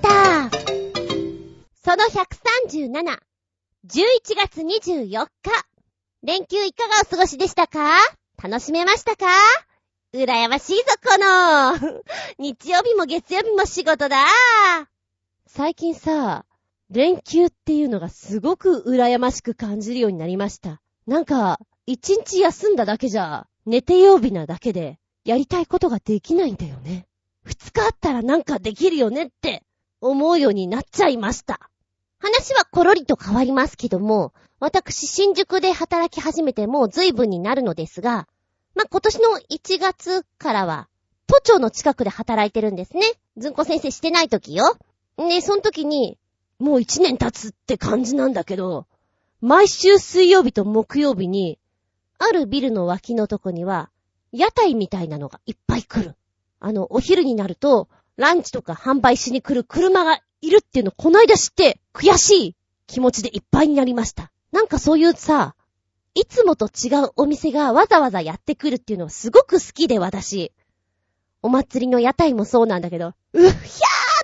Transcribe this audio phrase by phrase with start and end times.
[0.00, 0.50] タ
[1.82, 3.18] その137、
[3.86, 5.30] 11月24日。
[6.22, 7.96] 連休いかがお過ごしでしたか？
[8.42, 9.26] 楽しめましたか？
[10.14, 12.02] 羨ましいぞ、この。
[12.38, 14.18] 日曜日も月曜日も仕事だ。
[15.46, 16.44] 最近さ、
[16.90, 20.80] 連休っていうのがすごく羨ましく感じるようになりました。
[21.06, 27.06] なんか、一日休んだだけじゃ、寝て曜日なだけで、やりたいことができないんだよね。
[27.44, 29.62] 二日あったらなんかできるよねって
[30.00, 31.70] 思うようになっちゃいました。
[32.18, 38.28] 話はコロリと変わりますけども、私新宿で働き始めてもう随分になるのですが、
[38.74, 40.88] まあ、今年の1月からは、
[41.26, 43.02] 都庁の近くで働いてるんですね。
[43.36, 44.76] ずんこ先生してない時よ。
[45.16, 46.18] ね、その時に、
[46.58, 48.86] もう1年経つって感じなんだけど、
[49.40, 51.58] 毎週水曜日と木曜日に、
[52.18, 53.90] あるビルの脇のとこには、
[54.32, 56.16] 屋台みたいなのがいっぱい来る。
[56.58, 57.88] あの、お昼になると、
[58.20, 64.30] ランチとか販売しに来る車がいるっていうのこないだ知って、悔しい気持ちでいっぱいになりました。
[64.52, 65.54] なんかそういうさ、
[66.14, 70.52] いつもと違うお店がわざわざやってくるっていうのはすごく好きで私。
[71.42, 73.54] お祭りの屋台もそうなんだけど、うっひゃ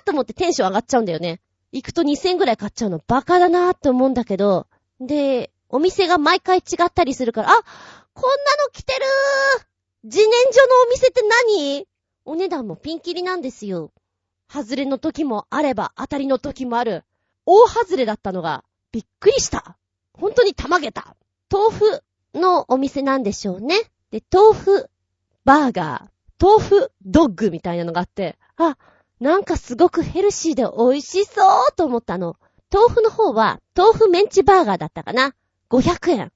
[0.01, 1.39] ーと思ってテンション上がっちゃうんだよね。
[1.71, 4.67] 行くと2000ぐらい買っちゃうのバカだなーって思うんだけど、
[4.99, 9.65] で、お店が毎回違ったりするから、あ、こんなの来てるー
[10.03, 10.33] 自然薯の
[10.87, 11.87] お店って何？
[12.27, 13.93] お値段もピンキリなんですよ。
[14.51, 17.05] 外れの時もあれば当たりの時もある。
[17.45, 19.77] 大外れだったのがびっくりした。
[20.11, 21.15] 本当にたまげた。
[21.49, 23.75] 豆腐のお店なんでしょうね。
[24.11, 24.89] で、豆腐
[25.45, 28.77] バーガー、豆腐ドッグみたいなのがあって、あ、
[29.21, 32.35] なんかすごくヘルシーで美味しそうと思ったの。
[32.69, 35.33] 豆腐の方は豆腐メンチバーガーだったかな。
[35.69, 36.31] 500円。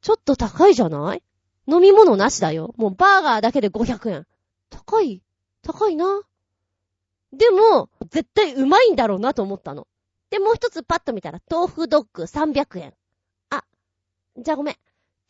[0.00, 1.22] ちょっと高いじゃない？
[1.66, 2.74] 飲み物なしだよ。
[2.78, 4.26] もうバーガーだけで500円。
[4.70, 5.22] 高い？
[5.64, 6.22] 高いな。
[7.32, 9.88] でも、絶対うまいんだろうなと思ったの。
[10.30, 12.94] で、もう一つパッと見たら、豆腐ドッグ300円。
[13.50, 13.64] あ、
[14.36, 14.76] じゃあごめん。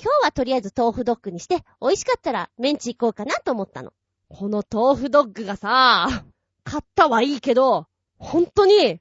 [0.02, 3.92] 今日はとりあえず豆腐ドッグにして、美味しかったらメンチ行こうかなと思ったの。
[4.28, 6.24] この豆腐ドッグがさ、
[6.64, 7.86] 買ったはいいけど、
[8.18, 9.00] 本当に、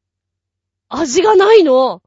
[0.89, 2.03] 味がないの。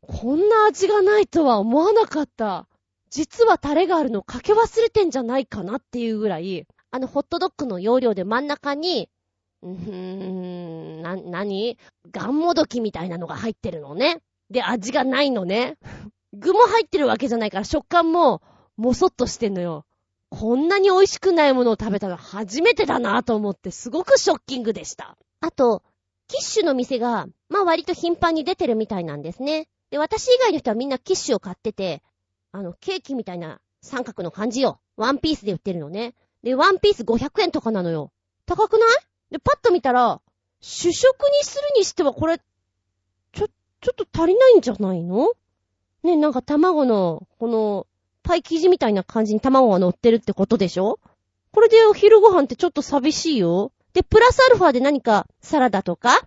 [0.00, 2.66] こんな味がないとは思わなかった。
[3.10, 9.08] 実はタレがあるのかけ忘れてんじゃないかなっていうぐらい、あのホットドッグの容量で真ん中に、
[9.62, 11.78] うー、な、なに
[12.10, 14.20] ガンモドキみたいなのが入ってるのね。
[14.50, 15.76] で、味がないのね。
[16.32, 18.42] 具も入ってるわけじゃないから食感も、
[18.76, 19.84] もそっとしてんのよ。
[20.30, 25.16] こんなに美味しくないものを食べたの初めてだなと思ってすごくショッキングでした。
[25.40, 25.82] あと、
[26.28, 29.68] キッシュの店が、まあ割と頻繁に出てるみたいなんですね。
[29.90, 32.02] で、私以外の人はみんなキッシュを買ってて、
[32.52, 34.80] あの、ケーキみたいな三角の感じよ。
[34.96, 36.14] ワンピースで売ってるのね。
[36.42, 38.12] で、ワンピース500円とかなのよ。
[38.46, 38.88] 高くない？
[39.30, 40.20] で、パッと見たら、
[40.60, 43.48] 主食にするにしてはこれ、ちょ、
[43.80, 45.30] ちょっと足りないんじゃないの？
[46.02, 47.86] ね、なんか卵の、この、
[48.22, 51.00] パイ生地みたいな感じに卵が乗ってるってことでしょ？
[51.52, 53.72] これでお昼ご飯ってちょっと寂しいよ。
[53.92, 56.20] で、プラスアルファで何かサラダとか、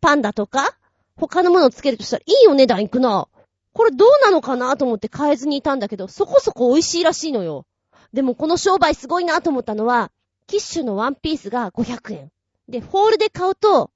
[0.00, 0.76] パンダとか、
[1.16, 3.28] 他のものをつけるとしたらいいお値段いくな。
[3.72, 7.66] これどうなのかなと思って買えずにいたんだけど、そこそこ美味しいらしいのよ。
[8.14, 10.12] でもこの商売すごいなと思ったのは、
[10.46, 12.30] キッシュのワンピースが500円。
[12.68, 13.90] で、ホールで買うと、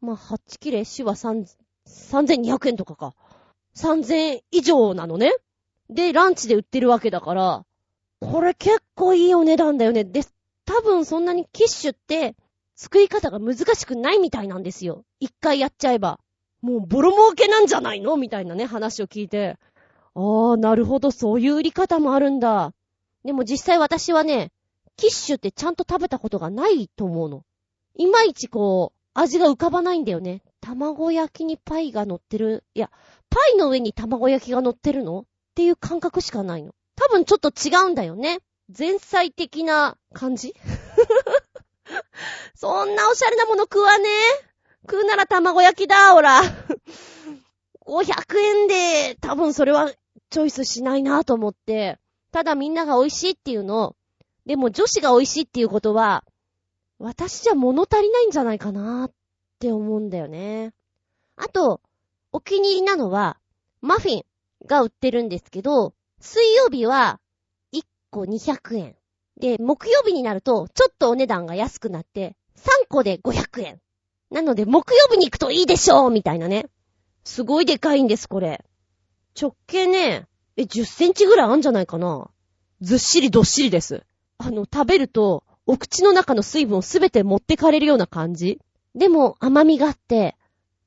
[0.00, 3.14] まあ、8切れ、シは3200円とかか。
[3.76, 5.32] 3000円以上なのね。
[5.88, 7.64] で、ランチで売ってるわけだから、
[8.20, 10.02] これ結構いいお値段だよね。
[10.02, 10.24] で、
[10.64, 12.34] 多分そんなにキッシュって、
[12.74, 15.04] 作り方が難しくないみたいなんですよ。
[15.20, 16.18] 一回やっちゃえば。
[16.60, 18.16] もうボロ儲けなんじゃないの？
[18.16, 19.58] みたいなね、話を聞いて。
[20.14, 22.72] ああ、なるほど、そういう売り方もあるんだ。
[23.24, 24.50] でも実際私はね、
[24.96, 27.42] キッシュってちゃんと食べたことがないと思うの。
[27.96, 30.42] いまいちこう、味が浮かばないんだよね。
[30.60, 32.64] 卵焼きにパイが乗ってる。
[32.74, 32.90] いや、
[33.28, 35.20] パイの上に卵焼きが乗ってるの？
[35.20, 36.74] っていう感覚しかないの。
[36.96, 38.40] 多分ちょっと違うんだよね。
[38.76, 40.54] 前菜的な感じ？
[42.54, 44.50] そんなおしゃれなもの食わねえ。
[44.82, 46.40] 食うなら卵焼きだ、ほら。
[47.86, 49.90] 500円で、多分それは
[50.30, 51.98] チョイスしないなと思って。
[52.32, 53.96] ただみんなが美味しいっていうの、
[54.46, 56.24] でも女子が美味しいっていうことは、
[56.98, 59.12] 私じゃ物足りないんじゃないかなっ
[59.58, 60.72] て思うんだよね。
[61.36, 61.80] あと、
[62.32, 63.38] お気に入りなのは、
[63.80, 64.24] マフィン
[64.66, 67.20] が売ってるんですけど、水曜日は
[67.72, 68.96] 1個200円。
[69.38, 73.80] で、木曜日になると、ちょっとお値段が安くなって、3個で500円。
[74.30, 76.66] なので、木曜日に行くといいでしょうみたいなね。
[77.24, 78.64] すごいでかいんです、これ。
[79.40, 82.30] 直径ね、え、10センチぐらいあんじゃないかな
[82.80, 84.04] ずっしりどっしりです。
[84.38, 88.58] あの、食べると、お口の中の水分をすべて持ってかれるような感じ。
[88.94, 90.36] でも、甘みがあって、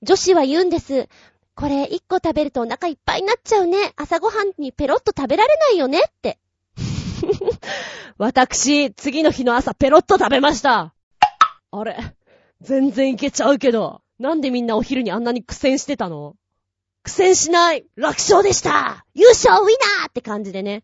[0.02, 1.08] 女子は言うんです。
[1.56, 3.94] これ一個食べるとお腹いっぱいになっちゃうね。
[3.96, 6.40] 朝ごはんにペロッと食べられないよねって。
[8.18, 10.94] 私、次の日の朝ペロッと食べました。
[11.72, 11.96] あれ？
[12.62, 14.02] 全然いけちゃうけど。
[14.20, 16.36] なんでみんなお昼にあんなに苦戦してたの？
[17.04, 19.70] 苦戦しない楽勝でした優勝ウィ
[20.00, 20.84] ナーって感じでね。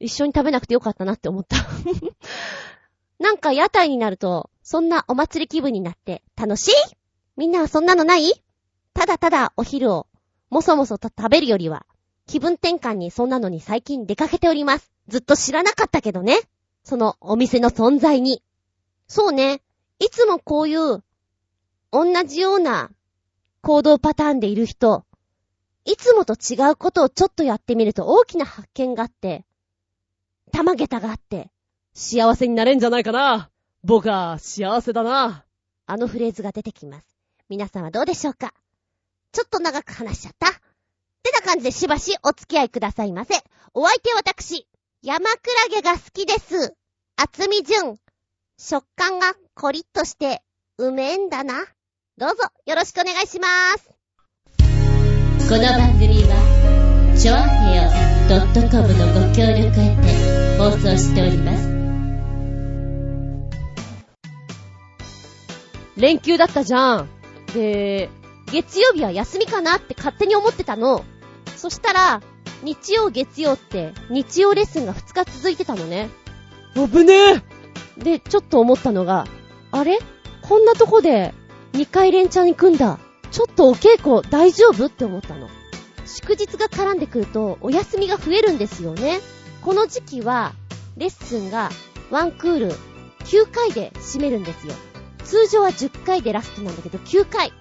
[0.00, 1.56] 一緒に食べなくてよかったなって思った。
[3.20, 6.72] なんか屋台になると、そんなお祭り気分になって楽しい？
[7.36, 8.32] みんなはそんなのない？
[8.92, 10.08] ただただお昼を
[10.50, 11.86] もそもそと食べるよりは、
[12.26, 14.90] 気分転換にそんなのに最近出かけております。
[15.08, 16.40] ずっと知らなかったけどね。
[16.82, 18.42] そのお店の存在に。
[19.06, 19.62] そうね。
[20.00, 21.02] いつもこういう、
[21.92, 22.90] 同じような
[23.62, 25.04] 行動パターンでいる人、
[25.84, 29.44] いつもと違うことをちょっとやってみると大きな発見があって、
[30.52, 31.50] 玉下駄があって、
[31.94, 33.50] 幸せになれんじゃないかな。
[33.82, 35.44] 僕は幸せだな。
[35.86, 37.06] あのフレーズが出てきます。
[37.50, 38.54] 皆さんはどうでしょうか？
[39.32, 40.48] ちょっと長く話しちゃった？
[40.48, 40.52] っ
[41.22, 43.34] てな感じでしばしお付き合いくださいませ。
[43.74, 44.66] お相手は私、
[45.02, 45.36] 山ク
[45.70, 46.74] ラゲが好きです。
[47.16, 47.98] 厚み純。
[48.58, 50.42] 食感がコリッとして
[50.78, 51.54] うめえんだな。
[52.16, 53.93] どうぞよろしくお願いしまーす。
[55.46, 57.82] この番組は、ちょあへよ
[58.70, 61.68] .com のご協力へて放送しております。
[66.00, 67.10] 連休だったじゃん。
[67.52, 68.08] で、
[68.50, 71.04] 月曜日は休みかなって勝手に思ってたの。
[71.56, 72.22] そしたら、
[72.62, 76.08] 日曜月曜って日曜レッスンが2日続いてたのね。
[76.74, 77.42] 危ねえ
[78.02, 79.26] で、ちょっと思ったのが、
[79.72, 79.98] あれ？
[80.40, 81.34] こんなとこで
[81.74, 82.98] 2回連チャン行くんだ。
[83.34, 85.48] ちょっとお稽古大丈夫って思ったの。
[86.06, 89.18] 祝日が絡んでくるとお休みが増えるんですよね。
[89.60, 90.52] この時期は
[90.96, 91.70] レッスンが
[92.12, 92.70] ワンクール
[93.24, 94.74] 9回で締めるんですよ。
[95.24, 97.52] 通常は10回でラストなんだけど9回。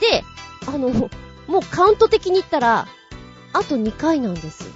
[0.00, 0.24] で、
[0.66, 2.88] あの、もうカウント的に言ったら、
[3.52, 4.70] あと2回なんです。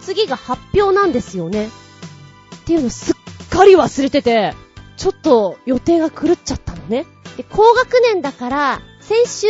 [0.00, 1.70] 次が発表なんですよね。
[2.54, 4.52] っていうのすっかり忘れてて、
[4.98, 7.06] ちょっと予定が狂っちゃったのね。
[7.38, 9.46] で、高学年だから、先週、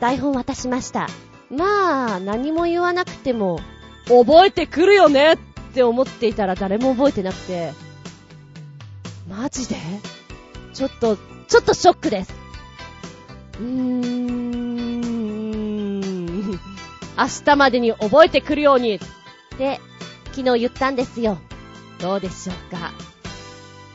[0.00, 1.08] 台本渡しました。
[1.50, 3.60] まあ、何も言わなくても、
[4.08, 5.36] 覚えてくるよねっ
[5.72, 7.72] て思っていたら誰も覚えてなくて、
[9.28, 9.76] マジで？
[10.72, 11.16] ちょっと、
[11.48, 12.34] ちょっとショックです。
[13.60, 14.40] うーん。
[16.50, 16.58] 明
[17.44, 19.00] 日までに覚えてくるようにっ
[19.58, 19.80] て、
[20.32, 21.38] 昨日言ったんですよ。
[22.00, 22.92] どうでしょうか？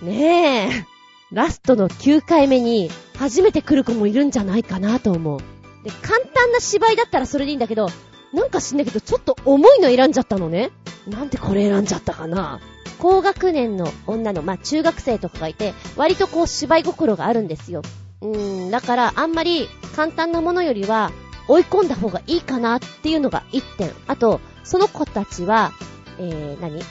[0.02, 0.86] ねえ。
[1.31, 5.40] ラストの9回目に初めて来る子もいるんじゃないかなと思う。
[5.86, 7.88] で、簡単な芝居だったらそれでいいんだけど、
[8.34, 10.72] なんか知んないけど、ちょっと重いの選んじゃったのね。
[11.08, 12.60] なんでこれ選んじゃったかな
[12.98, 17.84] 高学年の女の、まあ、中学生とかがいて、割とこう芝居心があるんですよ。
[18.22, 21.12] うーん、だからあんまり簡単なものよりは
[21.48, 23.92] 追い込んだ方がいいかなっていうのが一点。
[24.08, 25.72] あと、その子たちは、
[26.18, 26.81] えー、何？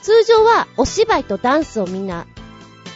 [0.00, 2.26] 通常はお芝居とダンスをみんな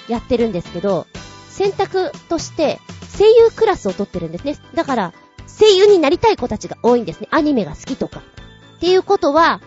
[0.08, 1.06] やってるんですけど、
[1.50, 2.81] 選択として
[3.18, 4.56] 声優クラスを取ってるんですね。
[4.74, 5.12] だから、
[5.58, 7.28] 声優になりたい子たちが多いんですね。
[7.30, 8.20] アニメが好きとか。
[8.76, 9.60] っていうことは、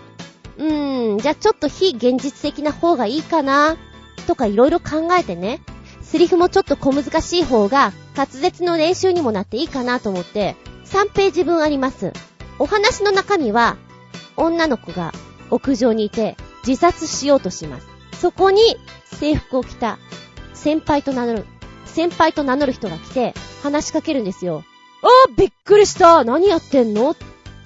[0.57, 3.77] うーん、じゃあちょっと非現実的な方がいいかな、
[4.27, 5.61] とかいろいろ考えてね。
[6.01, 12.13] セリフもちょっと小難しい方が滑舌の練習にもなっていいかなと思って、3ページ分あります。
[12.57, 13.77] お話の中身は、
[14.35, 15.13] 女の子が
[15.49, 16.35] 屋上にいて
[16.67, 17.87] 自殺しようとします。
[18.19, 19.97] そこに制服を着た
[20.53, 21.45] 先輩と名乗る、
[21.99, 24.63] 先輩と名乗る人が来て話しかけるんですよ。
[25.03, 27.11] ああ、びっくりした何やってんの？
[27.11, 27.15] っ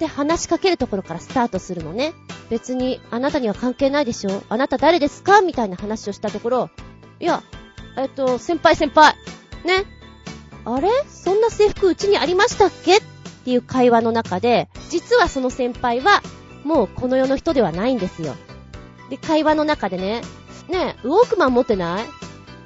[0.00, 2.14] て話しかけるところからスタートするのね。
[2.50, 5.40] 別にあなたには関係ないでしょあなた誰ですか？
[5.40, 6.70] みたいな話をしたところ、
[7.20, 7.44] いや、
[7.96, 9.14] えっと、先輩先輩。
[9.64, 9.84] ね。
[10.64, 10.88] あれ？
[11.08, 12.96] そんな制服うちにありましたっけ？
[12.96, 13.02] っ
[13.44, 16.22] ていう会話の中で、実はその先輩は、
[16.64, 18.34] もうこの世の人ではないんですよ。
[19.10, 20.22] で、会話の中でね、
[20.68, 22.04] ねえ、ウォークマン持ってない？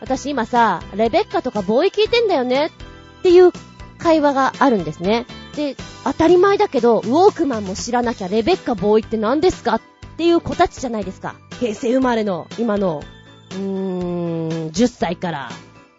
[0.01, 3.53] 私今さ、レベッカとかボーイ聞いてんだよねっていう
[3.99, 5.27] 会話があるんですね。
[5.57, 9.81] で、当たり前だけど、ウォークマンも知らなきゃレベッカボーイって何ですかっ
[10.17, 11.35] ていう子たちじゃないですか。
[11.59, 13.03] 平成生まれの、今の
[13.51, 15.51] うーん、10歳から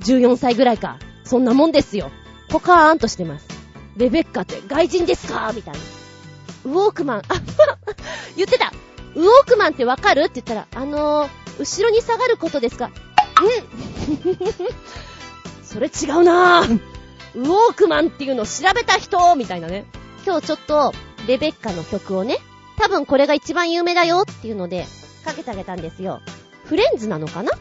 [0.01, 0.97] 14歳ぐらいか。
[1.25, 2.09] そんなもんですよ。
[2.49, 3.47] ポカーンとしてます。
[3.97, 5.79] レベッカって外人ですかみたいな。
[6.65, 7.23] ウォークマン、あ、
[8.37, 8.71] 言ってた
[9.15, 10.21] ウォークマンってわかる？
[10.21, 11.29] って言ったら、あのー、
[11.59, 12.89] 後ろに下がることですか？
[15.63, 16.61] それ違うな。
[16.61, 19.85] ウォークマンっていうのを調べた人みたいなね。
[20.25, 20.93] 今日ちょっと、
[21.27, 22.37] レベッカの曲をね、
[22.77, 24.87] 多分これが一番有名だよっていうので、
[25.23, 26.21] かけてあげたんですよ。
[26.65, 27.51] フレンズなのかな？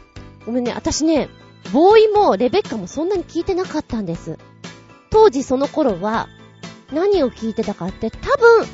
[0.46, 1.28] ごめんね、私ね、
[1.72, 4.38] ボーイもレベッカもそんなに聞いてなかったんです。
[5.10, 6.28] 当時その頃は、
[6.92, 8.66] 何を聴いてたかって多分、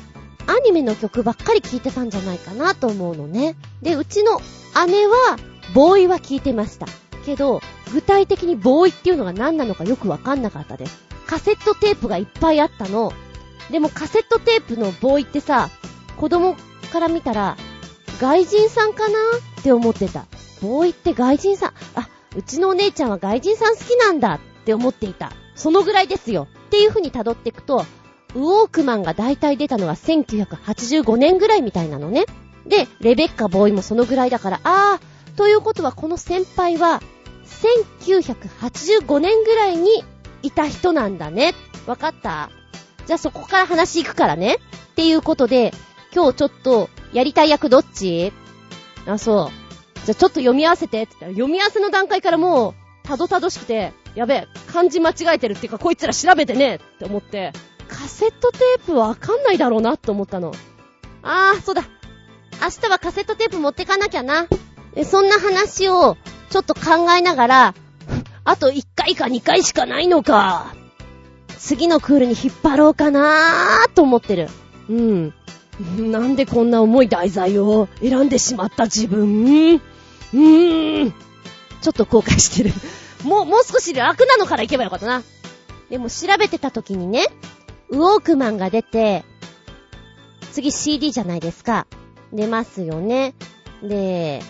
[0.47, 3.55] アニメの曲ばっかり聴いてたんじゃないかなと思うのね。
[3.81, 4.39] で、うちの
[4.87, 5.37] 姉は、
[5.73, 6.87] ボーイは聴いてました。
[7.25, 11.03] けど、具体的にボーイっていうのが何なのかよくわかんなかったです。
[11.25, 13.11] カセットテープがいっぱいあったの。
[13.71, 15.69] でもカセットテープのボーイってさ、
[16.17, 16.55] 子供
[16.91, 17.57] から見たら、
[18.19, 19.17] 外人さんかな
[19.59, 20.25] って思ってた。
[20.61, 25.31] ボーイって外人さん、あ、うちのお姉ちゃんは外人さん好きなんだって思っていた。
[25.55, 26.47] そのぐらいですよ。
[26.67, 27.85] っていう風に辿っていくと、
[28.35, 32.25] ウォークマンが大体出たのが1985年ぐらいみたいなのね。
[32.65, 37.01] で、レベッカボーイもそのぐらいだから、あー、ということはこの先輩は、
[37.99, 40.03] 1985年ぐらいに
[40.41, 41.53] いた人なんだね。
[41.85, 42.49] わかった？
[43.05, 44.55] じゃあそこから話行くからね。
[44.55, 44.59] っ
[44.95, 45.73] ていうことで、
[46.13, 48.31] 今日ちょっと、やりたい役どっち？
[49.05, 50.05] あ、そう。
[50.05, 52.73] じゃあちょっと読み合わせてって言ったら、読み合わせの段階からもう、
[53.07, 57.51] たどたどしくて、やべえ、漢字間違えてるっていうか、こいつら調べてねって思って、
[57.87, 60.53] カセットテープわかんないだろうなって思ったの。
[61.21, 61.83] あー、そうだ。
[62.61, 64.47] 明日はカセットテープ持ってかなきゃな。
[65.03, 66.17] そんな話を、
[66.49, 67.73] ちょっと考えながら、
[68.45, 70.73] あと1回か2回しかないのか。
[71.57, 74.49] 次のクールに引っ張ろうかなーと思ってる。
[74.89, 75.33] うん。
[75.97, 79.81] なんでこんな重い題材を選んでしまった自分？
[80.33, 81.13] うーん。
[81.81, 82.73] ちょっと後悔してる。
[83.23, 85.23] もう、もう少し楽なのから行けばよかったな。
[85.89, 87.25] でも調べてた時にね、
[87.89, 89.23] ウォークマンが出て、
[90.51, 91.87] 次 CD じゃないですか。
[92.31, 93.33] 出ますよね。
[93.83, 94.41] で、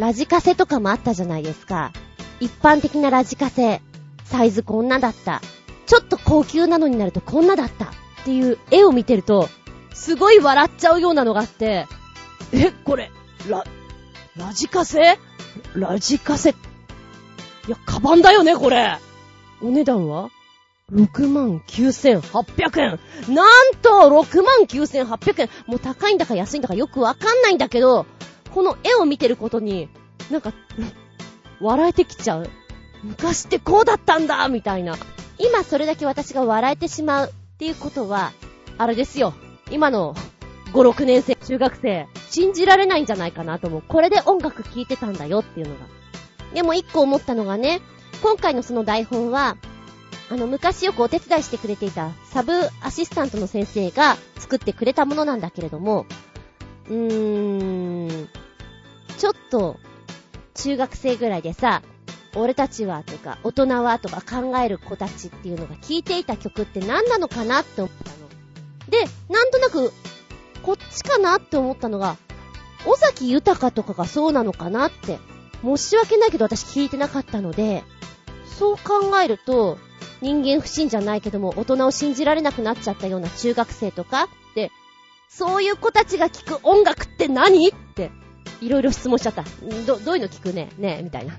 [0.00, 1.92] ラジカセとかもあったじゃないですか。
[2.40, 3.82] 一般的なラジカセ、
[4.24, 5.42] サイズこんなだった。
[5.84, 7.84] ちょっと高級なのになるとこんなだった。
[7.84, 7.88] っ
[8.24, 9.50] ていう絵を見てると、
[9.92, 11.86] すごい笑っちゃうようなのがあって、
[12.52, 13.10] え、これ、
[13.48, 13.64] ラ、
[14.36, 15.18] ラジカセ？
[15.74, 16.50] ラジカセ？
[16.50, 16.54] い
[17.68, 18.96] や、カバンだよね、これ。
[19.60, 20.30] お値段は
[20.92, 23.34] ?69,800 円。
[23.34, 25.50] なんと、69,800円。
[25.66, 28.06] もう高いんだか安いんだかよくわかんないんだけど、
[28.54, 29.88] この絵を見てることに、
[30.30, 30.52] なんか、
[31.60, 32.48] 笑えてきちゃう。
[33.02, 34.96] 昔ってこうだったんだみたいな。
[35.38, 38.32] 今それだけ私が笑えてしまうっていうことは、
[38.78, 39.34] あれですよ。
[39.70, 40.14] 今の
[40.72, 43.82] 5、6年生、中学生、信じられないんじゃないかなと思う。
[43.86, 45.80] これで音楽聴いてたんだよっていうのが。
[46.54, 47.80] でも一個思ったのがね、
[48.22, 49.56] 今回のその台本は、
[50.30, 52.52] あの、昔よくお手伝いしてくれていたサブ
[52.82, 56.06] アシスタントの先生が作ってくれたものなんだけれども、
[56.90, 58.28] うーん、
[59.16, 59.78] ちょっと、
[60.54, 61.82] 中学生ぐらいでさ、
[62.36, 68.28] 俺たちはとか、大人はとか考える子たちっていうのが聴いていた曲って何なのかなって思ったの。
[68.90, 69.92] で、なんとなく、
[70.62, 72.16] こっちかなって思ったのが、
[72.86, 75.18] 尾崎豊とかがそうなのかなって。
[75.62, 77.84] 申し訳ないけど私聞いてなかったので、
[78.58, 79.78] そう考えると、
[80.20, 84.28] 人間不信じゃないけども、大人を信じられなくなっちゃったような中学生とか、
[85.30, 87.68] そういう子たちが聴く音楽って何？
[87.68, 88.10] って、
[88.60, 89.44] いろいろ質問しちゃった。
[89.86, 90.68] ど、どういうの聞くね？
[90.76, 91.00] ね？
[91.04, 91.34] みたいな。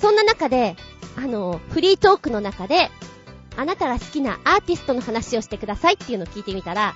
[0.00, 0.74] そんな中で、
[1.16, 2.90] あの、フリートークの中で、
[3.56, 6.94] あなたが好きなアーティストの話をしてくださいっていうのを聞いてみたら、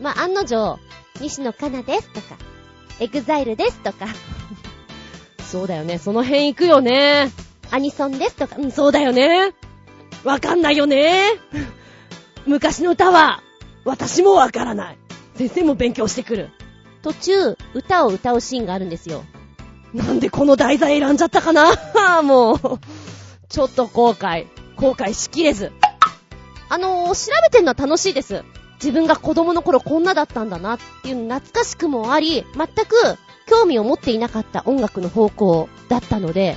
[0.00, 0.78] まあ、案の定、
[1.20, 2.36] 西野カナですとか、
[2.98, 4.06] エグザイルですとか、
[5.50, 7.30] そうだよね、その辺行くよね。
[7.70, 9.52] アニソンですとか、うん、そうだよね。
[10.22, 11.24] わかんないよね。
[12.46, 13.42] 昔の歌は、
[13.84, 14.98] 私もわからない。
[15.36, 16.50] 先生も勉強してくる。
[17.02, 19.24] 途中、歌を歌うシーンがあるんですよ。
[19.92, 21.72] なんでこの題材選んじゃったかな？
[22.22, 22.58] もう、
[23.48, 24.46] ちょっと後悔。
[24.76, 25.72] 後悔しきれず。
[26.68, 28.42] あのー、調べてんのは楽しいです。
[28.76, 32.96] 自分が子供の頃こんなだったんだなっていう懐かしくもあり、全く
[33.46, 36.56] 興味を持っていなかった音楽の方向だったので、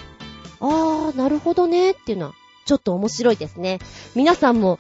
[0.60, 2.34] あー、なるほどねっていうのは、
[2.66, 3.80] ちょっと面白いですね。
[4.16, 4.78] 皆さんも、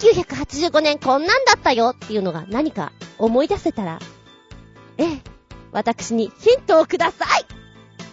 [0.00, 3.98] 1985年こんなんだったよっていうのが何か思い出せたら、
[4.96, 5.20] ええ、
[5.72, 7.44] 私にヒントをください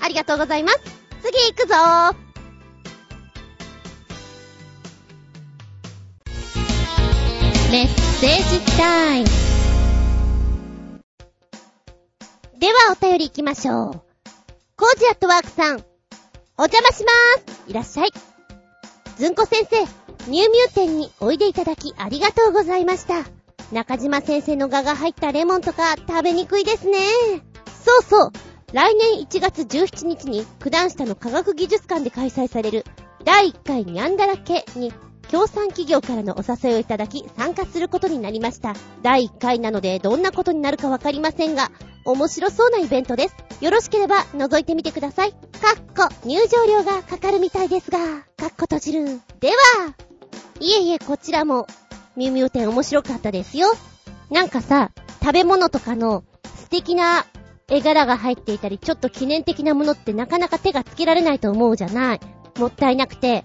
[0.01, 0.79] ありがとうございます。
[1.22, 2.15] 次行くぞー
[7.72, 9.27] メッセージタイム。
[12.58, 14.01] ではお便り行きましょう。
[14.77, 15.84] コージアットワークさん、
[16.58, 17.70] お邪魔しまーす。
[17.70, 18.13] いらっしゃい。
[19.17, 23.25] ずんこ先生、ニューミュー店においでいただきありがとうございました。
[23.72, 27.00] 中島先生の画が入ったレモンとか食べにくいですね。
[27.86, 28.31] そうそう。
[28.74, 32.84] 来年1月17日に九段下の科学技術館で開催される
[33.24, 34.91] 第1回ニャンだらけに
[35.29, 38.74] 協賛企業からのお誘いをいただき参加することになりました。
[39.01, 41.72] 第1回なのでどんなことになるかわかりませんが、
[42.03, 43.36] 面白そうなイベントです。
[43.62, 45.31] よろしければ覗いてみてください。
[45.31, 49.22] かっこ入場料がかかるみたいですが、かっこ閉じる。
[49.39, 49.55] では、
[50.60, 51.67] いえいえこちらも
[52.15, 53.67] ミュウミュウ展面白かったですよ。
[54.29, 54.91] なんかさ、
[55.22, 56.24] 食べ物とかの
[56.56, 57.25] 素敵な
[57.70, 62.20] 絵柄が入っていたり、ちょっと記念的なものってなかなか手がつけられないと思うじゃない。
[62.58, 63.44] もったいなくて、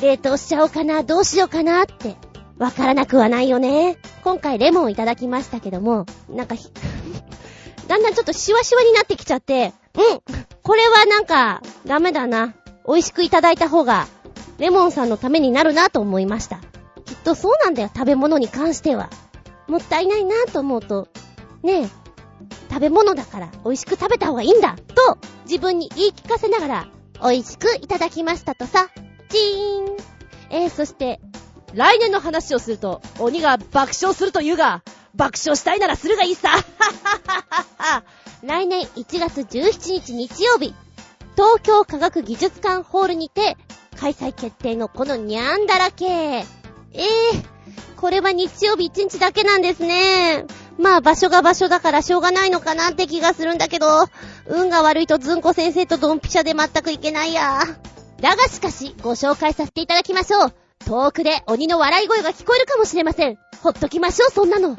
[0.00, 2.16] 冷凍しちゃおうかな、どうしようかなって、
[2.58, 3.98] わからなくはないよね。
[4.22, 6.54] 今回レモンいただきましたけども、なんか
[7.88, 12.54] だんだんちょっとシワシワになってきちゃって、うんこれはなんか、ダメだな。
[12.86, 14.06] 美味しくいただいた方が、
[14.62, 16.60] レモンさんのためになるなと思いました。
[17.04, 19.10] きっとそうなんだよ、食べ物に関しては。
[19.66, 21.08] もったいないなと思うと、
[21.64, 21.88] ねえ、
[22.70, 26.88] 食べ物だから美味しく食べた方がいいんだと、自分に言い聞かせながら、
[27.20, 28.88] 美味しくいただきましたとさ。
[29.30, 29.96] チーン。
[30.50, 31.20] えー、そして、
[31.74, 34.84] 来年の話をすると、鬼が爆笑すると言うが、
[35.16, 36.50] 爆笑したいならするがいいさ
[38.44, 40.72] 来年1月17日日曜日、
[41.34, 43.56] 東京科学技術館ホールにて、
[44.02, 46.04] 開催決定のこのニャンだらけ。
[46.06, 50.44] ええー、これは日曜日1日だけなんですね。
[50.76, 53.86] まあ場所が場所だからしょうがないのかなって気がするんだけど、
[54.46, 57.60] 運が悪いとずんこ先生とドンピシャで全くいけないや。
[58.20, 60.52] だがしかし、ご紹介させていただきましょう。
[60.84, 63.38] 遠くで鬼の笑い声が聞こえるかもしれません。
[63.62, 64.76] ほっときましょう、そんなの。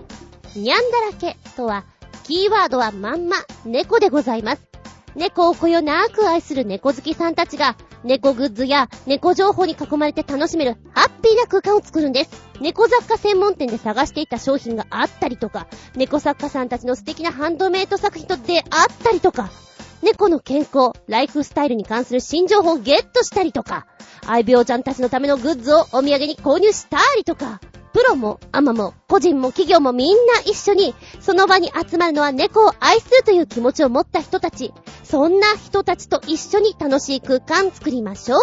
[0.53, 1.85] にゃんだらけとは、
[2.25, 4.72] キーワードはまんま、猫でございます。
[5.15, 12.31] 猫をこよなく愛する猫好きさんたちが、猫グッズや猫情報に囲まれて楽しめるハッピーな空間を作るんです。
[12.59, 18.63] 猫雑貨専門店で探していた商品があったりとか、猫作家さんたちの素敵なハンドメイト作品と出会っ
[19.03, 19.49] たりとか、
[20.01, 23.85] 猫の健康、ライフスタイルに関する新情報をゲットしたりとか、
[24.25, 27.61] 愛病ちゃんたちのためのグッズをお土産に購入したりとか、
[27.93, 34.73] プロも、アマも、個人も企業もみんな一緒に、その場に集まるのは猫を愛するという気持ちを持った人たち。
[35.03, 38.39] そんな人たちと一緒に楽しい空間作りましょう。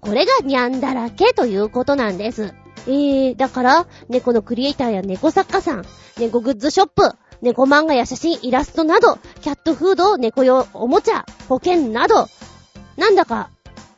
[0.00, 2.54] これがニャンだらけということなんです。
[2.86, 5.84] えー、だから、猫のクリエイターや猫作家さん、
[6.18, 7.12] 猫グッズショップ、
[7.42, 12.26] 猫漫画や写真、イラストなど、キャットフード、猫用おもちゃ、保険など、
[12.96, 13.50] なんだか、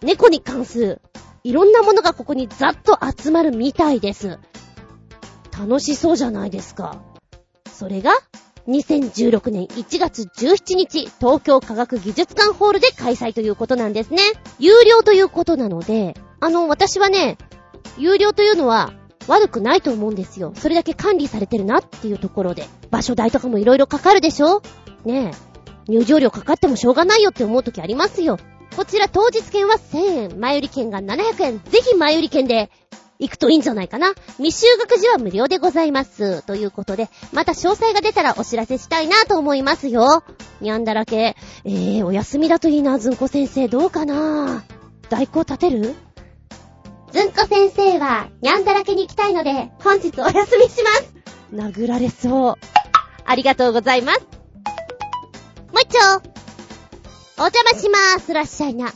[0.02, 1.00] 猫に関する、
[1.44, 4.40] いろんなものがここにざっと集まるみたいです。
[5.58, 7.02] 楽しそうじゃないですか。
[7.72, 8.12] それが、
[8.68, 14.22] 2016年1月17日、東京科学技術館ホールで開催ということなんですね。
[14.58, 17.38] 有料ということなので、あの、私はね、
[17.96, 18.92] 有料というのは
[19.28, 20.52] 悪くないと思うんですよ。
[20.56, 22.68] それだけ管理されてるなっていうところで。
[22.90, 24.62] 場所代とかも色々かかるでしょ？
[25.04, 25.92] ねえ。
[25.92, 28.38] 入場料かかってもしょうがないよって思う時ありますよ。
[28.76, 31.60] こちら当日券は1000円、前売り券が700円。
[31.60, 32.70] ぜひ前売り券で
[33.18, 34.14] 行くといいんじゃないかな。
[34.38, 36.42] 未就学時は無料でございます。
[36.42, 40.22] ということで、また詳細が出たらお知らせしたいなと思いますよ。
[40.60, 41.36] にゃんだらけ。
[41.64, 43.68] えー、お休みだといいな、ずんこ先生。
[43.68, 44.64] どうかな
[45.08, 45.94] 代行立てる？
[47.12, 51.14] ずんこ先生は、にゃんだらけに行きたいので、本日お休みします。
[51.54, 52.54] 殴られそう。
[53.24, 54.20] ありがとうございます。
[54.20, 54.26] も
[55.78, 55.98] う一丁。
[57.38, 58.32] お邪魔しまーす。
[58.34, 58.92] らっしゃいな。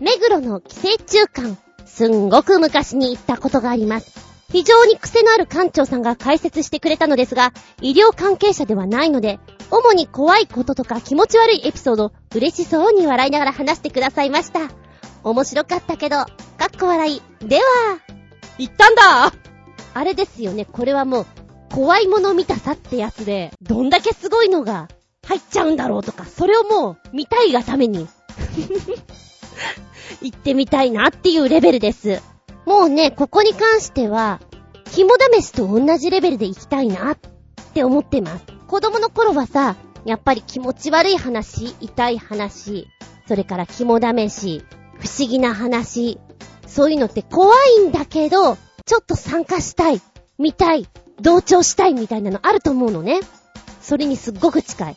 [0.00, 1.69] 目黒の寄生虫館。
[1.94, 4.30] すんごく昔に行ったことがあります。
[4.50, 9.38] 非常に癖のある館長さんが解説してくれたのですが、医療関係者ではないので、
[9.70, 14.60] 主に怖いこととか気持ち悪いエピソード、嬉しそうに笑いながら話してくださいました。
[15.22, 17.22] 面白かったけど、かっこ笑い。
[17.46, 17.62] では、
[18.58, 19.32] 行ったんだ
[19.94, 21.26] あれですよね、これはもう、
[21.72, 24.88] 怖いもの見たさってやつで、どんだけすごいのが
[25.26, 28.08] 入っちゃうんだろうとか、それをもう見たいがために
[30.22, 32.22] 行ってみたいなっていうレベルです。
[32.66, 34.40] もうね、ここに関しては、
[34.92, 37.18] 肝試しと同じレベルで行きたいなっ
[37.74, 38.44] て思ってます。
[38.66, 42.88] 子供の頃はさ、やっぱり気持ち悪い話、痛い話、
[43.28, 44.64] それから肝試し、
[44.98, 46.18] 不思議な話、
[46.66, 50.00] そういうのって怖いんだけど、ちょっと参加したい、
[50.38, 50.88] 見たい、
[51.20, 53.20] 同調したいみたいなのあると思うのね。
[53.80, 54.96] それにすっごく近い。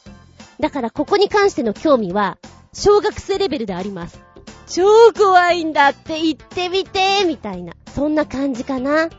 [0.60, 2.38] だからここに関しての興味は、
[2.73, 4.19] 小学生レベルであります。
[4.67, 7.73] 超怖いんだって言ってみてみたいな。
[7.93, 9.10] そんな感じかな。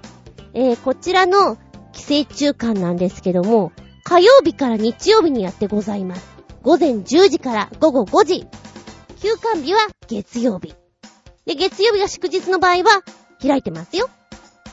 [0.53, 1.57] えー、こちらの
[1.93, 3.73] 寄生虫館なんですけども、
[4.05, 6.27] 火曜日から日曜日にやってございます。
[6.63, 8.47] 午前10時から午後5時。
[9.21, 10.75] 休館日は月曜日。
[11.47, 13.03] で、月曜日が祝日の場合は
[13.41, 14.09] 開いてますよ。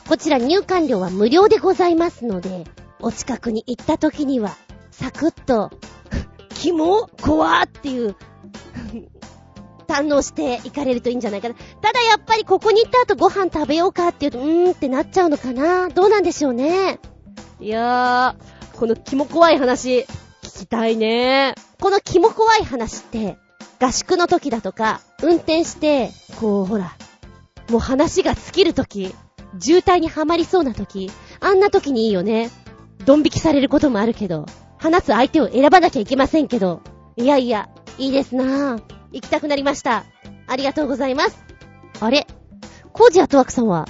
[0.08, 2.64] こちら入館料は無料でございますので、
[3.00, 4.56] お近くに行った時には、
[4.90, 5.70] サクッと、
[6.54, 8.16] キモ怖っていう
[9.92, 11.54] 堪能していかれるといいんじゃないかな。
[11.54, 16.98] ただやっぱりここに行った後ご飯食べようかっていうと、うーんってなっちゃうのかなどうなんでしょうね。
[17.60, 20.06] いやー、このキモ怖い話、
[20.42, 21.54] 聞きたいね。
[21.80, 23.36] このキモ怖い話って、
[23.80, 26.96] 合宿の時だとか、運転して、こう、ほら、
[27.70, 29.14] もう話が尽きる時、
[29.60, 32.50] 渋滞にはまりそうな時、あんな時にいいよね。
[33.04, 34.46] ドン引きされることもあるけど、
[34.78, 36.80] 話す相手を選ばなきゃいけませんけど、
[37.16, 39.01] いやいや、いいですなぁ。
[39.12, 40.04] 行きたくなりました。
[40.46, 41.38] ありがとうございます。
[42.00, 42.26] あれ？
[42.92, 43.88] コージアトワクさんは、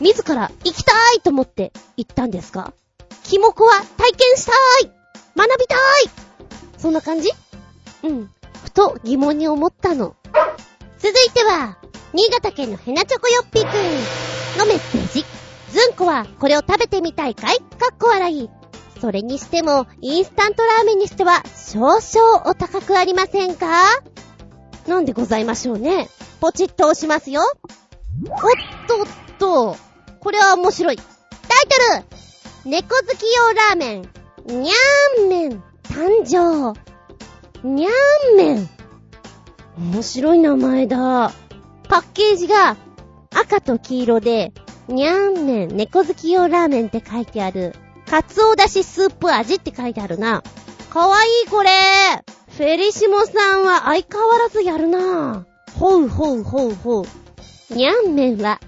[0.00, 2.72] 自ら行きたいと思って行ったんですか？
[3.24, 4.52] キモコは体験した
[4.86, 4.92] い
[5.36, 5.78] 学びたい
[6.76, 7.30] そんな感じ？
[8.02, 8.30] うん。
[8.64, 10.16] ふと疑問に思ったの。
[10.98, 11.78] 続いては、
[12.12, 15.24] 新潟県のヘナチョコヨッピーくんのメッセージ。
[15.70, 17.58] ずんこはこれを食べてみたいかい？
[17.58, 18.50] かっこ笑い。
[19.00, 23.66] それにしても、インスタントラーメンにしては少々お高くありませんか？
[24.86, 26.08] なんでございましょうね。
[26.40, 27.42] ポチッと押しますよ。
[28.24, 28.30] おっ
[28.88, 29.06] とっ
[29.38, 29.76] と、
[30.20, 30.96] これは面白い。
[30.96, 31.06] タイ
[31.94, 34.02] トル猫好き用ラーメン、
[34.46, 36.72] にゃーん麺、誕生。
[37.66, 38.68] にゃーん麺。
[39.78, 41.32] 面白い名前だ。
[41.88, 42.76] パッケージが
[43.34, 44.52] 赤と黄色で、
[44.88, 47.74] にゃーん麺、猫好き用ラーメンって書いてある。
[48.08, 50.42] カツオだしスープ味って書いてあるな。
[50.90, 51.70] かわいいこれ。
[52.56, 55.46] フェリシモさんは相変わらずやるな。
[55.78, 57.74] ほうほうほうほう。
[57.74, 58.60] にゃん麺は、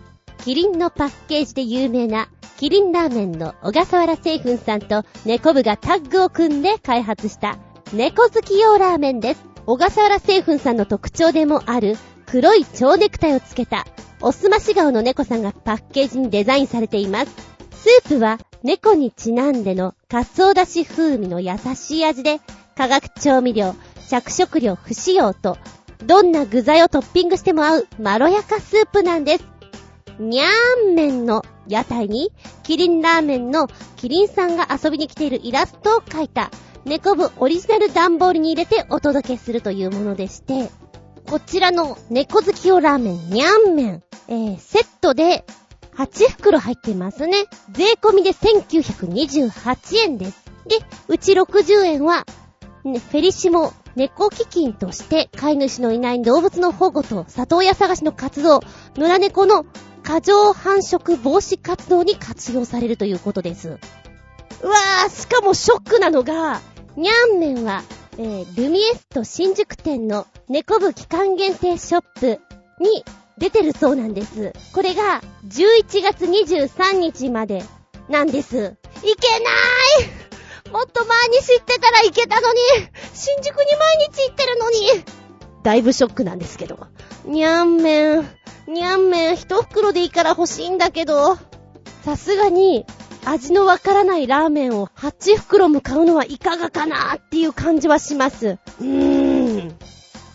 [0.42, 7.59] キリンのパッケージで有名な、キリンラーメンの小笠原製粉さんと猫部がタッグを組んで開発した
[7.92, 9.44] 猫好き用ラーメンです。
[9.66, 13.87] 小笠原製粉さんの特徴でもある黒い蝶ネクタイをつけた
[14.23, 17.35] おすまし顔の猫さんがパッケージにデザインされています。
[17.73, 22.40] スープは猫にちなんでのカツオだし風味の優しい味で
[22.76, 23.74] 化学調味料、
[24.08, 25.56] 着色料不使用と
[26.04, 29.44] どんな具材をトッピングしても合うまろやかスープなんです。
[30.18, 32.30] にゃーん麺の屋台に
[32.62, 36.50] キリンラーメンのキリンさんが遊びに来ているイラストを描いた
[36.84, 40.70] 猫部オリジナル段ボールに入れてお届けするというものでして、
[41.26, 45.44] こちらの猫好き用ラーメン、にゃん麺、えー、セットで
[45.96, 47.44] 8袋入ってますね。
[47.72, 50.44] 税込みで1928円です。
[50.66, 50.76] で、
[51.08, 52.26] うち60円は、
[52.85, 58.61] フェリシモ猫基金として飼い主のいない動物の保護と里親探しの活動、
[58.97, 59.64] 野良猫の
[60.03, 63.79] 過剰繁殖防止活動に活用されるということです。
[64.62, 66.61] うわー、しかもショックなのが、
[66.94, 67.83] にゃんめんは、
[68.18, 72.40] えー、ルミエスト新宿店の猫部期間限定ショップ
[72.81, 73.03] に
[73.38, 74.53] 出てるそうなんです。
[74.75, 77.64] これが11月23日まで
[78.11, 78.77] なんです。
[79.03, 79.51] いけな
[80.20, 80.23] い
[80.74, 82.58] もっと前に知ってたらいけたのに
[83.14, 85.04] 新宿に毎日行ってるのに
[85.62, 86.88] だいぶショックなんですけど。
[87.24, 88.26] にゃんめん、
[88.66, 91.38] にゃんめん一袋でいいから欲しいんだけど、
[92.04, 92.87] さすがに
[93.24, 98.58] 味のわからないラーメンを8袋も買うのはいかがかなっていう感じはします。
[98.80, 99.68] うーん。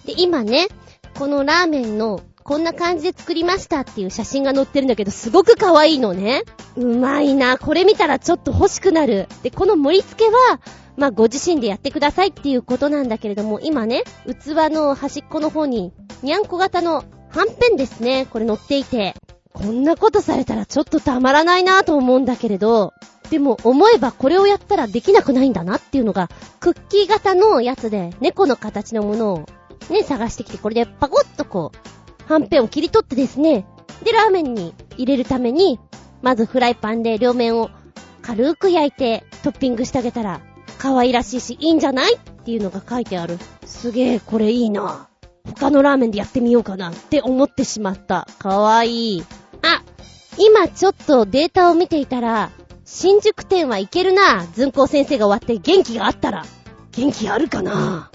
[0.06, 0.70] で、今ね、
[1.18, 6.42] このラーメンのこんな感じで作りましたっていう写真が載ってるんだけど、すごく可愛いのね。
[6.76, 7.60] うまいな。
[7.60, 9.28] これ見たらちょっと欲しくなる。
[9.44, 10.60] で、この盛り付けは、
[10.98, 18.26] まあ、ご自身でやってくださいっていうことなんだけれども、今ね、器の端っこの方に、にゃんこ型のはんぺんですね。
[18.32, 19.14] これ乗っていて。
[19.54, 22.94] こんなことされたらちょっとたまらないなと思うんだけれど、
[23.30, 29.46] でも思えばこれをやったらできなくないんだなっていうのが、クッキー型のやつで猫の形のものを
[29.90, 31.99] ね、探してきて、これでパコッとこう、
[32.30, 33.66] はんぺんを切り取ってですね、
[34.04, 35.80] で、ラーメンに入れるために、
[36.22, 37.72] まずフライパンで両面を
[38.22, 40.40] 軽く焼いてトッピングしてあげたら、
[40.78, 43.40] 可愛らしいし、いいんじゃないっていうのが書いてある。
[43.66, 45.10] すげえ、これいいな。
[45.44, 48.28] 他のラーメンでやってみようかなって思ってしまった。
[48.38, 49.24] かわいい。
[49.64, 49.82] あ、
[50.38, 52.52] 今ちょっとデータを見ていたら、
[52.86, 54.46] 新宿店はいけるな。
[54.54, 56.46] ずんこう先生が終わって元気があったら。
[56.92, 58.12] 元気あるかな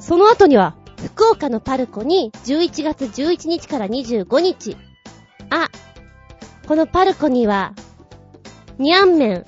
[0.00, 4.76] その後には、福岡のパルコに11月11日から25日。
[5.50, 5.68] あ、
[6.66, 7.74] このパルコには、
[8.78, 9.44] にゃんめん、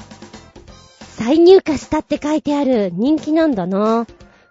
[1.00, 4.06] 再入荷したって書いてある人気なんだな。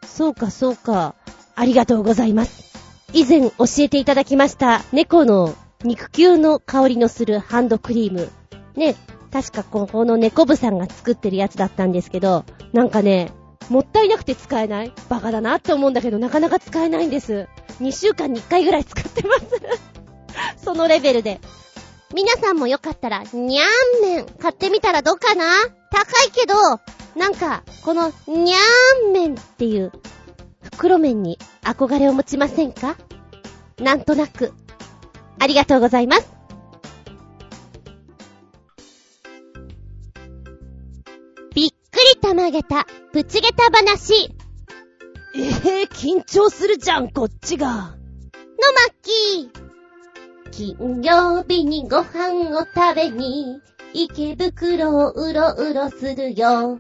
[0.06, 1.16] そうかそうか。
[1.56, 2.66] ありがとうございます。
[3.14, 8.30] 以前教えていただきました猫の肉球の香りのするハンドクリーム。
[8.76, 8.96] ね、
[9.32, 13.32] 確かここの猫部さんが作ってるやつだったんですけど、なんかね、
[13.70, 17.48] もったいなくて使えないバカだなって思うんだけど、なかなか使えないんです。
[17.82, 19.46] 2週間に1回ぐらい使ってます
[20.64, 21.40] そのレベルで。
[22.14, 25.46] 皆さんもよかったら、にゃーん麺買ってみたらどうかな？
[25.92, 26.54] 高いけど、
[27.20, 29.92] なんか、この、にゃーん麺っていう、
[30.62, 32.96] 袋麺に憧れを持ちませんか？
[33.80, 34.54] なんとなく。
[35.40, 36.35] ありがとうございます。
[41.96, 44.30] くりたまげた、ぶちげた話。
[45.34, 47.68] ええー、緊張するじゃん、こっちが。
[47.68, 47.96] のま
[49.02, 49.50] き
[50.52, 53.62] 金曜日にご飯を食べに
[53.94, 56.72] 池袋をうろうろするよ。
[56.72, 56.80] の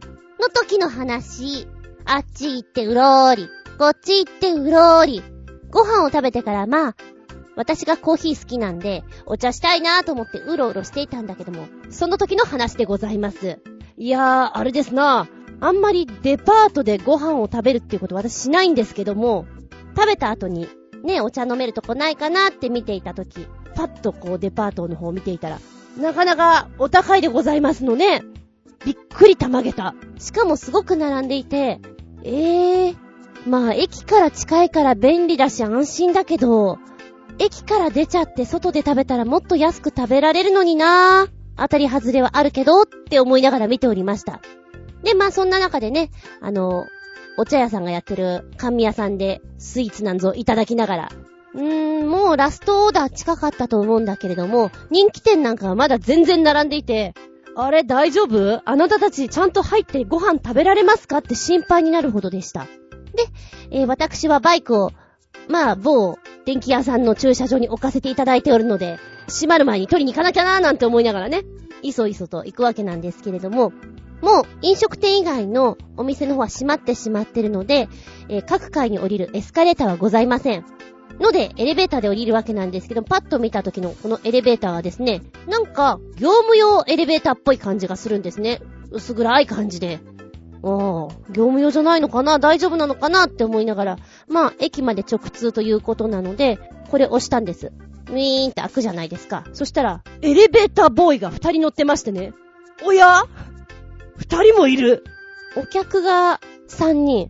[0.54, 1.65] 時の話。
[2.04, 3.49] あっち行ってうろーり。
[3.78, 5.23] こっち行ってうろーり。
[5.71, 6.95] ご飯を食べてからまあ、
[7.56, 13.62] 私がコーヒー好きなんで、お茶したいなと思ってうろうろしていたんだけども、その時の話でございます。
[13.97, 15.27] いやー、あれですな。
[15.62, 19.45] あんまりデパートでご飯を食べるっていうこと私しないんですけども、
[19.95, 20.67] 食べた後に、
[21.03, 25.60] ね、お茶飲めるとこないかなって見ていた時、パッとこうデパートの方を見ていたら、
[25.97, 28.21] なかなかお高いでございますのね。
[28.86, 29.95] びっくりたまげた。
[30.19, 31.79] しかもすごく並んでいて、
[32.23, 32.95] ええー、
[33.47, 36.79] まあ駅から近いから便利だし安心だけど、
[37.39, 41.35] 駅から出ちゃって外で食べたらもっと安く食べられるのになぁ。
[41.58, 44.41] 当たり外れはあるけどって思いながら見ておりました。
[45.04, 46.86] で、まあそんな中でね、あの、
[47.38, 51.12] お茶屋さんがやってる甘味屋さんでスイーツなんぞいただきながら、
[51.54, 57.13] うーん、もうラストオーダー近かったと思うんだけれども、人気店なんかはまだ全然並んでいて、
[57.56, 58.62] あれ大丈夫？
[58.65, 61.20] あなたたちちゃんと入ってご飯食べられますか？
[61.20, 62.63] って心配になるほどでした。
[62.63, 62.70] で、
[63.72, 64.91] えー、私はバイクを、
[65.48, 71.43] まあ、某電気屋さんの駐車場に置かせていただいておるので、閉まる前に取りに行かなきゃなーなんて思いながらね、
[71.81, 73.73] いそいそと行くわけなんですけれども、
[74.21, 77.89] もう飲食店以外のお店の方は閉まってしまってるので、
[78.29, 80.65] えー、各階に降りるエスカレーターはございません。
[81.19, 88.61] ので、エレベーターで降りるわけなんですけど、パッと見た時のこのエレベーターはですね、なんか、業務用エレベーターっぽい感じがするんですね。
[88.91, 89.99] 薄暗い感じで。
[90.63, 90.71] ああ、
[91.29, 92.39] 業務用じゃないのかな？
[92.39, 93.27] 大丈夫なのかな？
[93.27, 96.59] って思いながら、まあ、駅まで直通ということなので、
[96.89, 97.71] これ押したんです。
[98.10, 99.44] ウィーンって開くじゃないですか。
[99.54, 102.34] そしたら、エレベーターボーイが二人乗ってましてね。
[102.86, 103.24] おや？
[104.18, 105.04] 二人もいる。
[105.56, 107.30] お客が三人。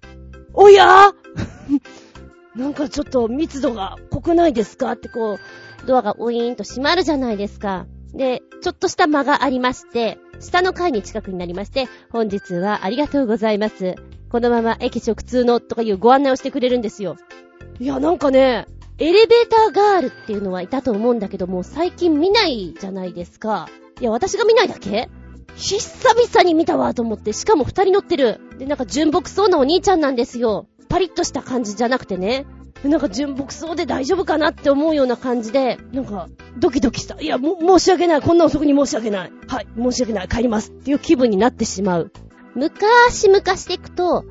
[0.53, 1.11] おや？
[2.55, 4.91] なんかちょっと密度が濃くないですか？
[4.93, 5.33] ってこ
[5.83, 7.85] う、ドアがウィーンと閉まるじゃないですか。
[8.13, 13.95] で、ちょっとした間がありまして、下の階に近くになりまして、本日はありがとうございます。
[14.29, 17.17] このまま駅直通のとかいうご案内をしてくれるんですよ。
[17.79, 23.67] いや、なんかね、エレベーターガールっていうのはいたと思うんだけども、最近見ないじゃないですか。
[23.99, 25.09] いや、私が見ないだけ？
[25.57, 28.39] 久々に見たわと思って、しかも二人乗ってる。
[28.57, 30.67] で、なんか純朴そうなお兄ちゃんなんですよ。
[30.87, 32.45] パリッとした感じじゃなくてね。
[32.85, 37.19] なんか純朴そうで大丈夫かなって思うような感じで、なんか、ドキドキした。
[37.19, 38.21] いや、も、申し訳ない。
[38.21, 39.31] こんな遅くに申し訳ない。
[39.47, 40.27] はい、申し訳ない。
[40.27, 40.69] 帰ります。
[40.69, 42.11] っていう気分になってしまう。
[42.53, 44.23] 昔々で行くと、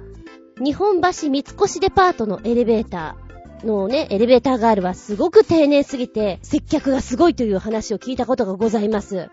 [0.62, 3.23] 日本橋三越デパートのエレベーター
[3.64, 9.28] のね、エレベーターガールはすごく丁寧すぎて、接客がすごいという話を聞いたことがございます。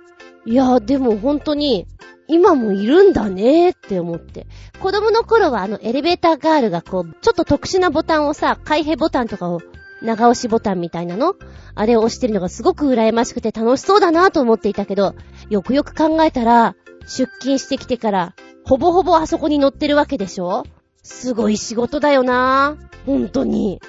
[0.46, 1.86] いや、でも本当に、
[2.28, 4.48] 今もいるんだねーって思って。
[4.80, 9.60] 子供の頃はあのエレベーターガールがこう、ちょっと特殊なボタンをさ、開閉ボタンとかを、
[10.02, 11.36] 長押しボタンみたいなの？
[11.76, 15.14] あれを押してるのがすごく羨ましくて楽しそうだなと思っていたけど、
[15.50, 20.64] よくよく考えたら、出勤してきてから、ほぼほぼあそこに乗ってるわけでしょ？
[21.04, 23.06] すごい仕事だよなぁ。
[23.06, 23.80] ほんとに。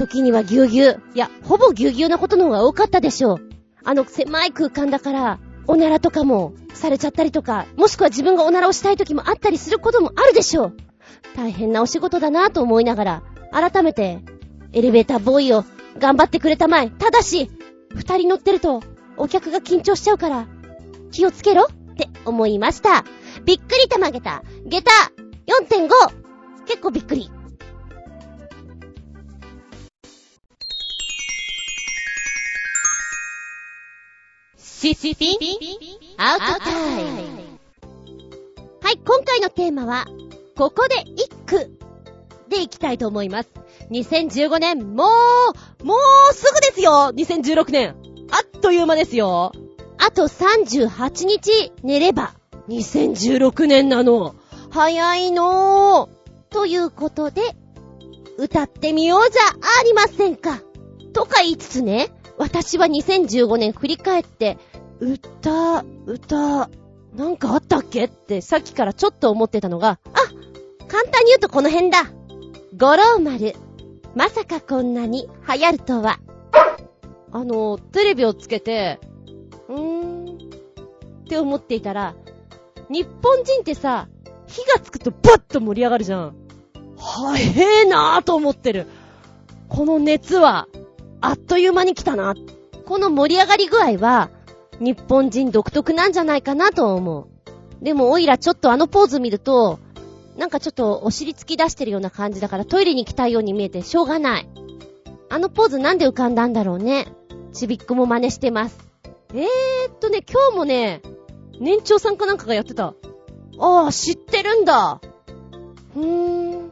[0.00, 1.02] 時にはぎゅうぎゅう。
[1.14, 3.40] いや、ほぼぎゅうぎゅうなことの方が多かったでしょう。
[3.84, 10.76] あの狭い空間だから、おならとかもされちゃったりとか、もしくは自分がおならをしたい時もあったりすることもあるでしょう。
[11.36, 14.20] 大変なお仕事だなぁと思いながら、改めて、
[14.72, 15.64] エレベーターボーイを
[15.98, 16.90] 頑張ってくれたまえ。
[16.90, 17.50] ただし、
[17.94, 18.82] 二人乗ってると、
[19.16, 20.46] お客が緊張しちゃうから、
[21.10, 23.04] 気をつけろって思いました。
[23.44, 24.42] びっくりたまげた。
[24.64, 24.90] 下駄
[25.68, 25.90] 4.5!
[26.66, 27.30] 結構びっくり。
[34.80, 35.36] シシピン
[36.16, 37.60] アウトタイム。
[38.80, 40.06] はい、今回のテーマは、
[40.56, 41.70] ここで一句
[42.48, 43.50] でいきたいと思います。
[43.90, 45.04] 2015年、も
[45.82, 45.96] う、も
[46.30, 47.94] うすぐですよ !2016 年。
[48.30, 49.52] あっという間ですよ。
[49.98, 52.32] あと38日寝れば、
[52.70, 54.34] 2016年なの。
[54.70, 56.54] 早いのー。
[56.54, 57.42] ということで、
[58.38, 60.62] 歌ってみようじゃありませんか。
[61.12, 64.56] とか言いつつね、私は2015年振り返って、
[65.00, 66.70] 歌、歌、
[67.16, 68.04] なんかあったっけ？
[68.04, 70.20] ってさっきからちょっと思ってたのが、あ
[70.86, 72.04] 簡単に言うとこの辺だ
[72.76, 73.54] 五郎丸。
[74.14, 76.18] まさかこんなに流行るとは。
[77.32, 78.98] あの、テレビをつけて、
[79.68, 82.14] うーん、って思っていたら、
[82.88, 84.08] 日本人ってさ、
[84.48, 86.34] 火がつくとバッと盛り上がるじゃん。
[86.96, 88.86] はえーなーと思ってる。
[89.68, 90.66] この熱は、
[91.20, 92.34] あっという間に来たな。
[92.84, 94.30] この盛り上がり具合は、
[94.80, 97.84] 日本人独特なんじゃないかなと思う。
[97.84, 99.78] でも、おいらちょっとあのポーズ見ると、
[100.36, 104.48] なんかちょっとお尻突き出してるような感じだからトイレに行きたいように見えてしょうがない。
[105.28, 107.06] あのポーズなんで浮かんだんだろうね。
[107.52, 108.78] ちびっこも真似してます。
[109.34, 111.02] えーっとね、今日もね、
[111.60, 112.94] 年長さんかなんかがやってた。
[113.58, 115.00] ああ、知ってるんだ。
[115.94, 116.70] うーん。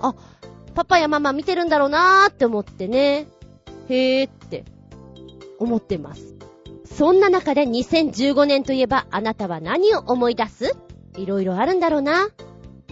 [0.00, 0.14] あ、
[0.74, 3.28] パパやママ見てるんだろうなーって思ってね。
[3.88, 4.64] へーって
[5.58, 6.35] 思ってます。
[6.96, 10.74] そんな中で2015年といえばあなたは何を思い出す？
[11.18, 12.28] いろいろあるんだろうな。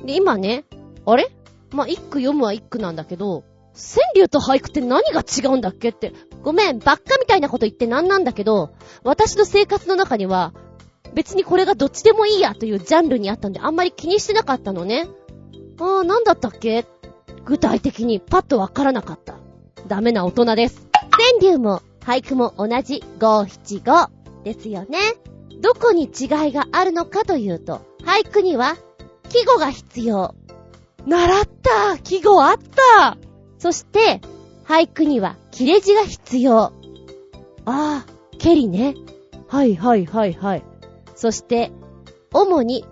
[0.05, 0.65] で、今ね、
[1.07, 1.31] あれ？
[1.73, 6.13] まあ、一句読むは一句なんだけど、川柳と俳句って何が違うんだっけって、
[6.43, 10.53] ごめん、ばっかみたいなこと言ってなんなんだけど、私の生活の中には、
[11.15, 15.09] 別にこれがどっちでもいいやというジャンルにあったんであんまり気にしてなかったのね。
[15.79, 16.85] あー、なんだったっけ？
[17.45, 19.37] 具体的にパッとわからなかった。
[19.89, 20.87] ダメな大人です。
[21.41, 24.11] 川柳も俳句も同じ五七五
[24.45, 24.99] ですよね。
[25.61, 28.77] どこに違いがあるのかというと、俳句には
[29.31, 30.35] 季語が必要。
[31.07, 33.19] 習った季語あった
[33.59, 34.21] そして、
[34.65, 36.57] 俳句には切れ字が必要。
[36.61, 36.73] あ
[37.65, 38.07] あ、
[38.39, 38.95] 蹴りね。
[39.49, 40.63] はいはいはいはい。
[41.15, 41.71] そして、
[42.33, 42.85] 主に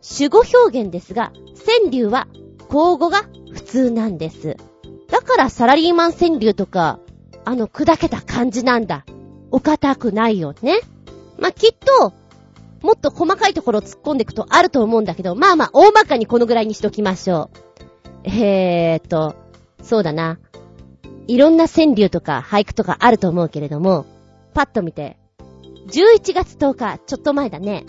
[0.00, 1.32] 主語表現ですが、
[1.66, 2.26] 川柳は
[2.68, 4.56] 口語が普通なんです。
[5.08, 6.98] だからサラリーマン川柳とか、
[7.48, 9.06] あの砕けた感じなんだ。
[9.50, 10.80] お堅くないよね。
[11.38, 12.12] まあ、きっと、
[12.82, 17.48] もっと細かいところを突っ込んでいくとあると思うんだけど、まあまあ、大まかにこのぐらいにしときましょ
[18.26, 18.28] う。
[18.28, 19.34] えーと、
[19.82, 20.38] そうだな。
[21.26, 24.04] いろんな川柳とか俳句とかあると思うけれども、
[24.52, 25.16] パッと見て、
[25.86, 27.86] 11月10日、ちょっと前だね。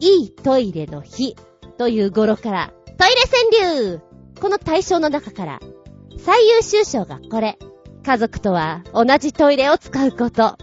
[0.00, 1.36] いいトイレの日
[1.76, 3.14] という語呂から、トイレ
[3.60, 4.00] 川柳
[4.40, 5.60] この対象の中から、
[6.18, 7.60] 最優秀賞がこれ。
[8.04, 10.56] 家族とは同じトイレを使うこと。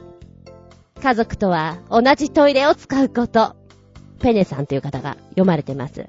[1.02, 3.56] 家族とは同じトイレを使うこと。
[4.20, 6.08] ペネさんという方が読まれてます。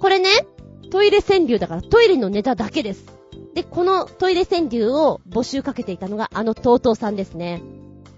[0.00, 0.28] これね、
[0.90, 3.04] トイレ川柳だからトイレのネタだけです。
[3.54, 7.62] で、このトイレ川柳を募集かけていたのがあの TOTO さんですね。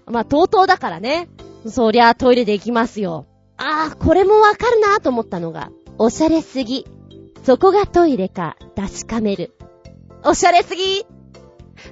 [0.05, 1.29] まあ TOTO だからね。
[1.67, 3.25] そりゃトイレで行きますよ。
[3.57, 6.85] ああ、これもわかるなと思ったのが、おしゃれすぎ。
[7.43, 9.57] そこがトイレか確かめる。
[10.23, 11.05] おしゃれすぎ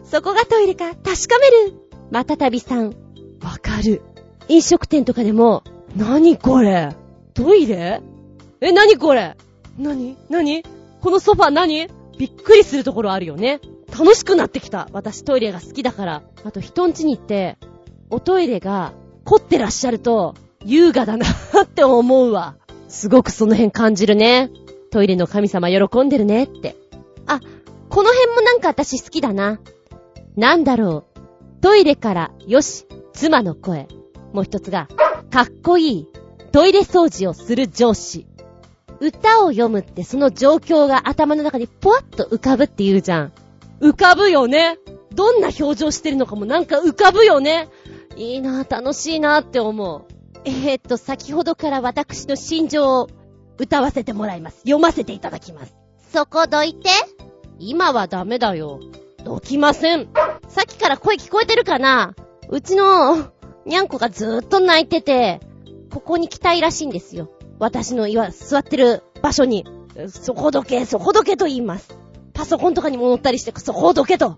[0.05, 1.73] そこがトイレか確かめる。
[2.11, 2.95] またたびさん。
[3.41, 4.01] わかる。
[4.47, 5.63] 飲食店とかでも、
[5.95, 6.95] 何これ
[7.33, 8.01] トイレ？
[8.61, 9.35] え、何これ？
[9.77, 10.17] 何？
[10.29, 10.63] 何？
[11.01, 11.87] このソファ何？
[12.17, 13.59] びっくりするところあるよね。
[13.91, 14.87] 楽しくなってきた。
[14.93, 16.23] 私トイレが好きだから。
[16.43, 17.57] あと人ん家に行って、
[18.09, 21.25] おトイレが凝ってらっしゃると、優雅だな
[21.63, 22.55] って思うわ。
[22.87, 24.49] すごくその辺感じるね。
[24.91, 26.75] トイレの神様喜んでるねって。
[27.25, 27.39] あ、
[27.89, 29.59] この辺もなんか私好きだな。
[30.37, 31.61] なんだろう。
[31.61, 33.87] トイレから、よし、妻の声。
[34.33, 34.87] もう一つが、
[35.31, 36.07] かっこいい。
[36.51, 38.27] トイレ掃除をする上司。
[38.99, 43.33] 歌を読むってその状況が頭の中にポワッと浮かぶって言うじゃん。
[43.81, 44.77] 浮かぶよね。
[45.13, 47.69] どんな表情してるのかもなんか浮かぶよね。
[48.15, 50.05] いいなぁ、楽しいなぁって思う。
[50.45, 53.09] えー、っと、先ほどから私の心情を
[53.57, 54.59] 歌わせてもらいます。
[54.59, 55.75] 読ませていただきます。
[56.13, 56.89] そこどいて。
[57.59, 58.79] 今はダメだよ。
[59.25, 60.07] どきません。
[60.47, 62.13] さっきから声聞こえてるかな？
[62.47, 63.31] うちの、
[63.65, 65.39] にゃんこがずーっと泣いてて、
[65.91, 67.31] ここに来たいらしいんですよ。
[67.57, 69.65] 私の今座ってる場所に。
[70.09, 71.97] そこどけ、そこどけと言います。
[72.33, 74.35] パソコンとかにも乗ったりして、そこどけと。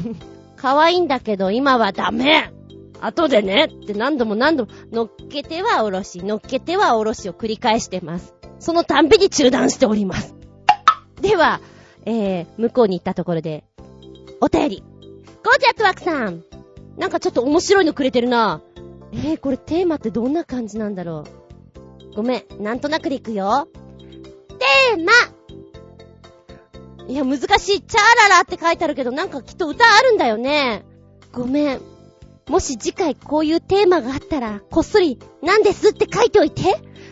[0.56, 2.52] 可愛いんだけど今はダメ
[3.00, 8.32] 後でねって何度も何度も乗っけては下ろし、乗っけては下ろしを繰り返してます。
[8.60, 10.34] そのたんびに中断しております。
[11.20, 11.60] では、
[12.06, 13.64] えー、向こうに行ったところで、
[14.42, 14.82] お便り。
[15.44, 16.42] ゴージャットワークさん。
[16.98, 18.60] なんかちょっと面白いのくれてるな。
[19.12, 21.22] えー、これテーマってどんな感じなんだろ
[22.12, 22.16] う。
[22.16, 23.68] ごめん、なんとなくでいくよ。
[24.48, 25.12] テーマ
[27.06, 27.82] いや、難しい。
[27.82, 30.84] チャーララって書いてあるけど、なんかきっと歌あるんだよね。
[31.30, 31.80] ごめん。
[32.48, 36.62] もし次回こういうテーマがあったら、こっそり、なんですって書いておいて。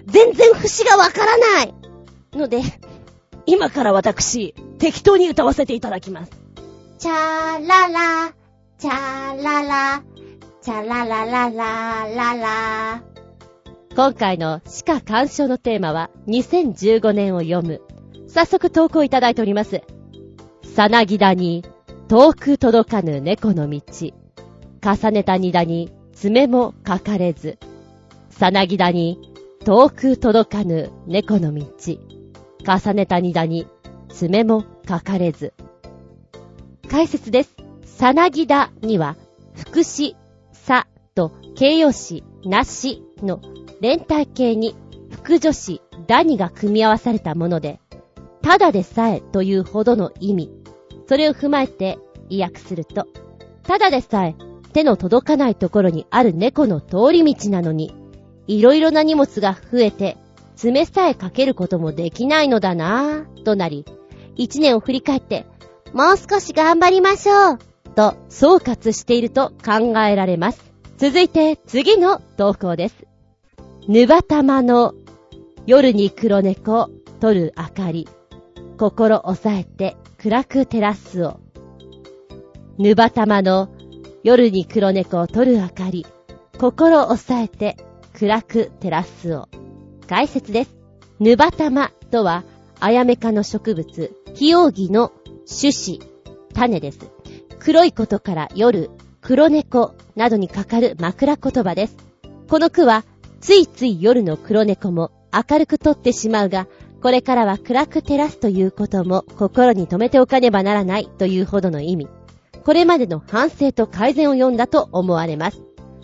[0.06, 1.74] 全然節がわからない。
[2.32, 2.62] ので、
[3.46, 6.39] 今から私、適当に歌わせていただきます。
[7.00, 7.12] チャ
[7.66, 8.34] ララ、
[8.76, 10.02] チャララ、
[10.60, 13.02] チャララララララ。
[13.96, 17.80] 今回の歯科鑑賞のテーマは、2015年を読む。
[18.28, 19.80] 早速投稿いただいております。
[20.74, 21.64] さなぎだに、
[22.08, 23.80] 遠く届かぬ猫の道。
[24.84, 27.58] 重ねた荷だに、爪もかかれず。
[28.28, 29.18] さなぎだに、
[29.64, 31.64] 遠く届かぬ猫の道。
[32.62, 33.66] 重ねた荷だに、
[34.10, 35.54] 爪もかかれず。
[36.90, 37.54] 解説です。
[37.84, 39.16] さなぎだには、
[39.54, 40.16] 副詞、
[40.52, 43.40] さと形容詞、なしの
[43.80, 44.74] 連帯形に、
[45.08, 47.78] 副助詞、だにが組み合わされたもので、
[48.42, 50.50] ただでさえというほどの意味。
[51.06, 53.06] それを踏まえて意訳すると、
[53.62, 54.34] ただでさえ
[54.72, 57.94] 手の届かないところにある猫の通り道なのに、
[58.48, 60.16] いろいろな荷物が増えて、
[60.56, 63.84] 爪さえかけることもできないのだなぁ、となり、
[64.34, 65.46] 一年を振り返って、
[65.92, 67.58] もう少し頑張りましょう、
[67.96, 70.72] と総括していると考えられます。
[70.98, 73.06] 続いて次の投稿です。
[73.88, 74.94] ぬばたまの
[75.66, 78.08] 夜に黒猫取る明かり。
[78.78, 81.40] 心抑えて暗く照らすを。
[82.78, 83.68] ぬばたまの
[84.22, 86.06] 夜に黒猫取る明かり。
[86.58, 87.76] 心抑えて
[88.14, 89.48] 暗く照らすを。
[90.08, 90.76] 解説です。
[91.18, 92.44] ぬばたまとは、
[92.78, 95.12] あやめ科の植物、ヒオウギの
[95.50, 96.00] 種子、
[96.54, 96.98] 種です。
[97.58, 98.90] 黒いことから夜、
[99.20, 101.96] 黒猫などにかかる枕言葉です。
[102.48, 103.04] この句は、
[103.40, 106.68] ついつい夜の黒猫も明るく撮ってしまうが、
[107.02, 112.08] これからは暗く照らすということも心に留めておかねばならないというほどの意味。
[112.64, 115.62] これまでの反省と改善を読んだと思われます。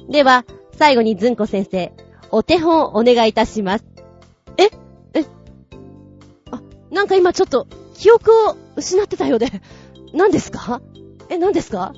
[0.09, 1.93] では、最後にずんこ先生、
[2.31, 3.85] お手本をお願いいたします。
[4.57, 4.71] え？
[5.15, 5.25] え？
[6.51, 7.67] あ、なんか今ちょっと、
[7.97, 9.47] 記憶を失ってたようで。
[10.13, 10.81] 何ですか？
[11.29, 11.93] え、何ですか？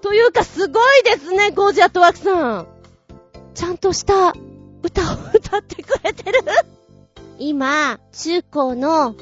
[0.00, 2.66] というかすごいですね、ゴージアットワークさん。
[3.54, 4.32] ちゃんとした
[4.82, 6.40] 歌を歌ってくれてる。
[7.38, 9.14] 今、中高の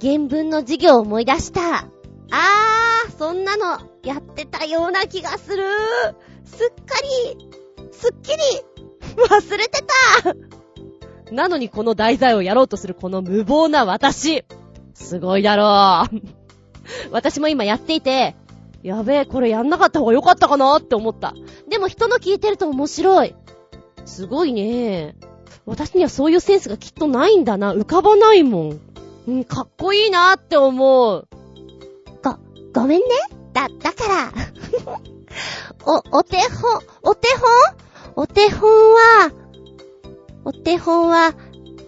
[0.00, 1.78] 原文の授業を思い出した。
[1.80, 5.64] あー、そんなのやってたような気がする。
[6.44, 7.48] すっかり、
[7.92, 8.36] すっきり、
[9.28, 9.82] 忘れて
[10.22, 11.32] た。
[11.34, 14.44] なのにこの題材をやろうとするこの無謀な私。
[14.98, 16.20] すごいだろう。
[17.12, 18.34] 私も今やっていて、
[18.82, 21.34] やべえ、これやんなかった方がよかったかなって思った。
[21.68, 23.34] でも人の聞いてると面白い。
[24.04, 25.16] すごいね。
[25.66, 27.72] 私にはそういうセンスがきっとないんだな。
[27.72, 28.80] 浮かばないもん。
[29.28, 31.28] うん、かっこいいなって思う。
[32.22, 32.36] ご、
[32.72, 33.06] ごめんね。
[33.52, 34.32] だ、だから。
[35.84, 37.88] お、お手本、お手本？
[38.20, 39.30] お手本は、
[40.44, 41.34] お手本は、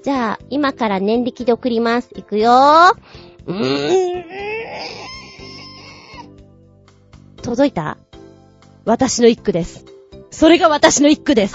[0.03, 2.09] じゃあ、今から年力で送ります。
[2.16, 2.94] いくよー。
[3.46, 4.24] うーん。
[7.42, 7.98] 届いた？
[8.84, 9.84] 私の一句です。
[10.30, 11.55] それが私の一句です。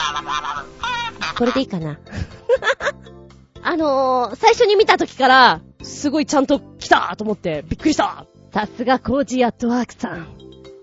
[1.37, 1.99] これでいいかな？
[3.63, 10.27] あのー、最初に見た時から、すごいちゃんと来たと思って、びっくりしたさすがコージーアットワークさん。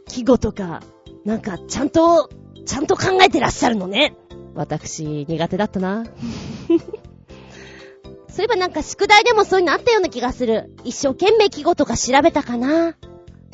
[0.09, 0.83] 季語とか、
[1.25, 2.29] なんか、ちゃんと、
[2.67, 4.17] ちゃんと考えてらっしゃるのね。
[4.55, 6.05] 私、苦手だったな。
[8.35, 10.75] そういえばなんか宿題でもそういうのあったような気がする。
[10.85, 12.97] 一生懸命季語とか調べたかな。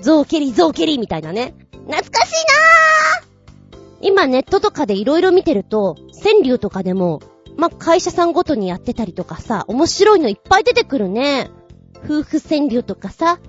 [0.01, 1.55] ゾウケリ、ゾウケリみたいなね。
[1.73, 7.21] 懐かしいなぁ今ネットとかで色々見てると、川柳とかでも、
[7.57, 11.51] ま会社さんごとにやってたりとかさ、面白いのいっぱい出てくるね。
[12.05, 13.41] 夫婦川柳とかさ、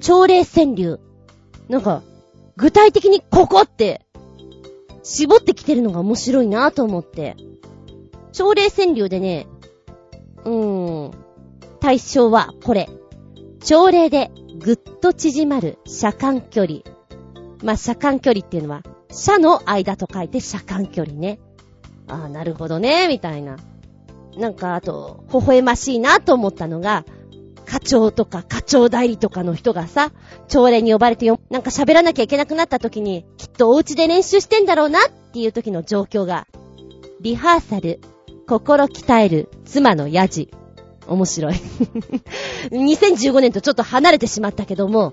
[0.00, 1.00] 朝礼川柳。
[1.68, 2.02] なんか、
[2.56, 4.06] 具体的にここって、
[5.02, 7.36] 絞ってきてるのが面白いなぁと思って。
[8.32, 9.46] 朝礼川柳でね、
[10.44, 11.10] うん、
[11.80, 12.88] 対象はこれ。
[13.60, 16.80] 朝礼でぐっと縮まる車間距離。
[17.62, 21.40] まあ、車間距離っていうのは、車の間と書いて車間距離ね。
[22.06, 23.56] ああ、なるほどね、みたいな。
[24.36, 27.04] なんか、あと、微笑ましいなと思ったのが、
[27.66, 30.12] 課長とか課長代理とかの人がさ、
[30.48, 36.46] 朝礼に呼ばれてよ、なんか喋らなきゃいけなくなった時に、きっとお家で練習してんだろうなっていう時の状況が、
[37.20, 38.00] リハーサル、
[38.48, 40.50] 心鍛える妻のヤジ。
[41.06, 41.54] 面白い。
[42.72, 45.12] 2015年とちょっと離れてしまったけども、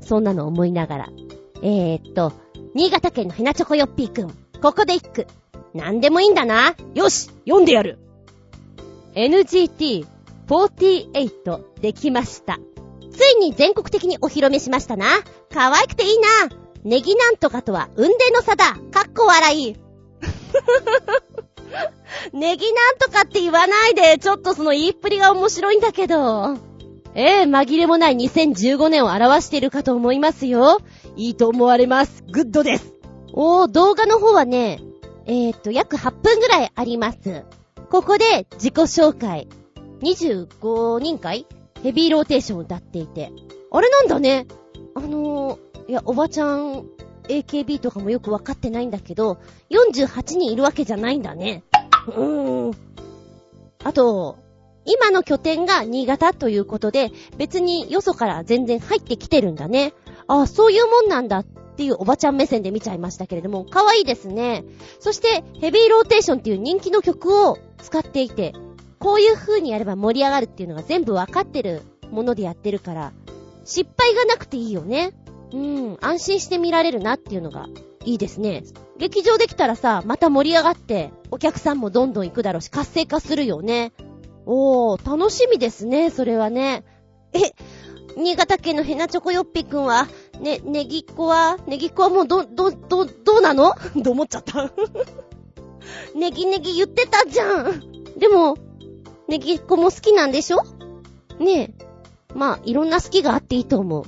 [0.00, 1.08] そんなの思いながら。
[1.60, 2.32] えー、っと、
[2.74, 4.28] 新潟県のヘナチョコヨッピーくん。
[4.62, 5.26] ここで一句。
[5.74, 6.76] なんでもいいんだな。
[6.94, 7.98] よし読んでやる
[9.14, 12.60] !NGT48 できました。
[13.10, 15.06] ついに全国的にお披露目しましたな。
[15.52, 16.28] 可愛くていいな。
[16.84, 18.76] ネギなんとかとは運転の差だ。
[18.92, 19.74] かっこ笑い。
[22.32, 26.56] ネギなんとかって言わないで、ちょっとその言いっぷりが面白いんだけど。
[27.14, 30.78] ええ、紛れもない2015年を表しているかと思いますよ。
[31.16, 32.22] いいと思われます。
[32.30, 32.94] グッドです。
[33.32, 34.80] おー、動画の方はね、
[35.26, 37.44] えー、っと、約8分ぐらいあります。
[37.90, 39.48] ここで自己紹介。
[40.00, 41.46] 25人会？
[41.82, 43.32] ヘビーローテーションを歌っていて。
[43.70, 44.46] あれなんだね。
[44.94, 46.84] あのー、いや、おばちゃん、
[47.28, 49.38] AKB とかもよくわかってないんだけど、
[49.70, 51.62] 48人いるわけじゃないんだね。
[52.08, 52.74] うーん。
[53.84, 54.38] あと、
[54.84, 59.92] 今の拠点が新潟ということで、別によそから全然入ってきてるんだね。
[60.26, 64.64] ああ、そういうもんなんだっていうおばちゃん目線で見ちゃいましたけれども、可愛いですね。
[64.98, 68.54] そして、ヘビーローテーションっていう人気の曲を使っていて、
[68.98, 73.12] こういう風にやれば盛り上がるっていうのが全部わかってるものでやってるから、
[73.64, 75.12] 失敗がなくていいよね。
[75.52, 77.68] うん、安心して見られるなっていうのが
[78.04, 78.64] いいですね。
[78.98, 83.92] 劇場できたらさ、また盛り上がって、お客さんもどんどん行くだろうし、活性化するよね。
[84.46, 86.84] おー、楽しみですね、それはね。
[87.32, 87.52] え、
[88.16, 90.08] 新潟県のヘナチョコヨッピくんは、
[90.40, 93.74] ね、ネギっ子は、ネギっ子はもうど、ど、ど、どうなの？
[93.96, 94.70] ど思っちゃった？
[96.14, 97.82] ネギネギ言ってたじゃん。
[98.18, 98.56] でも、
[99.28, 100.58] ネギっ子も好きなんでしょ？
[101.38, 102.34] ねえ。
[102.34, 104.04] まあ、いろんな好きがあっていいと思う。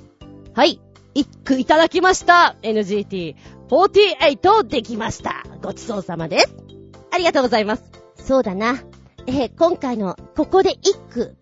[0.54, 0.80] はい。
[1.14, 2.56] 一句いただきました。
[2.62, 5.44] NGT48 できました。
[5.62, 6.54] ごちそうさまです。
[7.10, 7.84] ありがとうございます。
[8.16, 8.82] そうだな。
[9.26, 11.36] えー、今回の、ここで一句。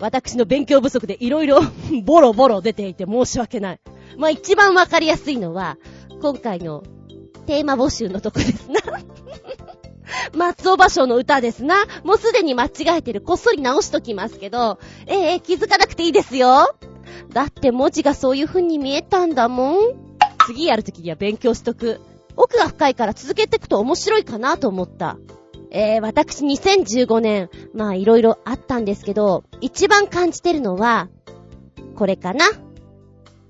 [0.00, 1.60] 私の勉強不足でいろいろ
[2.04, 3.80] ボロボロ出ていて申し訳ない。
[4.16, 5.76] まあ、一番わかりやすいのは、
[6.22, 6.84] 今回の
[7.46, 8.80] テーマ募集のとこですな
[10.36, 11.84] 松尾芭蕉の歌ですな。
[12.04, 13.20] もうすでに間違えてる。
[13.20, 16.74] こっそり直しときますけど、ええー、気づかなくていいですよ。
[17.32, 19.76] だって文字がそういう風に見えたんだもん。
[20.46, 22.00] 次やるときには勉強しとく。
[22.36, 25.18] 奥が深いから続けていくと面白いかなと思った。
[25.70, 31.08] えー、私2015年、まあいろいろあったんですけど、一番感じてるのは、
[31.96, 32.46] これかな。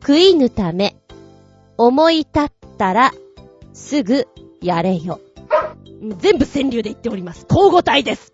[0.00, 0.96] 食いぬため、
[1.76, 3.12] 思い立ったら、
[3.72, 4.26] すぐ
[4.60, 5.20] やれよ。
[6.18, 7.46] 全部川柳で言っております。
[7.48, 8.32] 交互体です。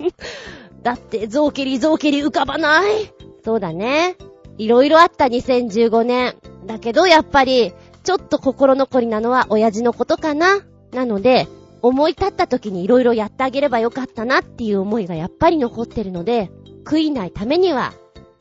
[0.82, 3.12] だって、ゾウケリゾウケリ浮かばない。
[3.44, 4.16] そうだね。
[4.58, 6.34] いろいろあった2015年。
[6.66, 10.60] だけど、やっぱり、ちょっと心残りなのは親父のことかな。
[10.92, 11.48] なので、
[11.82, 16.50] 思い立った時にいろいろやってあげればよかったなっていう思いがやっぱり残ってるので、
[16.84, 17.92] 悔いないためには、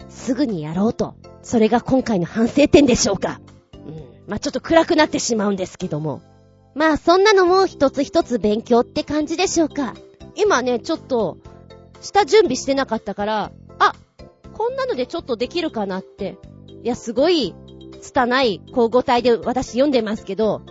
[0.09, 1.15] すぐにやろうと。
[1.41, 3.41] それが今回の反省点でしょうか。
[3.73, 3.95] うん。
[4.27, 6.21] まあ、ちょっと暗くなってしまうんですけども。
[6.75, 9.93] まあそんなのも一つ一つ勉強って感じでしょうか。
[10.35, 11.37] 今ね、ちょっと、
[12.01, 13.51] 下準備してなかったから、
[14.53, 16.37] こんなのでちょっとできるかなって。
[16.83, 17.55] いや、すごい、
[18.01, 20.61] 拙い交互体で私読んでますけど、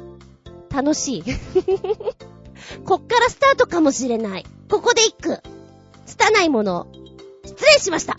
[0.70, 1.24] 楽しい。
[2.85, 4.47] こっからスタートかもしれない。
[4.70, 5.39] ここで一句。
[6.07, 6.87] 拙いもの、
[7.45, 8.16] 失礼しました。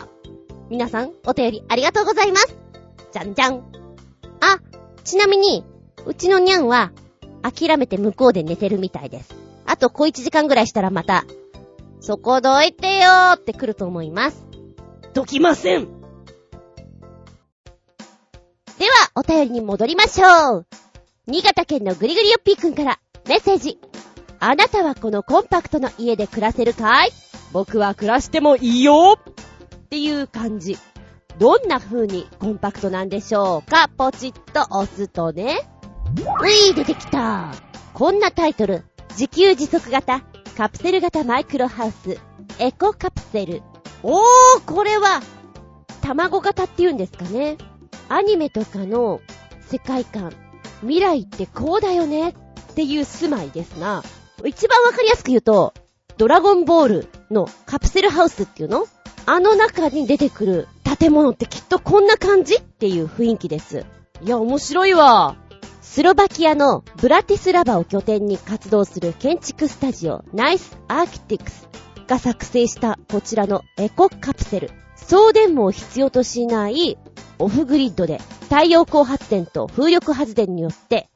[0.70, 2.56] 皆さん、お便りありがとうございます。
[3.12, 3.64] じゃんじゃん。
[4.42, 4.60] あ、
[5.04, 5.64] ちなみに、
[6.06, 6.92] うちのにゃんは、
[7.42, 9.36] 諦めて向こうで寝てるみたいです。
[9.66, 11.26] あと小一時間ぐらいしたらまた、
[12.00, 14.53] そこどいてよーって来ると思います。
[15.14, 15.86] どきません
[18.80, 20.66] では、お便りに戻りましょう。
[21.28, 23.80] 新潟県のぐりぐりよっぴーくんからメッセージ。
[24.40, 27.12] あなたはこのコンパクトな家で暮らせるかい？
[27.52, 30.78] 僕は暮らしてもいいよっていう感じ。
[31.38, 33.90] どんな風にコンパクトなんでしょうか？
[33.96, 35.60] ポチッと押すとね。
[36.42, 37.54] ういー出てきた。
[37.94, 38.84] こんなタイトル。
[39.12, 40.22] 自給自足型、
[40.58, 42.18] カプセル型マイクロハウス、
[42.58, 43.62] エコカプセル。
[44.04, 45.22] おー、これは、
[46.02, 47.58] 卵型って言うんですかね。
[48.10, 49.22] アニメとかの
[49.62, 50.34] 世界観、
[50.82, 52.34] 未来ってこうだよねっ
[52.76, 54.04] ていう住まいですな。
[54.44, 55.74] 一番わかりやすく言うと、
[56.18, 58.86] ドラゴンボールのカプセルハウスっていうの？
[59.26, 60.68] あの中に出てくる
[61.00, 63.86] 建物ってきっとこんな感じっていう雰囲気です。
[64.22, 65.38] いや、面白いわ。
[65.82, 71.70] スロバキアのブラティスラバを拠点に活動する建築スタジオナイスアーキティクス
[72.08, 74.72] が作成したこちらのエコカプセル。
[74.96, 76.98] 送電網を必要としない
[77.38, 81.10] オフグリッドで太陽光発電と風力発電によって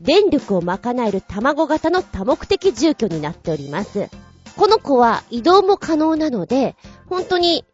[0.00, 4.08] 電力を賄える卵型の多目的住居になっております。
[4.56, 6.76] この子は移動も可能なので、
[7.08, 7.64] 本当に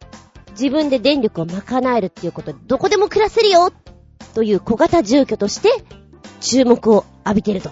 [0.51, 3.71] 自分で電力を賄えるっていうことでどこでも暮らせるよ
[4.33, 5.69] という小型住居として
[6.41, 7.71] 注目を浴びてると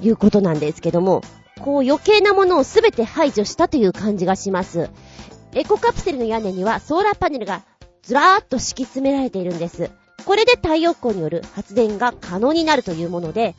[0.00, 1.22] いうことなんですけども、
[1.60, 4.90] こう余計なものをすべて排除したという感じがします。
[5.54, 7.62] エコカプセルの屋根にはソーラーパネルが
[8.02, 9.90] ずらーっと敷き詰められているんです。
[10.24, 13.54] これで太陽光による発電が可能になるというもので、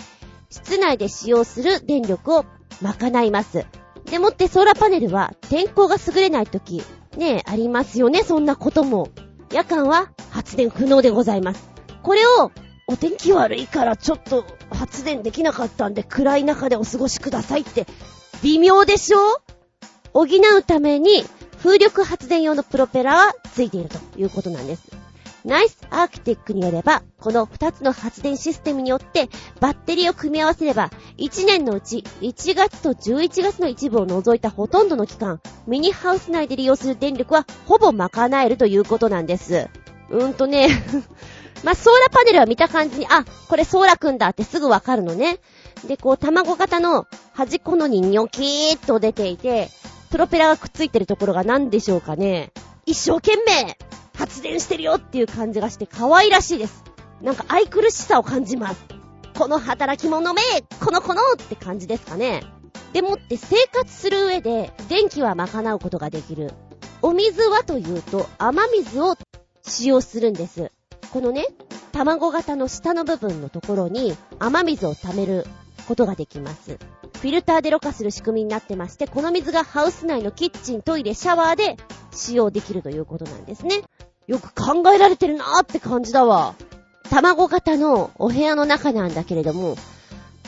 [0.49, 2.45] 室内で使用する電力を
[2.81, 3.65] 賄います。
[4.05, 6.83] でもってソーラーパネルは天候が優れない時、
[7.17, 9.09] ねえ、ありますよね、そんなことも。
[9.51, 11.69] 夜間は発電不能でございます。
[12.01, 12.51] これを
[12.87, 17.85] お天気悪いからちょっと発電できなかったんで暗い中でお過ごしくださいって
[18.41, 19.19] 微妙でしょ？
[20.13, 21.23] 補うために
[21.59, 24.91] 風力発電用のプロペラがついているということなんです。
[25.45, 29.27] ナイスアーキテックによれば、この2つの発電システムによって
[29.59, 39.67] バッテリーを組み合わせれば、1年のうち1月と11月の一部を除いたほとんどの期間、ミニハウス内で利用する電力はほぼ賄えるということなんです。
[40.09, 40.69] うーんとね
[41.63, 45.39] まあ、ソーラーパネルは見た感じに、あ、これソーラくんだってすぐわかるのね。
[45.87, 49.69] で、こう、卵型の端っこのにニョキーっと出ていて、
[50.11, 52.51] プロペラがくっついてるところが何でしょうかね。
[52.85, 53.77] 一生懸命
[54.15, 56.83] 発電してるよっていう感じがして可愛らしいです。
[57.21, 58.85] なんか愛くるしさを感じます。
[59.35, 60.41] この働き者め
[60.79, 62.43] このこのって感じですかね。
[62.91, 66.51] でもって生活する上で電気は賄うことができる。
[67.01, 69.15] お水はというと雨水を
[69.63, 70.71] 使用するんです。
[71.13, 71.45] このね、
[71.91, 75.45] 卵型の下の部分のところに雨水を溜める
[75.87, 76.79] ことができます。
[77.21, 81.77] フィルターでろ過する仕組みになってまして、この水がハウス内のキッチン、トイレ、シャワーで
[82.11, 83.83] 使用できるということなんですね。
[84.25, 86.55] よく考えられてるなーって感じだわ。
[87.11, 89.73] 卵型のお部屋の中なんだけれども、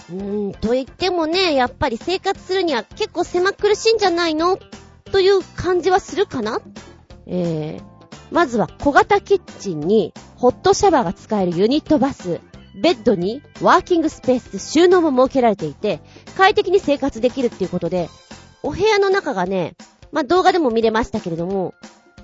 [0.10, 4.58] うーん、と言ってもね、やっぱり生活するには結構狭苦しいんじゃないの？
[5.12, 6.60] という感じはするかな？
[7.28, 7.84] えー、
[8.32, 12.42] まずは小型キッチンにホットシャワーが使えるユニットバス、
[12.82, 16.02] ベッドにワーキングスペース、収納も設けられていて、
[16.36, 18.10] 快適に生活できるっていうことで、
[18.64, 19.76] お部屋の中がね、
[20.12, 21.74] まあ、動画でも見れましたけれども、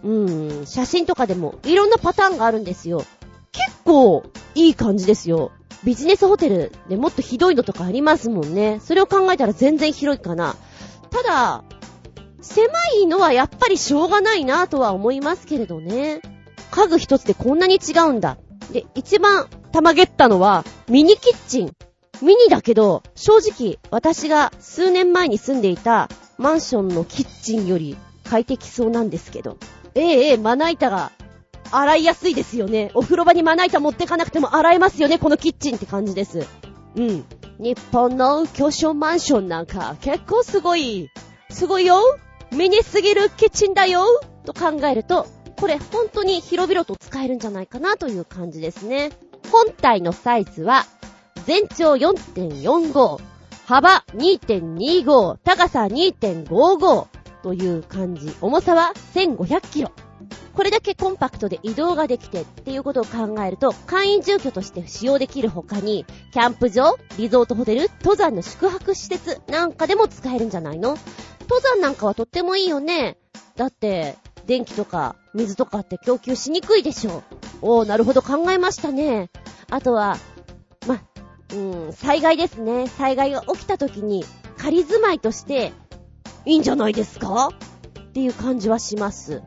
[0.03, 3.05] うーん、写真とかでもいろんなパターンがあるんですよ。
[3.51, 4.23] 結構
[4.55, 5.51] いい感じですよ。
[5.83, 8.79] ビジネスホテルでもっとひどいのとかありますもんね。
[8.83, 10.55] それを考えたら全然広いかな。
[11.09, 11.63] ただ、
[12.41, 12.67] 狭
[13.01, 16.21] いのはやっぱりしょうがないなとは思いますけれどね。
[16.71, 18.37] 家具一つでこんなに違うんだ。
[18.71, 21.71] で、一番たまげったのは、ミニキッチン。
[22.21, 29.57] ミニだけど、正直、私が数年前に住んでいたマンションのキッチンより快適そうなんですけど。
[29.95, 31.11] ええええ、まな板が
[31.71, 32.91] 洗いやすいですよね。
[32.93, 36.47] お風呂場にまな板持ってかなくても洗えますよね、このキッチンって感じです。
[36.95, 37.25] うん。
[37.59, 41.09] 日本の巨匠マンションなんか結構すごい。
[41.49, 41.99] すごいよ
[42.51, 44.05] ミニすぎるキッチンだよ
[44.45, 45.27] と考えると、
[45.61, 49.11] これ本当に広々と使えるんじゃないかなという感じですね。
[49.51, 50.87] 本体のサイズは、
[51.45, 53.21] 全長4.45、
[53.67, 57.07] 幅2.25、高さ2.55
[57.43, 58.35] という感じ。
[58.41, 59.91] 重さは1500キロ。
[60.55, 70.97] これだけコンパクトで移動ができてっていうことを考えると、簡易住居として使用できる他に、キャンプ場、リゾートホテル、登山の宿泊施設なんかでも使えるんじゃないの？
[71.41, 73.17] 登山なんかはとってもいいよね。
[73.55, 77.23] だって、電気とか水とかって供給しにくいでしょう。
[77.61, 79.29] おー、なるほど考えましたね。
[79.69, 80.17] あとは、
[80.87, 80.99] ま、
[81.53, 82.87] うん、災害ですね。
[82.87, 84.25] 災害が起きた時に
[84.57, 85.73] 仮住まいとして
[86.45, 87.49] いいんじゃないですか？
[87.49, 89.41] っていう感じはします。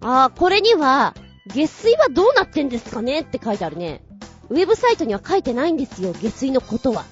[0.00, 1.14] あー、これには、
[1.48, 3.20] 下水はどうなってんですかね？
[3.20, 4.04] って書いてあるね。
[4.48, 7.04] ウェブサイトには書いてないんですよ、下水のことは。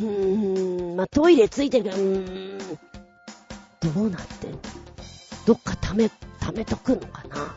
[0.00, 2.04] うーん、まあ、トイレついてるけど、うー
[2.54, 2.58] ん、
[3.94, 4.58] どうなってんの？
[5.46, 7.56] どっか溜め、溜めとくのかな？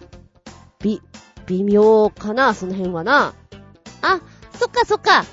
[0.79, 1.01] び、
[1.47, 2.53] 微妙かな？
[2.53, 3.33] その辺はな。
[4.01, 4.21] あ、
[4.53, 5.25] そっかそっか。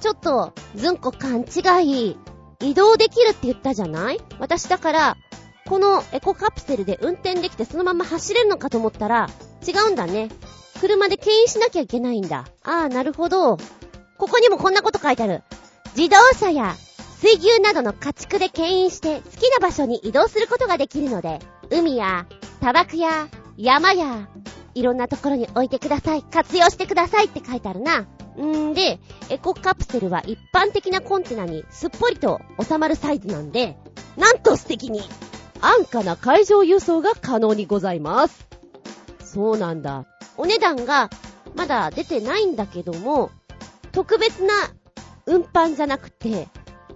[0.00, 2.16] ちょっと、ずんこ勘違い。
[2.60, 4.20] 移動できるって言ったじゃない？
[4.38, 5.16] 私だから、
[5.66, 9.28] このエコカプセルで運転できてそのまま走れるのかと思ったら、
[9.66, 10.28] 違うんだね。
[10.80, 12.44] 車で牽引しなきゃいけないんだ。
[12.62, 13.56] ああ、なるほど。
[14.18, 15.42] ここにもこんなこと書いてある。
[15.96, 16.76] 自動車や
[17.20, 22.26] 水牛などの家畜で牽引して好きな場所に移動することができるので、海や
[22.60, 24.28] 砂漠や山や
[24.74, 26.22] いろんなところに置いてください。
[26.22, 28.06] 活用してくださいって書いてあるな。
[28.40, 33.76] んで、エコカプセルは一般的なコンテナにすっぽりと収まるサイズなんで、
[34.16, 35.00] なんと素敵に
[35.60, 38.46] 安価な海上輸送が可能にございます。
[39.24, 40.06] そうなんだ。
[40.36, 41.10] お値段が
[41.56, 43.30] まだ出てないんだけども、
[43.90, 44.54] 特別な
[45.26, 46.48] 運搬じゃなくて、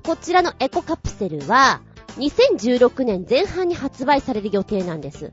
[0.04, 1.80] こちらのエコカプセルは、
[2.18, 5.32] 2016年前半に発売される予定なんです。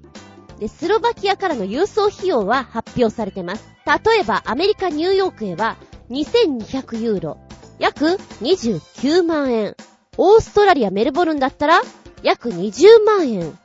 [0.60, 3.66] で、スロバキアからの郵送費用は発表されてます。
[3.86, 5.78] 例えば、アメリカ・ニューヨークへは
[6.10, 7.38] 2200ユーロ、
[7.80, 8.06] 約
[8.42, 9.76] 29万円。
[10.18, 11.82] オーストラリア・メルボルンだったら
[12.24, 13.58] 約20万円。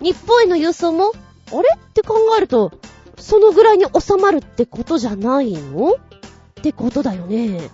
[0.00, 1.12] 日本への郵送も、
[1.52, 1.68] あれ？
[1.76, 2.72] って考えると、
[3.18, 5.92] そのぐらいに収まるってことじゃないの？
[5.92, 5.94] っ
[6.62, 7.70] てことだよね。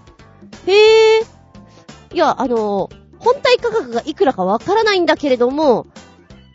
[0.66, 1.24] へえ。
[2.12, 2.90] いや、あの、
[3.24, 5.86] 本体価格がいくらかわからないんだけれども、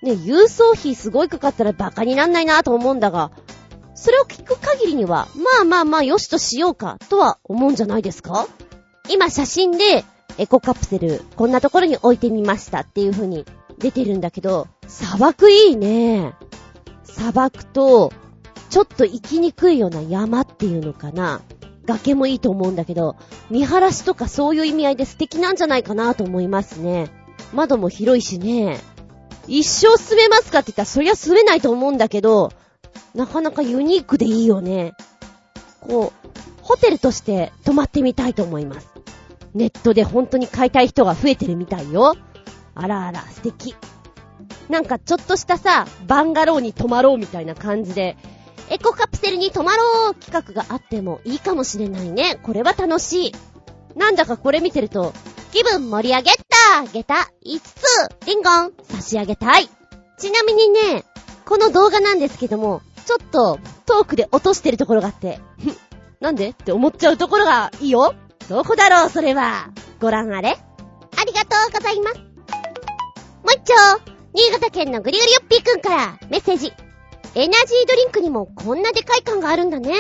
[0.03, 3.31] ね、郵送費すごいかかったらバカになんないなと思うんだが、
[3.95, 8.47] それを聞く限りには、まあまあまあよしとしようか、とは思うんじゃないですか？
[9.09, 10.05] 今写真で、
[10.37, 13.45] エコカプセル、こんなところに置いてみましたっていう風に
[13.79, 16.35] 出てるんだけど、砂漠いいね。
[17.03, 18.11] 砂漠と、
[18.69, 21.41] ちょっと行きにくいような山っていうのかな。
[21.87, 23.15] 崖もいいと思うんだけど、
[23.49, 27.09] 見晴らしとかそういう意味合いで素敵なんじゃないかなと思いますね。
[27.53, 28.79] 窓も広いしね。
[29.47, 32.51] 一生住めますかって言ったらそりゃ住めないと思うんだけど、
[33.15, 34.93] なかなかユニークでいいよね。
[35.79, 36.29] こう、
[36.61, 38.89] ホテルとして泊まってみたいと思います。
[39.53, 42.15] ネットで本当に買いたい人が増えてるみたいよ。
[42.75, 43.75] あらあら、素敵。
[44.69, 48.17] なんかちょっとしたさ、バンガローに泊まろうみたいな感じで、
[48.69, 52.39] エコカプセルに泊まろう企画があってもいいかもしれないね。
[52.43, 53.35] これは楽しい。
[53.95, 55.13] なんだかこれ見てると、
[55.51, 57.15] 気分盛り上げた下駄
[57.45, 59.69] 5つ、リンゴン差し上げたい。
[60.19, 61.05] ちなみにね、
[61.45, 65.39] この動画なんですけども、ちょっとトークで落としてるところがあって、
[66.19, 68.13] なんでって思っちゃうところがいいよ。
[68.49, 69.69] どこだろう、それは。
[70.01, 70.57] ご覧あれ。
[71.15, 72.17] ありがとうございます。
[72.17, 72.27] もう
[73.53, 73.73] 一丁、
[74.33, 76.86] 新潟県のぐりぐりよっぴーくんからメッセージ。
[77.37, 79.93] エナジードリンクにもこんなでかい感があるんだね。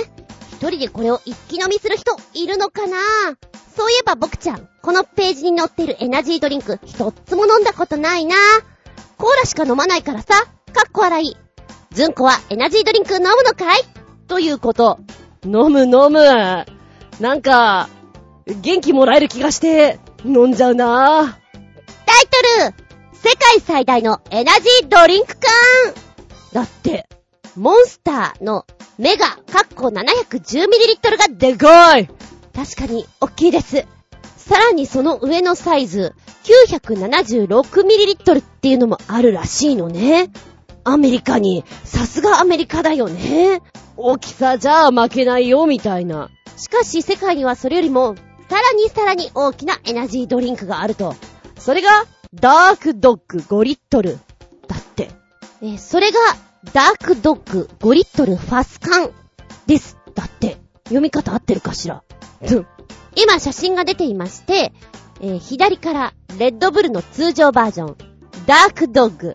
[0.53, 2.97] 一人でこれを一気飲みする人いるのかな？
[3.75, 8.35] そういえば僕ちゃん、このページに載ってるエナジードリンク一つも飲んだことないな。
[9.19, 10.29] コーラしか飲まないからさ、
[10.73, 11.37] かっこ笑い。
[11.91, 13.83] ずんこはエナジードリンク飲むのかい？
[14.27, 14.97] ということ。
[15.45, 16.65] 飲む飲む。
[17.19, 17.87] なんか、
[18.47, 21.37] 元気もらえる気がして、飲んじゃうな
[22.07, 22.25] タイ
[22.63, 22.75] トル
[23.13, 25.93] 世界最大のエナジードリンク缶
[26.51, 27.07] だって、
[27.57, 28.67] モンスターの
[28.99, 32.07] メガ、カッコ 710ml がでかい
[32.53, 33.83] 確かに、大きいです。
[34.37, 40.29] さらにその上のサイズ、976ml っていうのもあるらしいのね。
[40.83, 43.63] アメリカに、さすがアメリカだよね。
[43.97, 46.29] 大きさじゃあ負けないよ、みたいな。
[46.57, 48.15] しかし世界にはそれよりも、
[48.49, 51.15] さらにさらに大きなエナジードリンクがあると。
[51.57, 52.05] それが、
[52.35, 54.19] ダークドッグ5リットル。
[54.67, 55.09] だって。
[55.63, 56.19] え、それが、
[56.73, 59.11] ダークドッグ5リットルファス缶。
[59.65, 59.97] です。
[60.15, 60.57] だって。
[60.85, 62.03] 読み方合ってるかしら？
[63.15, 64.71] 今写真が出ていまして、
[65.19, 67.97] えー、左からレッドブルの通常バージョン、
[68.45, 69.33] ダークドッグ、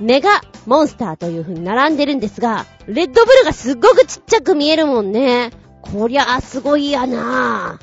[0.00, 5.50] メガモンスターという風に並んでるんですが、レッドブルがすっごくちっちゃく見えるもんね。
[5.82, 7.78] こりゃあすごいやな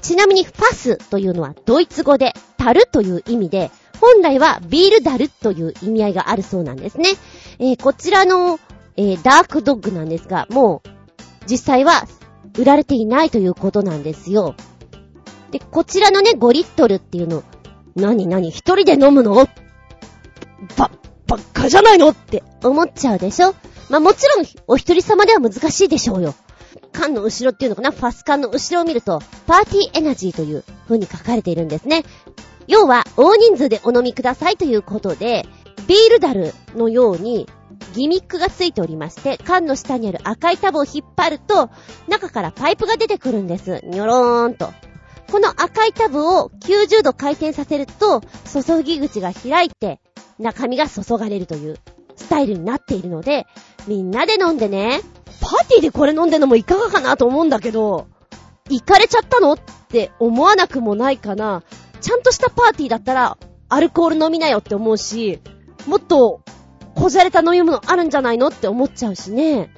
[0.00, 3.70] ちなみにファスというのはドイツ語で樽という意味で、
[4.04, 7.10] 本来はビールダルという意味合いがあるそうなんですね。
[7.58, 8.60] えー、こちらの、
[8.96, 10.88] えー、ダークドッグなんですが、もう、
[11.46, 12.04] 実際は
[12.58, 14.54] 売られていないということなんですよ。
[15.50, 17.42] で、こちらのね、5リットルっていうの、
[17.96, 19.34] なになに一人で飲むの？
[20.76, 20.90] ば、
[21.26, 22.10] ばっかじゃないの？
[22.10, 23.54] って思っちゃうでしょ？
[23.88, 26.34] まあ、もちろん、お一人様では難しいでしょうよ。
[26.94, 27.90] 缶の後ろっていうのかな？
[27.90, 32.04] ファス缶の後ろを見ると、パーティーエナジーという風に書かれているんですね。
[32.66, 35.44] 要は、大人数でお飲みくださいということで、
[35.86, 37.46] ビールダルのように、
[37.92, 41.68] ギミックがついておりまして、缶の下にある赤いタブを引っ張ると、
[42.08, 43.80] 中からパイプが出てくるんです。
[43.84, 44.72] にょろーんと。
[45.30, 50.00] この赤いタブを90度回転させると、注ぎ口が開いて、
[50.38, 51.78] 中身が注がれるという
[52.16, 53.46] スタイルになっているので、
[53.86, 55.00] みんなで飲んでね。
[55.44, 58.06] パーティーでこれ飲んでんのもいかがかなと思うんだけど、
[58.70, 59.58] 行かれちゃったのっ
[59.90, 61.62] て思わなくもないかな。
[62.00, 63.36] ちゃんとしたパーティーだったら、
[63.68, 65.40] アルコール飲みなよって思うし、
[65.86, 66.40] もっと、
[66.94, 69.70] こじゃれた飲み物あるんじゃないのって思っちゃうしね。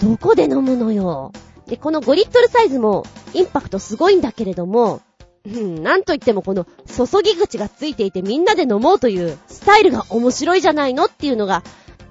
[0.00, 1.32] どこで飲むのよ。
[1.66, 5.02] で、この5リットルサイズも、インパクトすごいんだけれども、
[5.44, 11.62] うん、なんといってもこの注ぎ口がついていてみんなで飲もうというスタイルが面白いじゃないのっていうのが、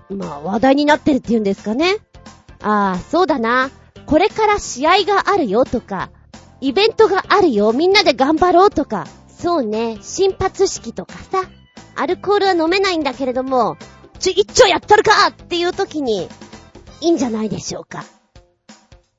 [0.10, 1.98] まあ話題になってるっていうんですかね。
[2.62, 3.70] ああ、そうだな。
[4.06, 6.10] これから試合があるよとか、
[6.62, 9.06] イベントがあるよ、みんなで頑張ろうとか、
[9.38, 11.44] そうね、新発式とかさ、
[11.96, 13.78] アルコールは飲めないんだけれども、
[14.20, 16.28] ちょ、一丁やったるかっていう時に、
[17.02, 18.04] いいんじゃないでしょうか。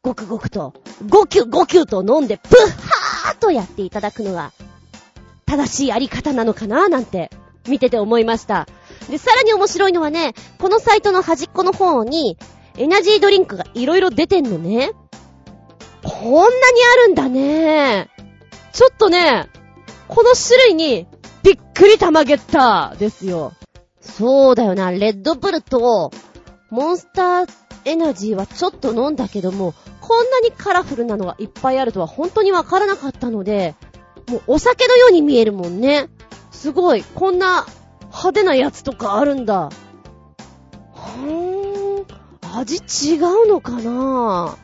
[0.02, 0.74] ごくごくと、
[1.08, 4.52] ごきゅごきゅと飲んで、プッハーとやっていただくのが、
[5.46, 7.30] 正しいあり方なのかななんて、
[7.68, 8.66] 見てて思いました。
[9.08, 12.38] で、さらに面白いのはね、このサイトの端っこの方に、
[12.78, 14.92] エナジードリンクがいろいろ出てんのね。
[16.02, 16.50] こんなに
[16.94, 18.08] あるんだね。
[18.72, 19.48] ちょっとね、
[20.06, 21.06] この種類に、
[21.42, 23.52] びっくり玉ゲッターですよ。
[24.00, 26.12] そうだよな、レッドブルと、
[26.70, 27.50] モンスター
[27.84, 33.74] エナジーはちょっと飲んだけども、こんなにカラフルなのがいっぱいあるとは本当にわからなかったので、
[34.28, 36.08] もうお酒のように見えるもんね。
[36.50, 37.66] すごい、こんな
[38.02, 39.54] 派手なやつとかあるんだ。
[39.54, 41.67] はーん、
[42.56, 44.56] 味違うのかな？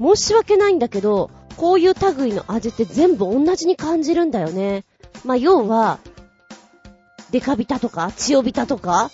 [0.00, 4.84] 申し訳ないんだけど、こういう類の味って全部同じに感じるんだよね。
[5.24, 5.98] まあ、要は、
[7.30, 9.10] デカビタとか、チオビタとか、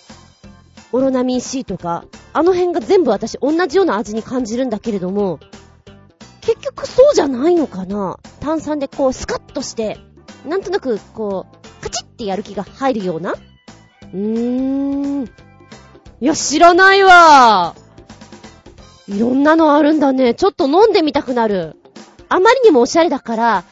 [0.91, 5.39] オロナミン C とか、あの辺が全部私同じような味に感じるんだけれども、
[6.41, 8.17] 結局そうじゃないのかな？
[8.39, 9.99] 炭酸でこうスカッとして、
[10.47, 13.33] なんとなくこう、カチッってやる気が入るような？
[13.33, 15.29] うーん。
[16.21, 17.75] いや、知らないわ
[19.07, 20.33] いろんなのあるんだね。
[20.33, 21.77] ちょっと飲んでみたくなる。
[22.27, 23.63] あまりにもおしゃれだから、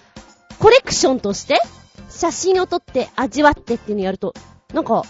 [0.59, 1.59] コレクションとして、
[2.09, 4.33] 写真を撮って味わってっていうのやると、
[4.73, 5.03] なんか、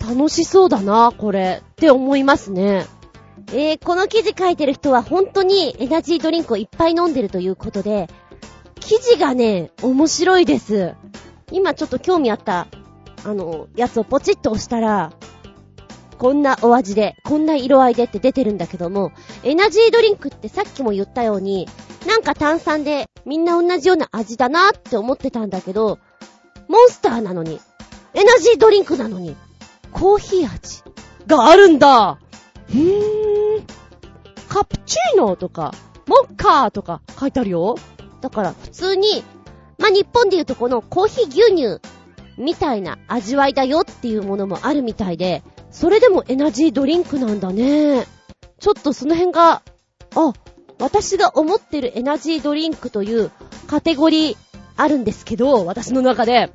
[0.00, 1.62] 楽しそうだな、これ。
[1.72, 2.86] って思いますね。
[3.48, 8.08] えー、この記事書いてる人は本当にエナジードリンクをいっぱい飲んでるということで、
[8.80, 10.94] 生地がね、面白いです。
[11.50, 12.66] 今ちょっと興味あった、
[13.24, 15.12] あの、やつをポチッと押したら、
[16.14, 19.12] こんなお味で、こんな色合いでって出てるんだけども、
[19.42, 21.68] エナジードリンクってさっきも言ったように、
[22.06, 25.98] なんか炭酸でみんな同じような味だなって思ってたんだけど、
[26.68, 27.60] モンスターなのに、
[28.14, 29.36] エナジードリンクなのに、
[29.92, 30.82] コーヒー味
[31.26, 32.18] があるんだ
[32.70, 33.62] うー。
[34.48, 35.74] カプチーノとか、
[36.06, 37.76] モッカーとか書いてあるよ。
[38.20, 39.22] だから普通に、
[39.78, 41.80] まあ、日本でいうとこのコーヒー牛乳
[42.38, 45.42] みたいな味わいだよっていうものもあるみたいで、
[45.74, 48.06] それでもエナジードリンクなんだね。
[48.60, 49.62] ちょっとその辺が、
[50.14, 50.32] あ、
[50.78, 53.32] 私が思ってるエナジードリンクという
[53.66, 54.36] カテゴリー
[54.76, 56.52] あるんですけど、私の中で、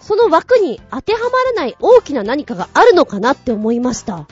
[0.00, 4.28] その枠に当てはまらない大きな何かがあるのかなって思いました。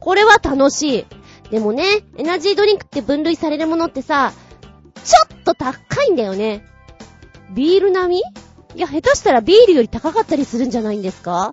[0.00, 1.06] これは楽しい。
[1.50, 1.84] でもね、
[2.16, 4.32] エナジードリンクって分類されるものってさ、
[5.04, 6.64] ちょっと高いんだよね。
[7.54, 8.22] ビール並み？
[8.76, 11.52] いや、下手したらビールより高かったりするんじゃないんですか？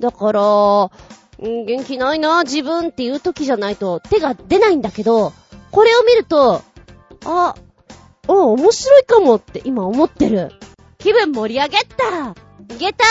[0.00, 0.90] だから、
[1.38, 5.32] うん元気ないな、自分っていう時じゃないと手が出ないんだけど、
[5.70, 6.62] これを見ると、
[7.24, 7.54] あ、
[8.28, 10.52] あ、面白いかもって今思ってる。
[10.98, 12.34] 気分盛り上げた
[12.76, 13.04] 下駄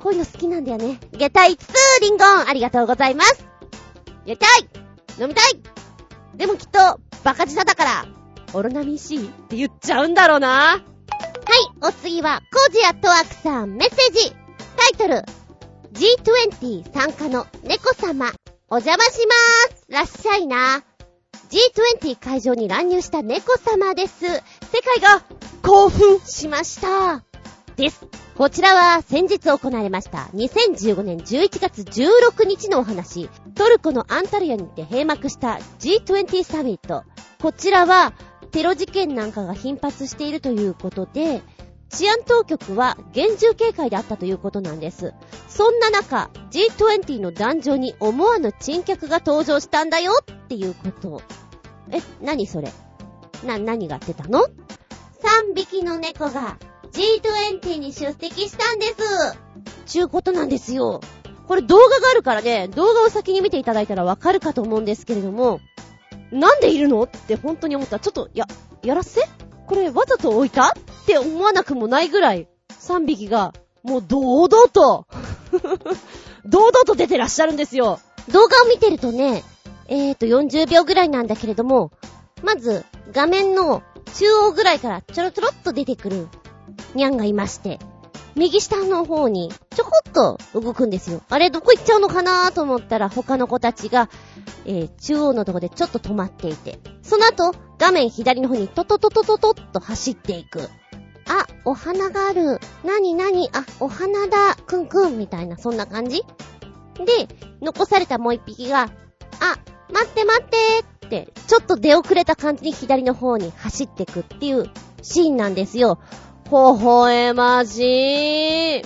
[0.00, 0.98] こういうの好きなんだよね。
[1.12, 3.44] 下駄5つリンゴンありがとうございます
[4.24, 4.68] やりたい
[5.20, 5.60] 飲みたい
[6.34, 8.06] でもきっと、バカ舌だから、
[8.54, 10.48] オロナミン C って言っちゃうんだろうな。
[10.48, 10.82] はい、
[11.82, 14.30] お次は、コージアトワークさん、メッセージ。
[14.76, 15.22] タイトル、
[15.92, 18.32] G20 参加の猫様、
[18.70, 19.84] お邪魔しまーす。
[19.90, 20.82] らっしゃいな。
[22.00, 24.24] G20 会場に乱入した猫様です。
[24.24, 24.32] 世
[24.82, 25.22] 界が
[25.62, 27.22] 興奮しました。
[27.76, 28.06] です。
[28.36, 33.28] こちらは先日行われました2015年11月16日のお話。
[33.54, 37.04] トルコのアンタルヤにて閉幕した G20 サミット。
[37.42, 38.14] こちらは
[38.50, 41.42] テロ事件なんかが頻発しているということで、
[41.92, 45.12] 治安当局は厳重警戒であったということなんです。
[45.48, 51.22] そんな中、G20 の壇上に思わぬ珍客が登場したんだよっていうこと。
[51.90, 52.72] え、何それ？
[53.44, 56.56] な、何が出たの ?3 匹の猫が
[56.92, 58.94] G20 に出席したんです。
[59.84, 61.00] ちゅうことなんですよ。
[61.46, 65.60] これ動画があるからね、動画を先に見ていただいたらわかるかと思うんですけれども、
[66.30, 67.02] なんでいるの？
[67.02, 67.98] って本当に思った。
[67.98, 68.46] ちょっと、や、
[68.82, 69.20] やらせ？
[69.72, 70.72] これわざと置いたっ
[71.06, 75.06] て思わなくもないぐらい、3匹が、もう堂々と、
[76.44, 77.98] 堂々と出てらっしゃるんですよ。
[78.30, 79.42] 動画を見てるとね、
[79.88, 81.90] えーと40秒ぐらいなんだけれども、
[82.42, 86.28] まず画面の中央ぐらいからちょろちょろっと出てくる
[86.94, 87.78] ニャンがいまして、
[88.34, 91.22] 右下の方にちょこっと動くんですよ。
[91.28, 94.08] あれどこ行っちゃうのかなと思ったら他の子たちが、
[94.64, 100.68] えー、中央のとこでちょっと止まっていて、その後画面左の方にトトトトトトッと走っていく。
[101.28, 102.58] あ、お花がある。
[102.84, 104.56] なになにあ、お花だ。
[104.66, 105.18] くんくん。
[105.18, 106.22] みたいな、そんな感じ
[106.96, 107.28] で、
[107.60, 108.88] 残されたもう一匹が、あ、
[109.92, 110.56] 待って待って
[111.06, 114.70] って、ちょっと出遅れた感じに左の方に走ってくっていう
[115.02, 115.98] シーンなんですよ。
[116.48, 118.82] ほほえまじー。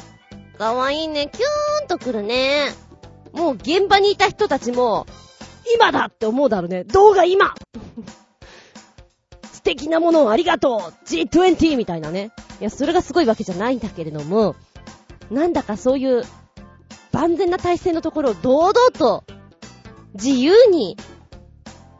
[0.58, 1.28] かわいいね。
[1.32, 2.70] キューンとくるね。
[3.32, 5.06] もう現場にいた人たちも、
[5.74, 6.84] 今だって思うだろうね。
[6.84, 7.54] 動画今
[9.52, 11.76] 素敵なものをありがとう !G20!
[11.76, 12.30] みたいなね。
[12.60, 14.54] いや、それがすごいわけじゃないんだけれども、
[15.30, 16.24] なんだかそういう
[17.12, 19.24] 万全な体制のところを堂々と
[20.14, 20.96] 自由に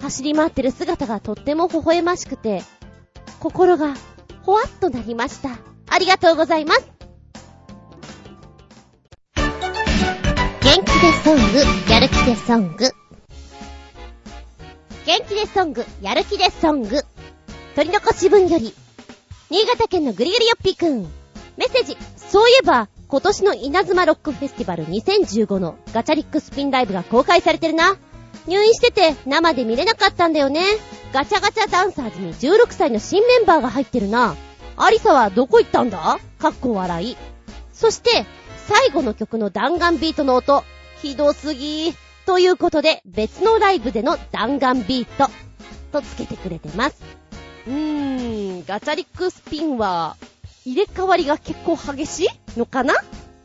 [0.00, 2.62] 走り回ってる姿がとっても微笑ましくて、
[3.40, 3.94] 心が
[4.46, 5.58] ほわっとなりました。
[5.90, 6.88] ありがとうございます。
[9.34, 12.90] 元気でソング、やる気でソング。
[15.04, 17.02] 元気でソング、やる気でソング。
[17.74, 18.72] 取り残し分より、
[19.50, 21.02] 新潟県のぐりぐりよっぴーくん。
[21.56, 27.96] メッセージ、そういえば、今年の稲妻ロックフェスティバル2015のガチャリックスピンライブが公開されてるな。
[28.46, 30.62] 入院してて生で見れなかったんだよね。
[31.12, 34.36] ガチャガチャダンサーズに16歳の新メンバーが入ってるな。
[34.76, 36.18] アリサはどこ行ったんだ？
[36.38, 37.16] かっこ笑い。
[37.72, 38.26] そして、
[38.68, 40.64] 最後の曲の弾丸ビートの音、
[41.00, 41.94] ひどすぎー。
[42.26, 45.30] ということで、別のライブでの弾丸ビート、
[45.92, 47.02] とつけてくれてます。
[47.66, 50.16] うーん、ガチャリックスピンは、
[50.64, 52.94] 入れ替わりが結構激しいのかな？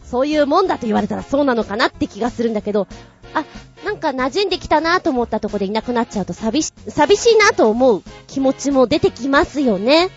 [0.03, 2.87] そういうもんだと言われたらそうなのかなって気がするんだけど、
[3.33, 3.45] あ、
[3.86, 10.09] なんか馴染んできたなと思ったとこでいなくなっちゃうと寂し、寂しいなと思う気持ちも出てきますよね。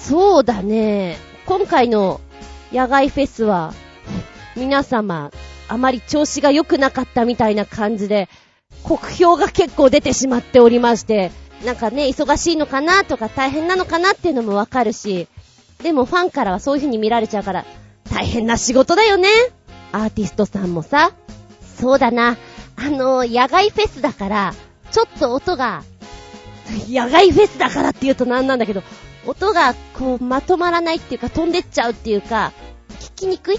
[0.00, 1.16] そうだね。
[1.46, 2.20] 今回の
[2.72, 3.74] 野外フェスは、
[4.56, 5.30] 皆様、
[5.68, 8.28] あまり調子が良くなかったみたいな感じで、
[8.82, 11.30] 酷評が結構出てしまっておりまして、
[11.64, 15.28] なんかね、忙しいのかなとか大変なのかなっていうのもわかるし、
[15.82, 17.64] でもファンからはそういう風に見られちゃうから、
[18.12, 19.28] 大変な仕事だよね。
[19.92, 21.12] アーティストさんもさ。
[21.78, 22.36] そうだな。
[22.82, 24.54] あの、野外フェスだから、
[24.90, 25.82] ちょっと音が、
[26.88, 28.82] 野外フェスだからって言うとなんなんだけど、
[29.26, 32.52] 音がこうまとまらないっていうか飛んでっちゃうっていうか、
[33.00, 33.58] 聞きにくい？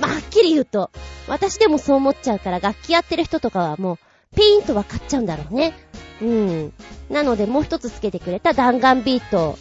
[0.00, 0.90] まあ、はっきり言うと、
[1.28, 3.98] 私でもそう思っちゃうから楽器やってる人とかはもう、
[4.36, 5.74] ピーンとわかっちゃうんだろうね。
[6.20, 6.72] うん。
[7.10, 9.56] なのでもう一つつけてくれた弾丸ビート、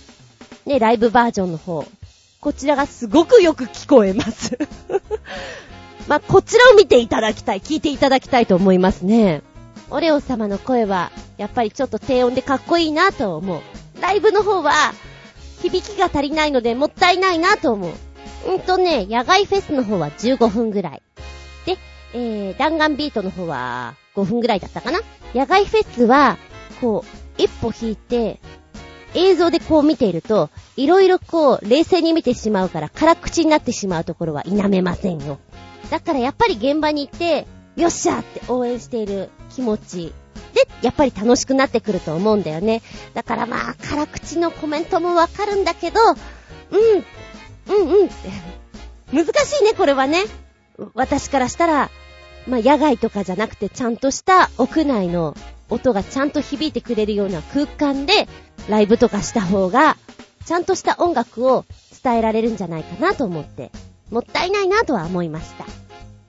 [0.65, 1.85] ね、ライブバージョンの方。
[2.39, 4.57] こちらがすごくよく聞こえます。
[6.07, 9.41] まあ、こちらを見ていただきたい、聞いていただきたいと思いますね。
[9.89, 13.61] オレオ様の声は、やっぱりちょっと低音でかっこいいなと思う。
[14.01, 14.93] ライブの方は、
[15.61, 17.91] 響きが足りないのでもったいないなと思う。
[18.47, 21.01] うんとね、野外フェスの方は15分ぐらい。
[21.65, 21.77] で、
[22.13, 25.01] えー、弾丸ビートの方は5分ぐらいだったかな
[25.33, 26.37] 野外フェスは、
[26.79, 28.39] こう、一歩引いて、
[29.13, 35.39] 映像でこう見ていると、いろいろこう、冷静に見てしまうから、辛口になってしまうところは否めませんよ。
[35.89, 40.13] だからやっぱり現場に行って、よっしゃって応援している気持ち。
[40.53, 42.81] で、やっぱり楽しくなってくると思うんだよね。
[43.13, 48.15] だからまあ、辛口のコメントもわかるんだけど、うん、うんうんって。
[49.13, 50.23] 難しいね、これはね。
[50.93, 51.89] 私からしたら、
[52.47, 55.35] まあ、野外とかじゃなくて、ちゃんとした屋内の
[55.69, 58.27] 音がちゃんと響いてくれるような空間で、
[58.69, 59.97] ライブとかした方が、
[60.45, 61.65] ちゃんとした音楽を
[62.03, 63.71] 伝えられるんじゃないかなと思って、
[64.09, 65.65] もったいないなとは思いました。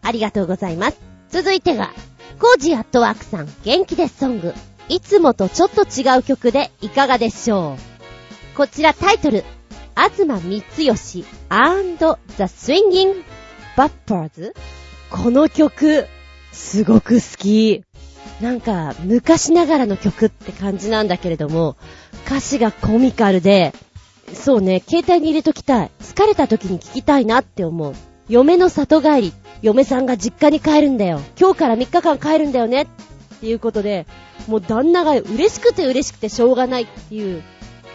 [0.02, 0.98] ありがとうございます。
[1.30, 1.92] 続いてが、
[2.40, 4.54] コージアットワークさん、元気ですソング。
[4.88, 7.76] いつもとちょっと違う曲でいかがでしょ
[8.54, 8.56] う？
[8.56, 9.44] こちらタイトル、
[9.94, 13.22] 東三義 and the Swinging
[13.76, 14.52] Bumpers
[15.10, 16.06] この曲、
[16.52, 17.84] すごく好き。
[18.40, 21.76] なんか、昔ながらの曲って感じなんだけれども、
[22.26, 23.74] 歌詞がコミカルで、
[24.34, 25.90] そうね、携帯に入れときたい。
[26.00, 27.94] 疲れた時に聞きたいなって思う。
[28.28, 29.32] 嫁の里帰り。
[29.62, 31.20] 嫁さんが実家に帰るんだよ。
[31.38, 32.82] 今日から3日間帰るんだよね。
[32.82, 32.86] っ
[33.40, 34.06] ていうことで、
[34.46, 37.42] もう旦那が嬉しくて嬉しくてしょうがないっていう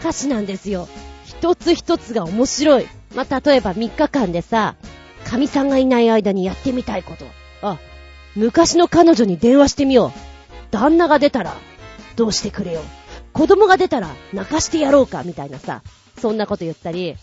[0.00, 0.88] 歌詞なんですよ。
[1.24, 2.86] 一つ一つが面白い。
[3.14, 4.76] まあ、例えば3日間でさ、
[5.24, 7.24] 神さんがいない間にやってみたいこと。
[7.62, 7.78] あ、
[8.36, 10.12] 昔の彼女に電話してみよう。
[10.70, 11.56] 旦那が出たら、
[12.16, 12.80] どうしてくれよ。
[13.32, 15.82] 子供が出たら、泣かしてやろうか、みたいなさ。
[16.18, 17.16] そんなこと言ったり、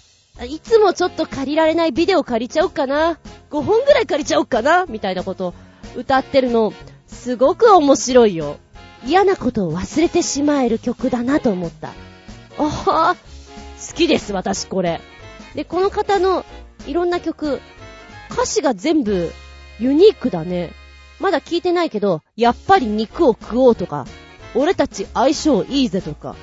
[0.47, 3.19] いつもちょっと借りられないビデオ借りちゃおうかな。
[3.49, 4.85] 5本ぐらい借りちゃおうかな。
[4.85, 5.53] みたいなこと
[5.95, 6.73] 歌ってるの、
[7.07, 8.57] すごく面白いよ。
[9.05, 11.89] 嫌なことを忘れてしまえる曲だなと思った。
[12.57, 15.01] あは好きです、私これ。
[15.55, 16.45] で、この方の
[16.87, 17.59] いろんな曲、
[18.31, 19.31] 歌詞が全部
[19.79, 20.71] ユニークだね。
[21.19, 24.05] まだ聞いてないけど、やっぱり肉を食おうとか、
[24.55, 26.35] 俺たち相性いいぜとか、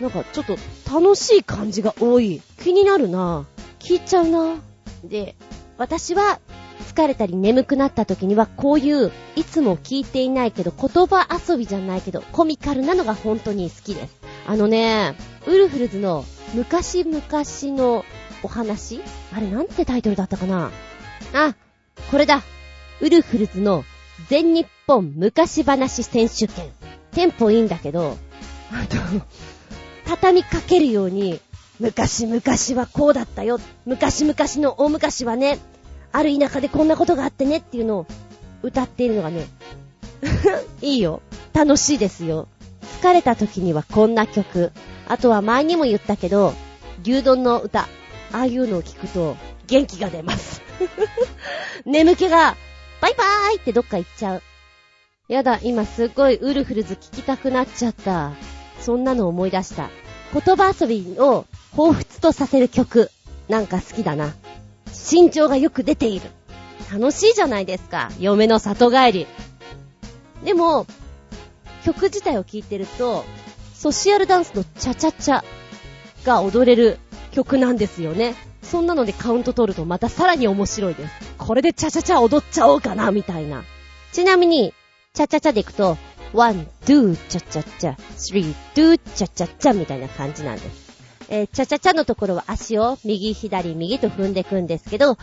[0.00, 0.56] なんかちょっと
[0.92, 2.40] 楽しい感じが多い。
[2.62, 3.46] 気になるな
[3.78, 4.56] 聞いちゃうな
[5.04, 5.36] で、
[5.76, 6.40] 私は
[6.80, 14.16] 疲れたり眠くなった時にはこういういつも聞いていないけど言葉遊びじゃないけどコミカルなのが本当に好きです。
[14.46, 15.14] あのね、
[15.46, 16.24] ウルフルズの
[16.54, 17.22] 昔々
[17.76, 18.04] の
[18.42, 19.00] お話？
[19.32, 20.70] あれなんてタイトルだったかな？
[21.34, 21.54] あ、
[22.10, 22.42] これだ。
[23.00, 23.84] ウルフルズの
[24.28, 26.70] 全日本昔話選手権。
[27.12, 28.16] テンポいいんだけど、
[28.72, 28.96] あと、
[30.08, 31.38] 畳みかけるように、
[31.78, 32.42] 昔々
[32.80, 33.60] はこうだったよ。
[33.84, 35.58] 昔々の大昔はね、
[36.12, 38.06] ある田舎でこんなことがあってねっていうのを
[38.62, 39.46] 歌っているのがね、
[40.80, 41.20] いいよ。
[41.52, 42.48] 楽しいですよ。
[43.02, 44.72] 疲れた時にはこんな曲。
[45.06, 46.54] あとは前にも言ったけど、
[47.02, 47.80] 牛丼の歌。
[48.32, 49.36] ああいうのを聞くと
[49.66, 50.62] 元気が出ます。
[51.84, 52.56] 眠気が、
[53.02, 54.42] バイバーイってどっか行っちゃう。
[55.28, 58.32] やだ、今すっごいウルフルズ聞きたくなっちゃった。
[58.80, 59.90] そんなの思い出した。
[60.32, 63.10] 言葉遊びを彷彿とさせる曲。
[63.48, 64.34] なんか好きだな。
[65.10, 66.30] 身長がよく出ている。
[66.92, 68.10] 楽しいじゃないですか。
[68.18, 69.26] 嫁の里帰り。
[70.44, 70.86] でも、
[71.84, 73.24] 曲自体を聴いてると、
[73.74, 75.44] ソシアルダンスのチャチャチャ
[76.24, 76.98] が踊れる
[77.32, 78.34] 曲なんですよね。
[78.62, 81.14] そんなのでカウント取るとまたさらに面白いです。
[81.38, 83.64] これでチャチャチャ踊っちゃおうかな、みたいな。
[84.12, 84.74] ちなみに、
[85.14, 85.96] チャチャチャでいくと、
[86.32, 90.88] one、two、チャチャチャ、 three、two、チャチャチャみたいな感じなんです。
[91.30, 95.16] えーチャチャチャのところは足を右、左、右と踏んでいくんですけど、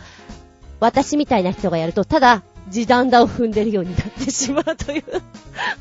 [0.80, 5.02] 私みたいな人がやると、ただ、時短打を踏んでるようになってしまうという、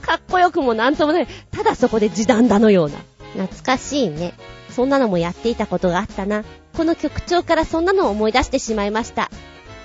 [0.01, 2.97] かっこよくもなんともない、ただそこで時短打のような。
[3.33, 4.33] 懐かしいね。
[4.69, 6.43] そんなのもやっていたことがあったな。
[6.75, 9.31] この曲調からそんなのを思い出してしまいました。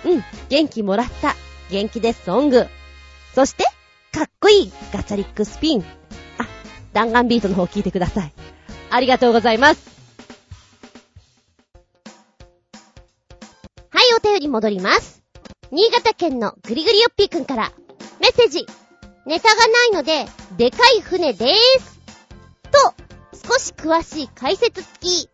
[0.04, 1.34] うん、元気もらった。
[1.70, 2.66] 元気です、ソング。
[3.34, 3.64] そして、
[4.12, 5.84] かっこいいガチャリックスピン。
[6.38, 6.46] あ、
[6.92, 8.32] 弾丸ビートの方聞いてください。
[8.90, 9.90] ありがとうございます。
[13.90, 15.22] はいお便り戻ります。
[15.70, 17.72] 新潟県のぐりぐりよっぴーくんから、
[18.20, 18.66] メッセージ。
[19.26, 22.00] ネタがないので、でかい船でーす。
[22.72, 22.94] と、
[23.48, 25.30] 少し詳しい解説付き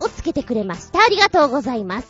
[0.00, 1.00] をつけてくれました。
[1.00, 2.08] ありがとうございます。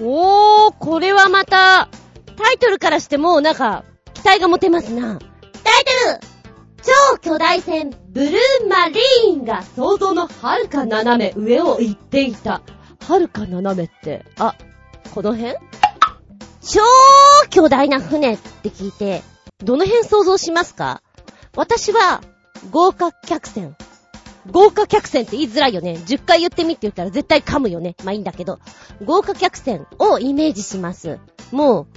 [0.00, 1.88] おー、これはまた、
[2.36, 3.84] タイトルからしてもなんか、
[4.22, 5.18] 期待が持てますな。
[5.18, 6.20] タイトル
[7.10, 12.62] 超巨大船、ブルーマリーンが、想像の遥か斜め上を行っていた。
[13.00, 14.54] 遥か斜めって、あ、
[15.12, 15.54] この辺？
[16.60, 16.80] 超
[17.50, 19.22] 巨大な船って聞いて、
[19.58, 21.02] どの辺想像しますか？
[21.56, 22.22] 私は、
[22.70, 23.76] 豪華客船。
[24.52, 25.94] 豪華客船って言いづらいよね。
[25.94, 27.96] 10回言ってみって言ったら絶対噛むよね。
[28.04, 28.60] まあいいんだけど。
[29.04, 31.18] 豪華客船をイメージします。
[31.50, 31.88] も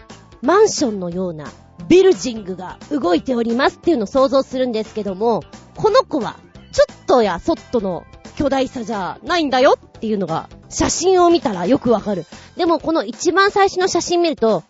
[0.42, 1.52] う、マンションのような
[1.88, 5.44] ビルジングが動いておりますっていうのを想像するんですけども、
[5.76, 6.38] この子は、
[6.72, 8.06] ちょっとやそっとの
[8.36, 12.26] 巨大さじゃないんだよっていうのが、写真を見たらよくわかる。
[12.58, 14.64] でもこの一番最初の写真見ると、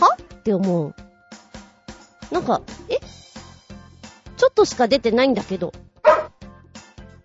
[0.00, 0.16] は？
[0.22, 0.94] って思う。
[2.32, 2.98] なんか、え？
[4.36, 5.72] ちょっとしか出てないんだけど。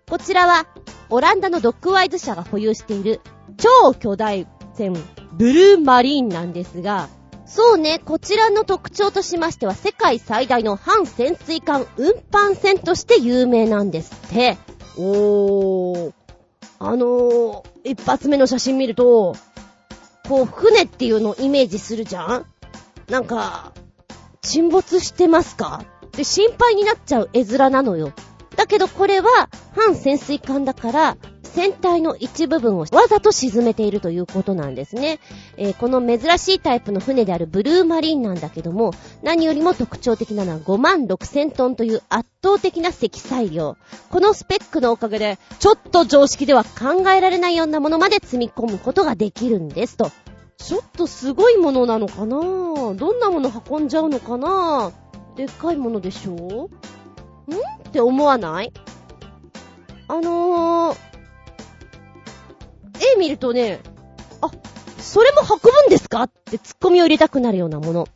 [0.08, 0.66] こちらは、
[1.08, 3.20] オランダのドックワイズ社が保有している
[3.56, 4.92] 超巨大船、
[5.32, 7.08] ブルーマリーンなんですが、
[7.52, 14.56] そうね、こちらの特徴としましては、世界最大の反潜水艦運搬船として有名なんですって。
[14.96, 16.12] おー、
[16.78, 19.34] あのー、一発目の写真見ると、
[20.28, 22.46] こう、船っていうのをイメージするじゃん
[23.08, 23.72] なんか、
[24.42, 25.82] 沈没してますか？
[26.06, 28.12] って心配になっちゃう絵面なのよ。
[28.54, 31.16] だけどこれは反潜水艦だから、
[31.54, 35.18] 船体の一部分をわざと沈めているということなんですね。
[35.56, 38.92] えーこの珍しいタイプの船であるブルーマリンなんだけども、
[39.22, 43.76] 何よりも特徴的なのは5万6千トンという圧倒的な積載量。
[44.10, 50.10] このスペックのおかげで、ちょっと常識では考えられないようなものまで積み込むことができるんですと。
[50.58, 52.36] ちょっとすごいものなのかな？
[52.94, 54.92] どんなもの運んじゃうのかな？
[55.36, 56.66] でっかいものでしょん？
[56.66, 58.72] って思わない？
[60.08, 60.98] あのー、
[63.14, 63.80] 絵見るとね、
[64.40, 64.50] あ、
[64.98, 68.08] それも運ぶんですかってツッコミを入れたくなるようなもの。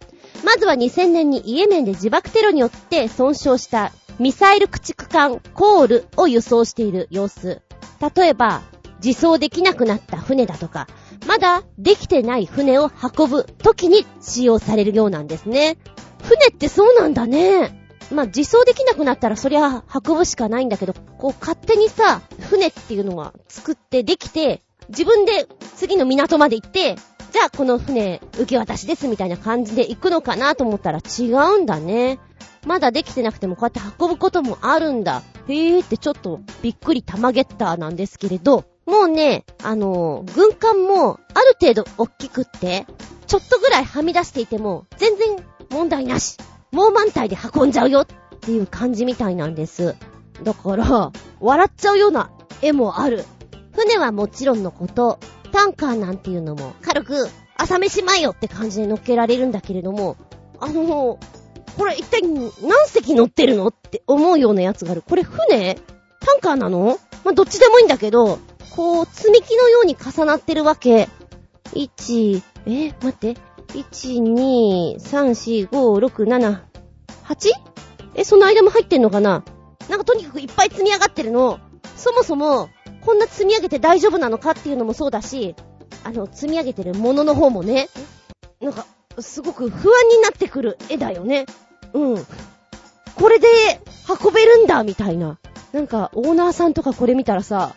[0.44, 7.62] まずは2000年にイエメンで自爆テロによって損傷したミサイル駆逐艦コールを輸送している様子。
[8.16, 8.62] 例えば、
[9.04, 10.86] 自走できなくなった船だとか、
[11.26, 15.78] まだできてない船を運ぶ時に使用されるようなんですね。
[16.22, 17.80] 船ってそうなんだね。
[18.10, 22.20] まあ、自走できなくなったらそりゃ運ぶしかないんだけど、こう勝手にさ、
[22.50, 26.96] 船っていうのが作ってできて、自分で次の港まで行って、
[27.32, 32.18] じゃあこの船受け渡しですみたいな感じで行くのかなと思ったら違うんだね。
[32.66, 35.22] まだできてなくてもこうやって運ぶこともあるんだ。
[35.48, 42.86] へーってちょっとびっくり玉ゲッターなんですけれど、もうね、あのー軍艦もある程度大きくって、
[43.26, 46.36] ちょっとぐらいはみ出していても全然問題なし。
[46.70, 48.06] もう満体で運んじゃうよっ
[48.40, 49.94] ていう感じみたいなんです。
[50.42, 52.30] だから、笑っちゃうような
[52.62, 53.24] 絵もある。
[53.74, 55.18] 船はもちろんのこと、
[55.52, 60.16] タンカーなんていうのも軽く朝飯前よって感じで乗っけられるんだけれども、
[60.60, 61.18] あの、
[61.76, 62.52] これ一体何
[62.86, 65.02] 隻乗ってるのって思うようなやつがある。
[65.02, 65.76] これ船？
[66.20, 66.98] タンカーなの？
[67.24, 68.38] まあ、どっちでもいいんだけど、
[68.70, 71.08] こう、積み木のように重なってるわけ。
[71.72, 73.36] 1、え、待って。
[73.68, 76.60] 1、2、3、4、5、6、7、
[77.24, 77.50] 8?
[78.14, 79.44] え、その間も入ってんのかな？
[79.88, 81.58] なんかとにかくいっぱい積み上がってるの。
[81.96, 82.68] そもそも、
[83.04, 85.54] こんな積み上げて大丈夫なのかっていうのもそうだし、
[86.04, 87.88] あの、積み上げてるものの方もね、
[88.60, 88.86] なんか、
[89.20, 91.46] すごく不安になってくる絵だよね。
[91.92, 92.26] うん。
[93.14, 93.46] これで
[94.08, 95.38] 運べるんだ、みたいな。
[95.72, 97.74] なんか、オーナーさんとかこれ見たらさ、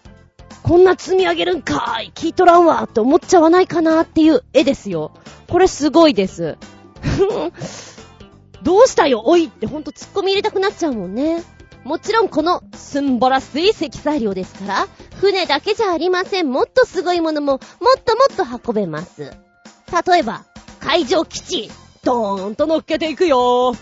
[0.64, 5.12] こんな積み上げるんかーい聞いとらんわーって思っちゃわないかなーっていう絵ですよ。
[5.48, 6.58] これすごいです。
[8.64, 11.44] どうしたよ、おいってほんと突っ込み入れたくなっちゃうもんね。
[11.88, 14.88] もちろんこのすんばらすい積載量ですから、
[15.22, 16.52] 船だけじゃありません。
[16.52, 17.60] もっとすごいものももっ
[18.04, 19.32] ともっと運べます。
[20.06, 20.44] 例えば、
[20.82, 21.72] 海上基地。
[22.04, 23.74] ドーンと乗っけていくよ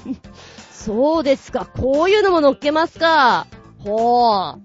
[0.72, 3.46] そうですか、こういうのも乗っけますか。
[3.84, 4.60] ほう。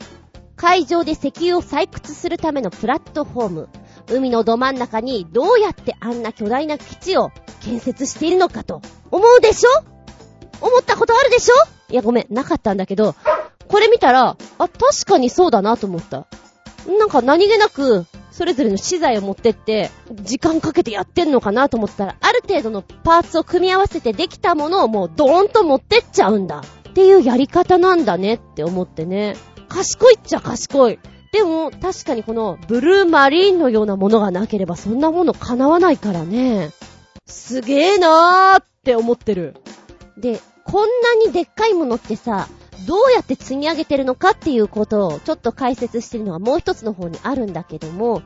[0.55, 3.69] 海上で石油を採掘するためのプラットフォーム。
[4.09, 7.31] 海のど真ん中にどうやってあんな巨大な基地を
[7.61, 8.81] 建設しているのかと
[9.11, 9.69] 思うでしょ？
[10.65, 11.80] 思ったことあるでしょ？
[11.91, 13.15] いや、ごめん、なかったんだけど、
[13.67, 16.25] これ見たら、あ、確かにそうだなと思った。
[16.87, 26.63] なんか何気なく、それぞれの資材を持ってって、時間かけてやってんのかなと思ったら、ある程度のパーツを組み合わせてできたものをもうドーンと持ってっちゃうんだ。
[26.89, 29.35] っていうやり方なんだねって思ってね。
[29.69, 30.99] 賢いっちゃ賢い。
[31.31, 36.71] でも、確かにこのブルーマリーンのようなものがなければそんなもの叶わないからね。
[37.25, 39.55] すげーなーって思ってる。
[40.17, 40.41] で、
[40.71, 42.47] こんなにでっかいものってさ、
[42.87, 48.21] どうやって積み上げてるのかっていうことをちょっと解説してるのがもう一つの方にあるんだけども、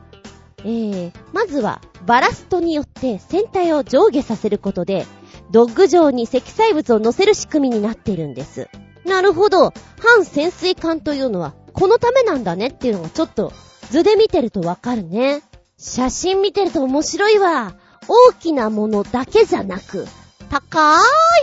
[0.58, 5.06] えー、まずはバラストによって船体を上下させることで、
[5.50, 8.68] ドッグ上に積載物を乗せる仕組みになっているんです。
[9.04, 9.72] なるほど。
[9.98, 13.52] 半潜水艦というのはこのためなんだねっていうのがちょっと
[13.90, 15.42] 図で見てるとわかるね。
[15.78, 17.74] 写真見てると面白いわ。
[18.08, 20.06] 大きなものだけじゃなく、
[20.48, 20.96] 高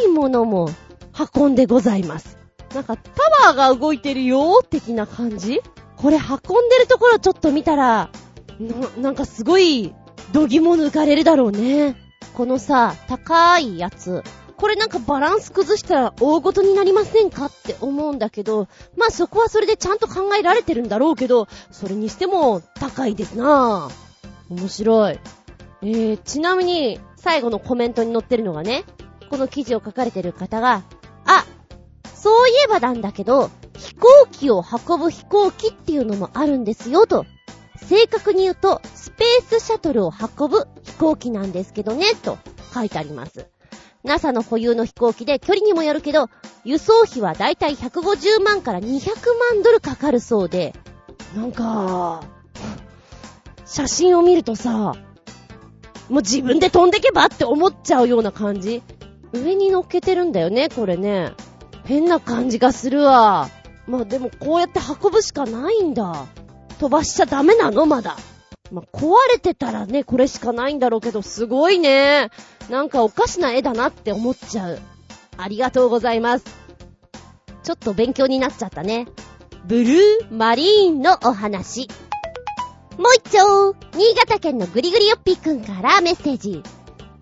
[0.05, 0.69] いものも
[1.35, 2.37] 運んでございます。
[2.73, 5.61] なんかタワーが動いてるよー的な感じ？
[5.95, 8.09] これ運んでるところちょっと見たら、
[8.59, 9.93] な、なんかすごい、
[10.31, 11.95] 度肝抜かれるだろうね。
[12.33, 14.23] このさ、高いやつ、
[14.57, 18.67] これなんかバランス崩したら大ごとになりませんかって思うんだけど、
[18.97, 24.53] まあそこはそれでちゃんと考えられてるんだろうけど、それにしても高いですなぁ。
[24.53, 25.19] 面白い。
[25.81, 28.83] えー、ちなみに、最後のコメントに載ってるのがね、
[29.29, 30.83] この記事を書かれてる方が、
[32.23, 37.25] そういえばなんだけど、飛行機を運ぶ飛行機っていうのもあるんですよ、と。
[37.89, 42.37] 正確に言うと、スペースシャトルを運ぶ飛行機なんですけどね、と
[42.73, 43.49] 書いてあります。
[44.05, 46.29] NASA の保有の飛行機で距離にもよるけど、
[46.63, 49.09] 輸送費はだいたい150万から200
[49.51, 50.73] 万ドルかかるそうで、
[51.35, 52.23] なんか、
[53.65, 54.93] 写真を見るとさ、
[56.07, 58.81] もう自分で飛んでけばって思っちゃうような感じ。
[59.33, 61.33] 上に乗っけてるんだよね、これね。
[61.85, 63.49] 変な感じがするわ。
[63.87, 66.25] まあでもこうやって運ぶしかないんだ。
[66.79, 67.85] 飛ばしちゃダメなの？
[67.85, 68.17] まだ。
[68.71, 72.31] まあ、壊れてたらね、これしかないんだろうけど、すごいね。
[72.69, 74.79] なんかおかしな絵だなって思っちゃう。
[75.37, 76.45] ありがとうございます。
[77.61, 79.07] ちょっと勉強になっちゃったね。
[79.65, 81.87] ブルーマリーンのお話。
[82.97, 86.63] もう一丁、新潟県のぐりぐりよっぴーくんからメッセージ。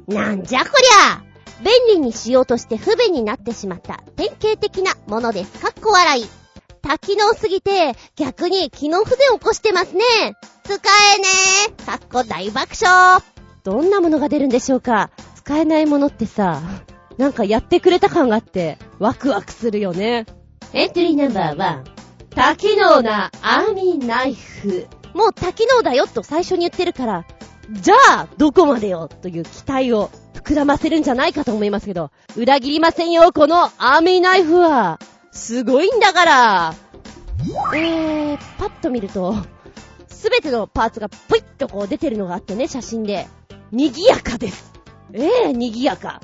[0.07, 1.30] なんじゃこりゃ
[1.63, 5.59] 便利にしようとして不便になってしまった典型的なものです。
[5.59, 6.25] かっこ笑い。
[6.81, 10.03] 多機能すぎて逆に機能不全を起こしてますね。
[10.63, 10.75] 使
[11.15, 11.27] えね
[11.79, 11.85] え。
[11.85, 13.21] かっこ大爆笑。
[13.63, 16.61] どんなものが出るんでしょうか使えないものってさ、
[17.17, 20.25] なんかやってくれた感があって、ワクワクするよね。
[20.73, 22.35] エントリーナンバー1。
[22.35, 24.87] 多機能なアーミーナイフ。
[25.13, 27.25] もう多機能だよと最初に言ってるから、
[27.71, 34.99] じゃあ、どこまでよという期待を膨らませるんじゃないかと思いますけど、裏切りませんよ、このアーミーナイフは。
[35.31, 36.75] すごいんだから
[37.73, 39.35] えー、パッと見ると、
[40.09, 43.27] すべてのパーツがポイッとこう出てるのがあってね、写真で。
[43.71, 44.73] 賑やかです。
[45.13, 46.21] ええー、賑やか。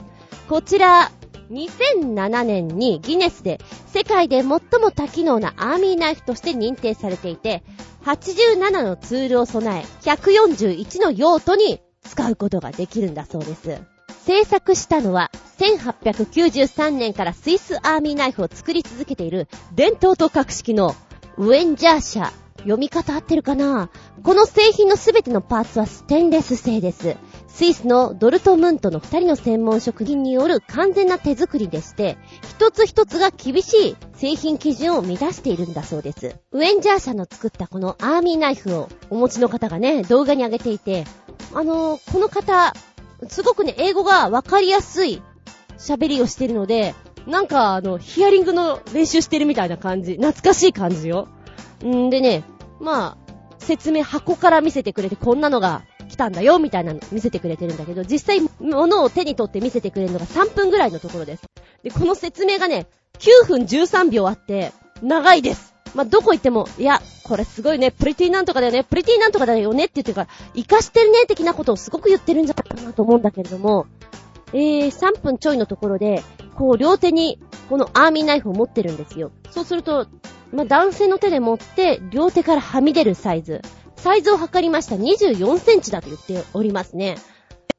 [0.49, 1.11] こちら、
[1.51, 4.59] 2007年にギネスで世界で最も
[4.93, 7.63] 多機能なアーミーナイフとして認定されていて、
[8.03, 13.81] 87のツールを備え、141の用途に使うことができるんだそうです。
[14.25, 20.95] 制作したのは、1893年からスイスアーミーナイフを作り続けている伝統と格式の
[21.37, 22.33] ウェンジャー社。
[22.57, 23.89] 読み方合ってるかな？
[24.23, 27.15] この製品のすべてのパーツはステンレス製です。
[27.57, 36.35] スイスのドルトムントの二人の専門職人による完全な手作りでして、一つ一つが厳しい製品基準を満たしているんだそうです。
[36.51, 41.05] ウェンジャー社の作ったこのアーミーナイフをお持ちの方がね、動画に上げていて、
[41.51, 42.75] あのー、この方、
[43.27, 45.23] すごくね、英語がわかりやすい
[45.79, 46.93] 喋りをしてるので、
[47.25, 50.17] なんかあの、ヒアリングの練習してるみたいな感じ。
[50.17, 51.27] 懐かしい感じよ。
[51.83, 52.43] んでね、
[52.79, 61.43] まあ、説明箱から見せてくれて、こんなのが来たんだよ、みたいなの見せてくれてるんだけど、実際、物を手に取って見せてくれるのが3分ぐらいのところです。
[61.83, 62.87] で、この説明がね、
[63.19, 64.71] 9分13秒あって、
[65.01, 65.73] 長いです。
[65.95, 73.87] まあ、どこ行っても、いや、これすごいね、プリティなんとかだよね、プリティなんとかだよねって言ってるから、活かしてるね、的なことをすごく言ってるんじゃないかなと思うんだけれども、
[74.53, 76.23] えー、3分ちょいのところで、
[76.55, 77.39] こう、両手に、
[77.69, 79.31] このアーミーナイフを持ってるんですよ。
[79.51, 80.07] そうすると、
[80.53, 83.61] まあ、男性の手で持って、両手からはみ出るサイズ。
[83.97, 84.95] サイズを測りました。
[84.95, 87.17] 24センチだと言っておりますね。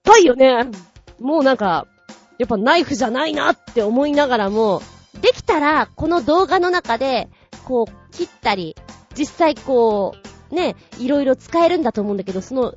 [0.04, 0.66] 高いよね。
[1.20, 1.86] もうなんか、
[2.38, 4.82] やっぱナイフじゃないなって思いながらも、
[5.20, 7.28] できたら、この動画の中で、
[7.64, 8.76] こう、切ったり、
[9.16, 10.14] 実際こ
[10.50, 12.74] う、ね、いろいろ使えるんだと思うんだけど、その、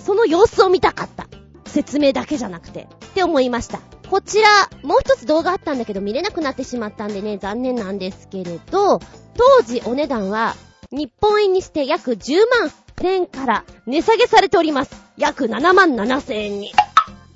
[0.00, 1.26] その様子を見たかった。
[1.66, 2.88] 説明だけじゃなくて。
[3.06, 3.80] って思いました。
[4.08, 4.48] こちら、
[4.82, 9.00] もう一つ動画あったんだけど見れなくなってしまったんでね、残念なんですけれど、
[9.36, 10.54] 当時お値段は、
[10.94, 14.94] 日本円にして約10万1000円から値下げされております。
[15.16, 16.72] 約7万7000円に。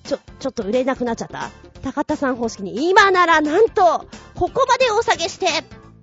[0.05, 1.51] ちょ、ちょっと売れなくなっちゃった？
[1.83, 5.47] 高田さん方式に、今ならなんと、ここまでお下げして、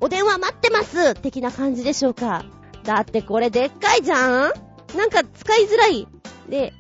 [0.01, 2.43] お電話待ってます的な感じでしょうか。
[2.83, 4.53] だってこれでっかいじゃん？
[4.97, 6.07] なんか使いづらい。
[6.49, 6.73] で、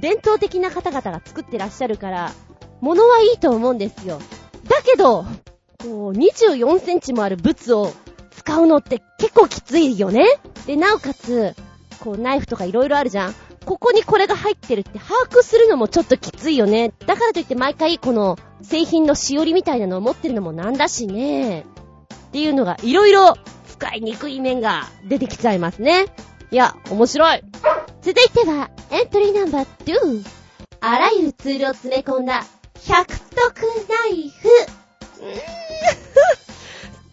[0.00, 2.32] 伝統的な方々が作ってらっしゃるから、
[2.80, 4.20] 物はいいと思うんですよ。
[4.68, 5.24] だけど、
[5.82, 7.92] こう、24センチもある物を
[8.38, 10.24] 使うのって結構きついよね
[10.66, 11.54] で、なおかつ、
[12.00, 13.34] こう、ナイフとか色々あるじゃん
[13.64, 16.92] ここにこれが入ってるって把握するのもちょっときついよね。
[17.06, 21.60] だからといって毎回この製品のしおりみたいなのを持ってるのもなんだしね。
[21.60, 21.64] っ
[22.30, 23.36] ていうのが色々
[23.68, 26.06] 使いにくい面が出てきちゃいますね。
[26.50, 27.42] いや、面白い。
[28.00, 30.24] 続いては、エントリーナンバー2。
[30.80, 32.46] あらゆるツールを詰め込んだ、
[32.76, 33.04] 100
[33.34, 34.48] 得ナイフ。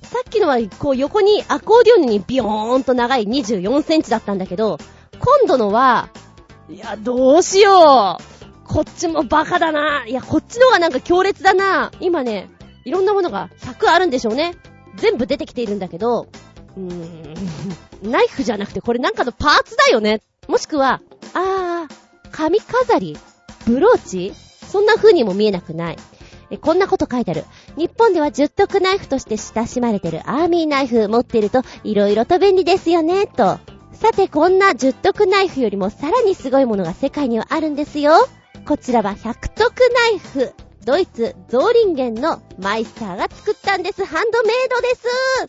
[0.06, 4.77] さっきのは、こう横にアコーディオンにビヨーンと長い24センチだったんだけど、
[5.19, 6.10] 今度のは、
[6.69, 8.23] いや、どうしよう。
[8.68, 10.06] こっちもバカだな。
[10.07, 11.91] いや、こっちの方がなんか強烈だな。
[11.99, 12.49] 今ね、
[12.84, 14.56] いろんなものが100あるんでしょうね。
[14.95, 16.27] 全部出てきているんだけど、
[16.76, 20.22] うーん、ナイフじゃなくてこれなんかのパーツだよね。
[20.48, 21.02] もしくは、
[21.34, 23.18] あー、髪飾り
[23.65, 24.34] ブローチ？
[24.68, 25.98] そんな風にも見えなくない。
[26.52, 27.45] え、こんなこと書いてある。
[27.77, 33.60] 日本では十徳ナイフとして親しまれてるアーミーナイフ持ってると色々と便利ですよね、と。
[33.93, 38.14] さて、こんな十徳ナイフよりもさらにすごいものが世界にはあるんですよ。
[38.68, 39.73] こちらは百徳
[40.11, 40.53] ナイフ。
[40.85, 44.06] ドイツ、ゾーリンゲンのマイスターが作ったんです。
[44.06, 45.03] ハンドメイドです。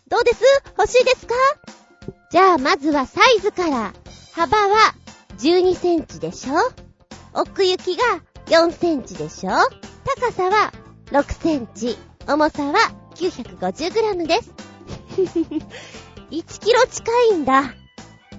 [0.09, 0.43] どうです？
[0.79, 1.35] 欲しいですか？
[2.31, 3.93] じゃあ、まずはサイズから。
[4.33, 4.95] 幅は
[5.39, 6.55] 12センチでしょ？
[7.35, 8.03] 奥行きが
[8.47, 9.51] 4センチでしょ？
[10.21, 10.73] 高さは
[11.11, 11.99] 6センチ。
[12.29, 12.75] 重さは
[13.15, 14.53] 950グラムです。
[16.31, 17.73] 1キロ近いんだ。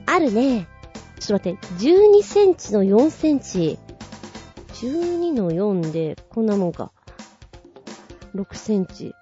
[0.06, 0.68] あるね。
[1.22, 3.80] ちょっと待って、12センチの4センチ。
[4.74, 6.92] 12の4で、こんなもんか。
[8.36, 9.14] 6センチ。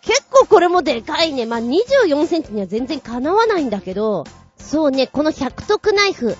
[0.00, 1.44] 結構これもでかいね。
[1.44, 4.24] まあ、24センチには全然かなわないんだけど、
[4.56, 6.36] そうね、この100徳ナイフ。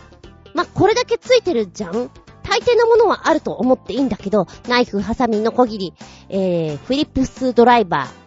[0.55, 2.11] まあ、これだけついてるじゃん
[2.45, 5.95] 大抵のものはあると思っていいんだけど、ナイフ、ハサミ、ノコギリ、
[6.29, 8.25] えー、フィリップスドライバー、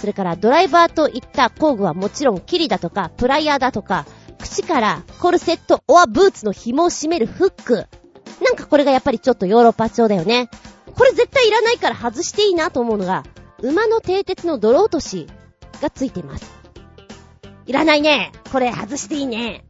[0.00, 4.06] それからドライバーといった工具はもちろんキリだとか、プライヤーだとか、
[4.38, 7.86] 口からコルセットオアブーツの紐を締めるフック。
[8.42, 10.48] なんかこれがやっぱりちょっとヨーロッパ調だよね。
[10.94, 13.24] これ絶対いらないから外していいなと思うのが、
[13.60, 15.26] 馬の蹄鉄の泥落とし
[15.82, 16.50] がついてます。
[17.66, 18.32] いらないね。
[18.50, 19.64] これ外していいね。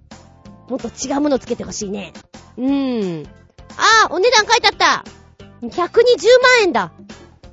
[0.69, 2.13] もっと違うものつけてほしいね。
[2.57, 3.40] うーん。
[3.77, 5.05] あー、お値段書いてあった
[5.63, 5.73] !120
[6.43, 6.93] 万円だ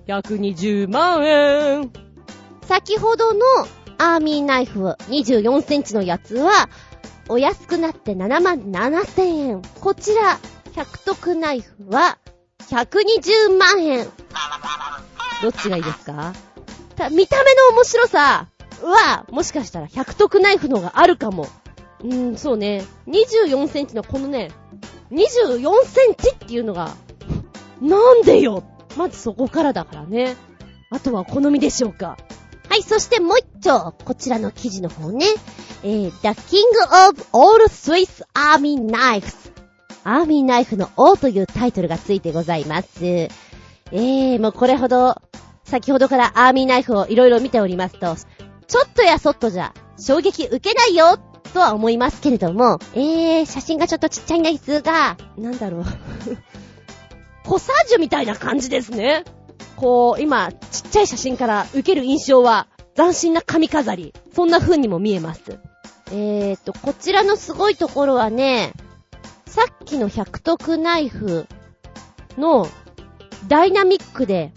[0.08, 1.92] !120 万円
[2.68, 3.40] 先ほどの
[3.98, 6.70] アーミーナイフ24センチのやつは、
[7.30, 9.62] お安くなって7万7千円。
[9.82, 10.40] こちら、
[10.76, 12.18] 100徳ナイフは、
[12.70, 14.08] 120万円。
[15.42, 16.34] どっちがいいですか？
[17.12, 18.48] 見た目の面白さ
[18.82, 21.48] は、もしかしたら100徳ナイフのがあるかも。
[22.02, 22.86] うーん、そうね。
[23.08, 24.52] 24センチのこのね、
[25.12, 26.96] 24センチっていうのが、
[27.82, 28.64] なんでよ
[28.98, 30.36] まずそこからだからね。
[30.90, 32.18] あとは好みでしょうか。
[32.70, 35.26] はい、そしてもう一丁、こちらの記事の方ね。
[35.84, 36.64] えー、The King
[37.10, 39.52] of All Swiss Army Knives。
[40.04, 43.06] アーミーナイフの王というタイトルがついてございます。
[43.06, 45.22] えー、もうこれほど、
[45.66, 48.16] 先ほどからアーミーナイフをいろいろ見ておりますと、
[48.68, 55.86] ちょっとやそっとじゃ、衝撃受けないよとは思いますけれども、えー、写真がちょっとちっちゃいんですが、なんだろう。
[57.48, 59.24] コサージュみたいな感じですね。
[59.76, 64.14] こう、今、ちっちゃい写真から受ける印象は、斬新な髪飾り。
[64.36, 65.60] そんな風にも見えます。
[66.12, 68.74] えーと、こちらのすごいところはね、
[69.46, 71.48] さっきの百徳ナイフ
[72.38, 72.68] の
[73.48, 74.52] ダイナミックで、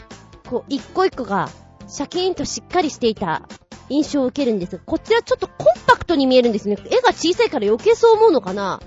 [0.49, 1.49] こう、一個一個が
[1.87, 3.49] シャキーンとしっかりしていた
[3.91, 6.77] 印象を受けるんですこちらちょっとコンパクトに見えるんですね。
[6.87, 8.81] 絵が小さいから余計そう思うのかな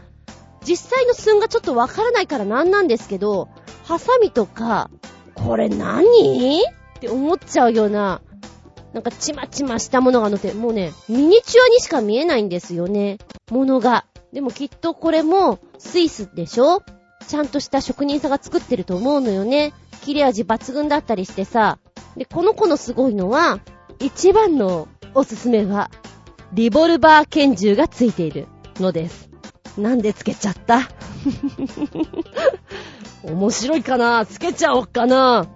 [0.66, 3.50] 実際の寸がちょっとわからないからなんなんですけど、
[3.84, 4.90] ハサミとか、
[5.36, 6.62] これ何？
[6.62, 8.22] って思っちゃうような、
[8.94, 13.18] なんかちまちましたものが乗って、もうね、ミニチュアにしか見えないんですよね。
[13.52, 14.06] ものが。
[14.32, 16.82] でもきっとこれもスイスでしょ？
[17.28, 19.74] ちゃんとした職人さんが作ってると思うのよね。
[20.02, 21.78] 切れ味抜群だったりしてさ。
[22.16, 23.60] で、この子のすごいのは、
[24.00, 25.90] 一番のおすすめは、
[26.54, 29.30] リボルバー拳銃がついているのです。
[29.78, 30.90] なんでつけちゃった？
[33.24, 34.26] 面白いかな？
[34.26, 35.48] つけちゃおっかな？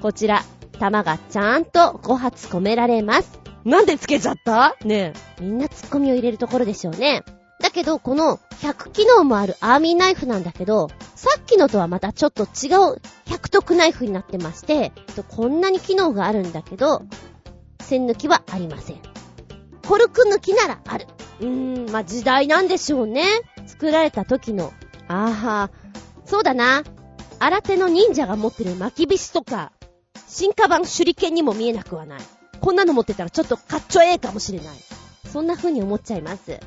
[0.00, 0.42] こちら、
[0.78, 3.40] 弾がちゃんと5発込められます。
[3.64, 4.76] なんでつけちゃった？
[4.84, 5.42] ねえ。
[5.42, 7.22] みんなツッコミを入れるところでしょうね。
[7.60, 14.92] だけど、この100機能もあるアーミーナイフなんだけど、さっきのとはまたちょっと違う100特ナイフになってまして、
[15.28, 17.02] こんなに機能があるんだけど、
[17.88, 18.96] 線抜きはありません。
[19.86, 21.06] コルク抜きならある。
[21.40, 23.24] うーん、まあ、時代なんでしょうね。
[23.66, 24.72] 作られた時の。
[25.08, 25.70] あは、
[26.26, 26.84] そうだな。
[27.38, 29.72] 新手の忍者が持ってる巻き菱とか、
[30.26, 32.20] 進化版手裏剣にも見えなくはない。
[32.60, 34.66] こんなの持ってたらちょっとかっちょええかもしれない。
[35.32, 36.60] そんな風に思っちゃいます。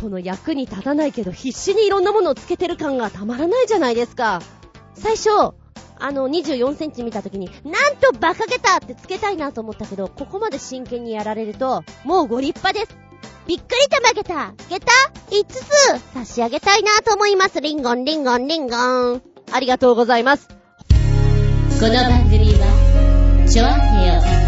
[0.00, 4.40] この役に立たないけど必死にいろんなものをつけてる感がたまらないじゃないですか。
[4.94, 5.54] 最初、
[6.00, 12.96] あの、24センチ見た時に、なんと馬鹿げたってつけたいなと思ったけど、ここまで真剣にやられると、もうご立派です。
[13.46, 14.52] びっくりたまげた。
[14.68, 14.92] げた
[15.30, 15.64] ?5 つ
[16.14, 17.60] 差し上げたいなと思います。
[17.60, 19.22] リンゴン、リンゴン、リンゴン。
[19.52, 20.48] ありがとうございます。
[20.48, 24.38] この番組は、ちょあへよ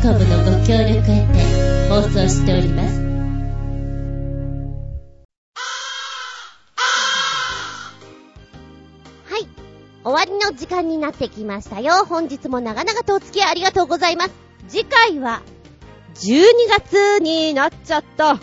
[0.00, 3.07] .com のご協力へて放送しております。
[10.08, 12.06] 終わりの時間になってきましたよ。
[12.06, 14.30] 本日も長々とお付き合いありがとうございます。
[14.66, 15.42] 次回は、
[16.14, 18.38] 12月になっちゃった。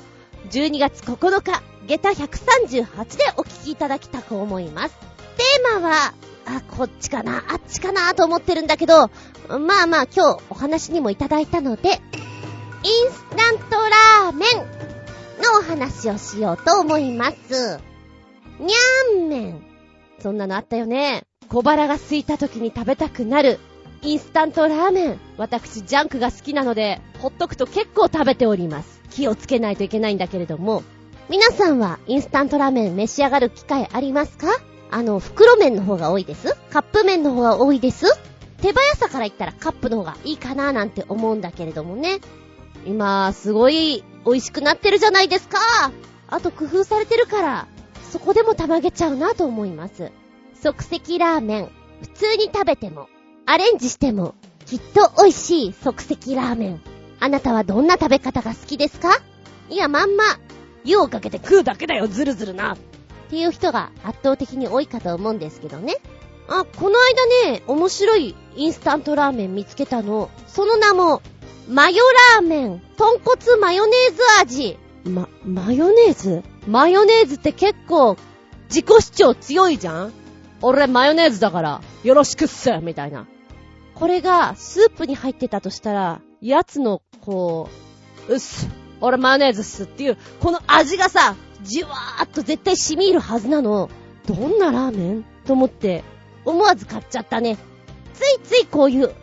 [0.52, 4.96] 12月9日、下駄138でお聞きいただきたく思います。
[5.38, 6.14] テーマは、
[6.46, 9.10] あ、こっちかな、あっちかなと思ってるんだけど、
[9.48, 14.58] まあまあ今日お話にもいただいたので、インスタントラーメン
[15.42, 17.80] のお話をしようと思います。
[18.60, 19.65] にゃんめん。
[20.26, 21.22] そんなのあったよね。
[21.50, 23.60] 小腹が空いた時に食べたくなる
[24.02, 25.20] インスタントラーメン。
[25.38, 29.04] 私、ジャンクが好きなので、ほっとくと結構食べております。
[29.12, 30.82] 気をつけないといけないんだけれども、
[31.30, 34.48] 皆さんはインスタントラーメン召し上がる機会ありますか？
[34.90, 36.56] あの、袋麺の方が多いです？
[36.72, 38.08] カップ麺の方が多いです？
[38.64, 42.18] 手早さから言ったらカップの方がいいかななんて思うんだけれどもね。
[42.88, 45.60] 今、すごい美味しくなってるじゃないですか
[46.30, 47.68] あと工夫されてるから、
[48.16, 50.10] そこでもたまげちゃうなと思います。
[50.64, 51.72] 即席ラーメン。
[52.02, 53.10] 普通に食べても、
[53.46, 54.36] アレンジしても、
[54.66, 56.82] きっと美味しい即席ラーメン。
[57.20, 59.20] あなたはどんな食べ方が好きですか？
[59.70, 60.24] いや、まんま、
[60.86, 62.76] 湯をかけて食うだけだよ、ずるずるな。
[62.76, 62.78] っ
[63.30, 65.98] ていう人が圧倒的に多いかと思うんですけどね。
[66.48, 66.96] あ、この
[67.44, 70.30] 間ね、面白いインスタントラーメン見つけたの。
[70.48, 71.22] その名も、
[71.68, 72.02] マヨ
[72.38, 74.78] ラーメン、豚骨マヨネーズ味。
[75.06, 76.44] ま、マヨネーズ？
[76.68, 78.18] マヨネーズって結構、
[78.70, 80.14] 自己主張強いじゃん？
[80.62, 83.28] 俺マヨネーズだから、よろしくっすみたいな。
[83.94, 87.70] これが、スープに入ってたとしたら、やつの、こ
[88.28, 88.68] う、うっす、
[89.00, 93.90] 俺マヨネーズっすっていう、この味がさ、じわーっと絶対染み入るはずなの。
[94.28, 95.26] どんなラーメン？
[95.46, 96.04] と思って、
[96.46, 97.58] 思わず買っちゃったね。
[98.14, 99.14] ついついこういう、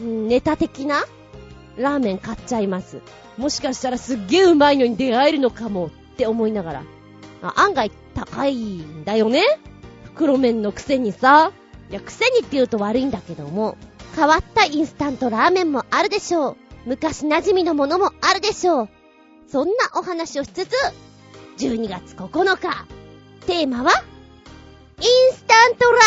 [0.00, 1.04] ネタ的な
[1.76, 3.00] ラーメン買っちゃいます。
[3.38, 6.82] もしかしたらすっげーうまいのに出会えるのかもって思いながら。
[7.54, 9.44] 案外高いんだよね
[10.04, 11.52] 袋麺のくせにさ、
[11.90, 13.78] いや、くせにって言うと悪いんだけども、
[14.16, 16.56] 変わったインスタントラーメンもあるでしょう。
[16.86, 18.88] 昔馴染みのものもあるでしょう。
[19.46, 20.74] そんなお話をしつつ、
[21.58, 22.86] 12月9日、
[23.46, 23.92] テーマは、
[25.00, 25.98] インスタントラ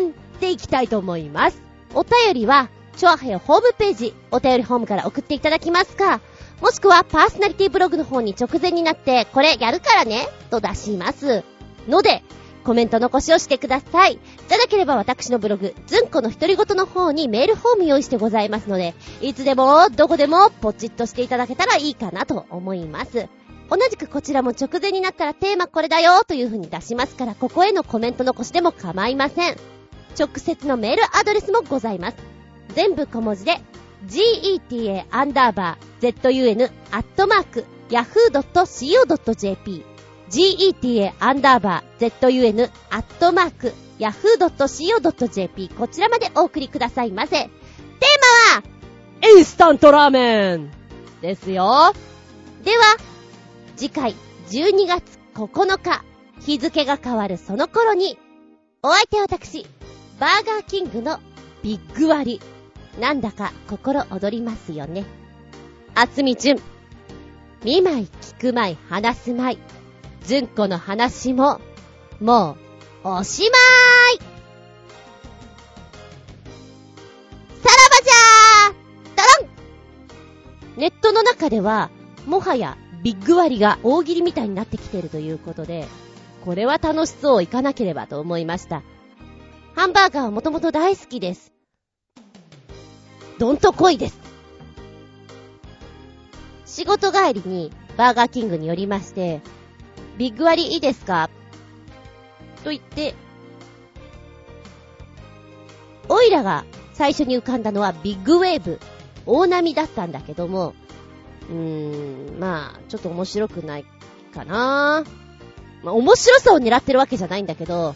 [0.00, 1.62] ーメンでいきたいと思います。
[1.94, 6.20] お便りは、チョアヘヨホームページ、お便りホームから送っていただきますか、
[6.60, 11.44] もしくはパーソナリティブログの方に直前になって、これやるからね、と出します。
[11.86, 12.22] ので、
[12.64, 14.18] コメント残しをしてください。
[14.48, 23.28] じゃなければ私のブログ、ずんこの独り言の方にメールフォーム用意してございますので、いつでも、どこでも、ポチッとしていただけたらいいかなと思います。
[23.68, 29.56] 同じくこちらも直前になったらテーマこれだよという風に出しますから、ここへのコメント残しでも構いません。
[30.18, 32.16] 直接のメールアドレスもございます。
[32.74, 33.58] 全部小文字で、
[34.06, 39.84] geta アンダーバー zun アットマーク yahoo.co.jp
[40.30, 47.36] geta アンダーバー zun アットマーク yahoo.co.jp こちらまでお送りくださいませ。
[47.36, 47.48] テー
[48.52, 50.70] マは、インスタントラーメン
[51.22, 51.92] ですよ。
[52.62, 52.84] では、
[53.76, 54.14] 次回
[54.50, 56.04] 12月9日、
[56.40, 58.18] 日付が変わるその頃に、
[58.82, 59.66] お相手は私、
[60.20, 61.20] バーガーキングの
[61.62, 62.55] ビッグ割り。
[62.98, 65.04] なんだか心躍りますよね。
[65.94, 66.58] あつみじゅん。
[67.62, 69.58] 見舞い、聞く舞い、話す舞い。
[70.22, 71.60] ずんこの話も、
[72.20, 72.56] も
[73.04, 74.18] う、おしまい
[77.62, 79.48] さらばじゃードロ
[80.76, 81.90] ンネットの中では、
[82.26, 85.86] もはやビッグ割が大喜利みたいになってきているということで、
[86.44, 88.82] これは楽しそう行かなければと思いました。
[89.74, 91.55] ハンバーガーはもともと大好きです。
[93.38, 94.18] どんと来いです。
[96.64, 99.40] 仕事帰りにバーガーキングに寄りまして、
[100.18, 101.30] ビッグ割いいですか？
[102.64, 103.14] と言って、
[106.08, 106.64] オイラが
[106.94, 108.80] 最初に浮かんだのはビッグウェーブ、
[109.26, 110.74] 大波だったんだけども、
[111.48, 113.84] うーん、まあ、ちょっと面白くない
[114.34, 115.04] かな。
[115.82, 117.94] まあ、面白さを狙ってるわけじゃないんだけど、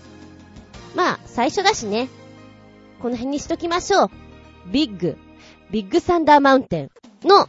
[0.95, 2.09] まあ、最初だしね。
[3.01, 4.11] この辺にしときましょう。
[4.67, 5.17] ビッグ、
[5.71, 6.91] ビッグサンダーマウンテン
[7.23, 7.49] の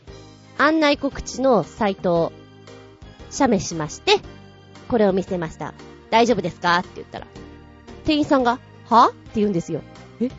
[0.57, 2.31] 案内告知のサイトを
[3.31, 4.19] 写メしまして、
[4.89, 5.73] これを見せました。
[6.11, 7.27] 大丈夫ですかって言ったら、
[8.05, 9.07] 店員さんが、は？
[9.07, 9.81] って言うんですよ。
[10.19, 10.29] え？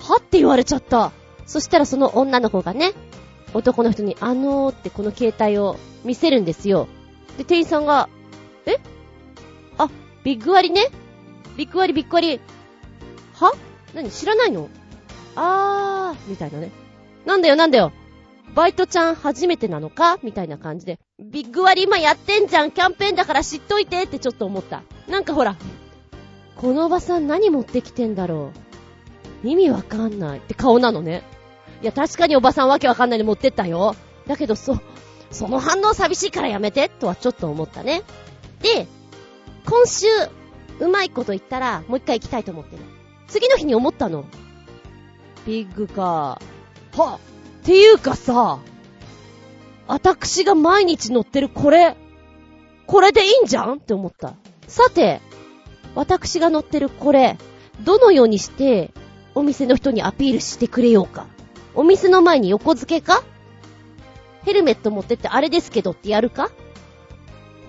[0.00, 0.16] は？
[0.16, 1.12] って言われちゃった。
[1.46, 2.92] そしたらその女の子がね、
[3.54, 6.88] 男の人に、あのーってこの携帯を見せるんですよ。
[7.38, 8.08] で、店員さんが、
[8.66, 8.78] え？
[9.78, 9.88] あ、
[10.24, 10.86] ビッグ割ね
[11.56, 12.40] ビッグ割ビッグ割。
[13.34, 13.52] は？
[13.94, 14.10] 何？
[14.10, 14.68] 知らないの？
[15.36, 16.72] あー、みたいなね。
[17.26, 17.92] なんだよなんだよ。
[18.54, 20.18] バイトちゃん初めてなのか？
[20.22, 20.98] みたいな感じで。
[21.18, 24.82] ビッグ割今やってんじゃんキャンペーンだから知っといてってちょっと思った。
[25.08, 25.56] なんかほら、
[26.56, 28.52] このおばさん何持ってきてんだろ
[29.44, 29.48] う。
[29.48, 31.22] 意味わかんないって顔なのね。
[31.82, 33.96] いや、確かにおばさんわけわかんないで持ってったよ。
[34.26, 34.78] だけど、そ、
[35.30, 38.02] その反応寂しいからやめて、とはちょっと思ったね。
[38.60, 38.86] で、
[39.66, 40.06] 今週、
[40.78, 42.82] うまいこと言ったら、もう一回行きたいと思ってる。
[43.26, 44.24] 次の日に思ったの。
[45.44, 46.40] ビッグか。
[46.96, 47.18] は
[47.62, 48.58] っていうかさ、
[49.86, 51.96] 私が毎日乗ってるこれ、
[52.86, 53.74] これでいいんじゃん？
[53.74, 54.34] って思った。
[54.66, 55.20] さて、
[55.94, 57.38] 私が乗ってるこれ、
[57.80, 58.90] どのようにして、
[59.34, 61.26] お店の人にアピールしてくれようか？
[61.74, 63.22] お店の前に横付けか？
[64.44, 66.50] ヘルメット持ってってあれですけどってやるか？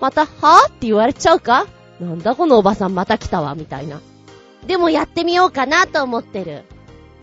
[0.00, 0.68] また、はぁ？
[0.68, 1.66] って言われちゃうか？
[2.00, 4.00] なんだこのおばさんまた来たわ、みたいな。
[4.66, 6.64] でもやってみようかなと思ってる。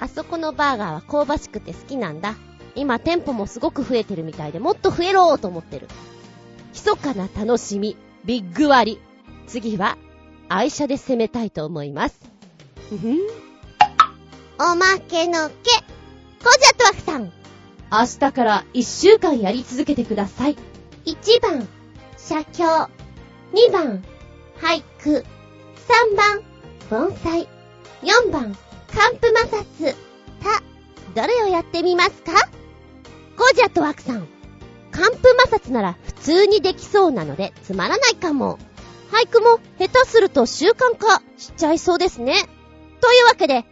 [0.01, 2.35] あそこのバーガーは香ばしくて好きなんだ。
[2.73, 5.87] 今店舗もすごく増えてるみたいでもっと増えろーと思ってる。
[6.73, 7.95] 密かな楽しみ、
[8.25, 8.99] ビッグ割。
[9.45, 9.97] 次は、
[10.49, 12.19] 愛車で攻めたいと思います。
[12.89, 13.17] ふふん。
[14.59, 15.55] おまけのけ。
[16.43, 17.31] コジャットワクさん。
[17.91, 20.55] 明日から一週間やり続けてください。
[21.05, 21.67] 1番、
[22.17, 22.89] 写経。
[23.53, 24.03] 2番、
[24.59, 25.23] 俳句。
[26.09, 26.41] 3番、
[26.89, 27.47] 盆栽。
[28.01, 28.57] 4番、
[28.93, 29.95] カンプ摩擦。
[31.15, 32.31] た、どれをやってみますか？
[33.37, 34.27] コージャットワクさん。
[34.91, 38.59] カンプ摩擦なら普通にできそうなのでつまらないかも。
[39.11, 42.35] 俳句も下手すると習慣化しちゃいそうですね。
[43.01, 43.65] というわけで、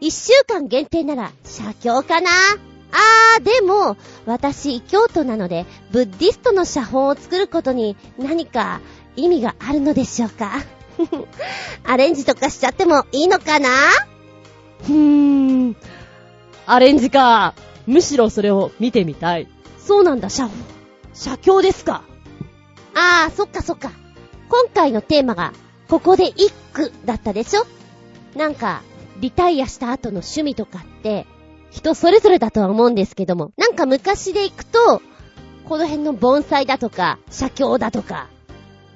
[0.00, 2.30] 一週間限定なら写経かな？
[2.92, 8.80] あー、でも、私、京都なので、ブッディストの写本を作ることに何か
[9.16, 10.62] 意味があるのでしょうか？
[11.84, 13.68] アレンジとかしちゃってもいいのかな？
[14.82, 15.76] ふーん。
[16.66, 17.54] アレンジか。
[17.86, 19.48] むしろそれを見てみたい。
[19.78, 20.48] そうなんだ、写、
[21.14, 22.02] 写経ですか？
[22.94, 23.92] あー、そっかそっか。
[24.48, 25.52] 今回のテーマが、
[25.88, 27.66] ここで一句だったでしょ？
[28.36, 28.82] なんか、
[29.20, 31.26] リタイアした後の趣味とかって、
[31.70, 35.00] 人それぞれだとは思うんですけども、なんか昔で行くと、
[35.64, 38.28] この辺の盆栽だとか、写経だとか、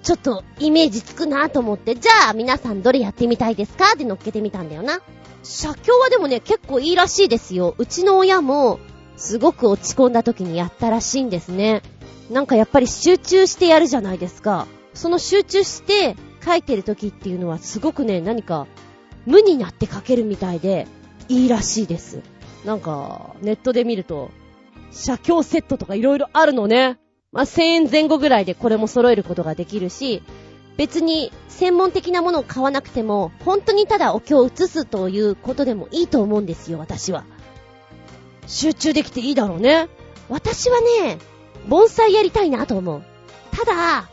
[0.03, 3.93] ちょっとイメージつくなと思って、じゃあ皆さんどれやってみたいですか？
[3.95, 5.01] って乗っけてみたんだよな。
[5.43, 7.75] 写経はでもね、結構いいらしいですよ。
[7.79, 8.79] うちの親も、
[9.17, 11.83] すごく落ち込んだ時にやったらしいんですね。
[12.31, 14.67] なんかやっぱり集中してやるじゃないですか。
[14.95, 18.67] その集中して書いてる時っていうのはすごくね、何か
[19.27, 20.87] 無になって書けるみたいで、
[21.29, 22.21] いいらしいです。
[22.65, 24.31] なんか、ネットで見ると、
[24.91, 26.99] 写経セットとか色々あるのね。
[27.33, 30.23] まあ、1000円前後ぐらいでこれも揃えることができるし、
[30.81, 37.25] 別に専門的なものを買わなくても、本当にただお経を写すということでもいいと思うんですよ、私は。
[38.47, 39.91] 集中できていいだろうね。
[40.31, 41.19] 私はね、
[41.69, 43.03] 盆栽やりたいなと思う。
[43.51, 44.09] ただ、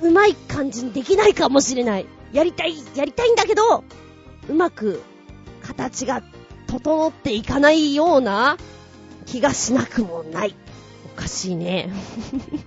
[0.00, 2.06] うまい感じにできないかもしれない。
[2.32, 3.82] やりたい、やりたいんだけど、
[4.48, 5.02] うまく
[5.60, 6.22] 形が
[6.68, 8.58] 整っていかないような
[9.26, 10.54] 気がしなくもない。
[11.16, 11.92] おかしいね。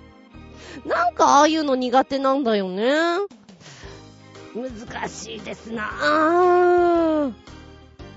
[0.85, 2.91] なんかああいうの苦手なんだよね。
[4.55, 7.33] 難しいですなぁ。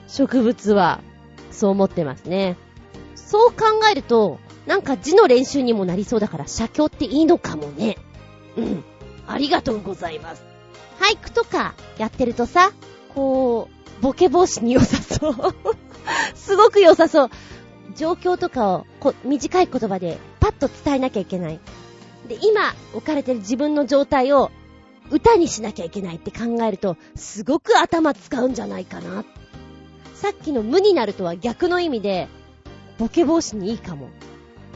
[0.06, 1.00] 植物は、
[1.50, 2.56] そう思ってますね。
[3.16, 7.98] そう考えると、なんか字の練習にもなりそうだから、写経っていいのかもね。
[8.56, 8.84] うん。
[9.26, 10.44] ありがとうございます。
[11.00, 12.72] 俳句とかやってるとさ、
[13.14, 15.34] こう、ボケ防止に良さそう。
[16.34, 17.30] すごく良さそう。
[17.96, 21.60] 状況とかをこ短い言葉でパッと伝えなきゃいけない。
[22.28, 24.50] で、今置かれてる自分の状態を
[25.10, 29.24] 歌にしなきゃいけないって考えると、すごく頭使うんじゃないかな。
[30.14, 32.28] さっきの無になるとは逆の意味で、
[32.98, 34.10] ボケ防止にいいかも。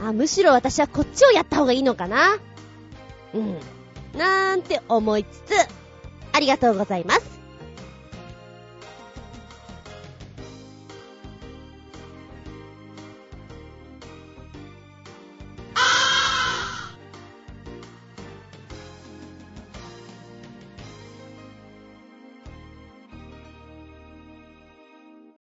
[0.02, 2.38] あ、むしろ私はこっちをやった方がいいのかな。
[3.34, 3.58] うん。
[4.18, 5.54] なんて思いつつ、
[6.32, 7.41] ありがとうございます。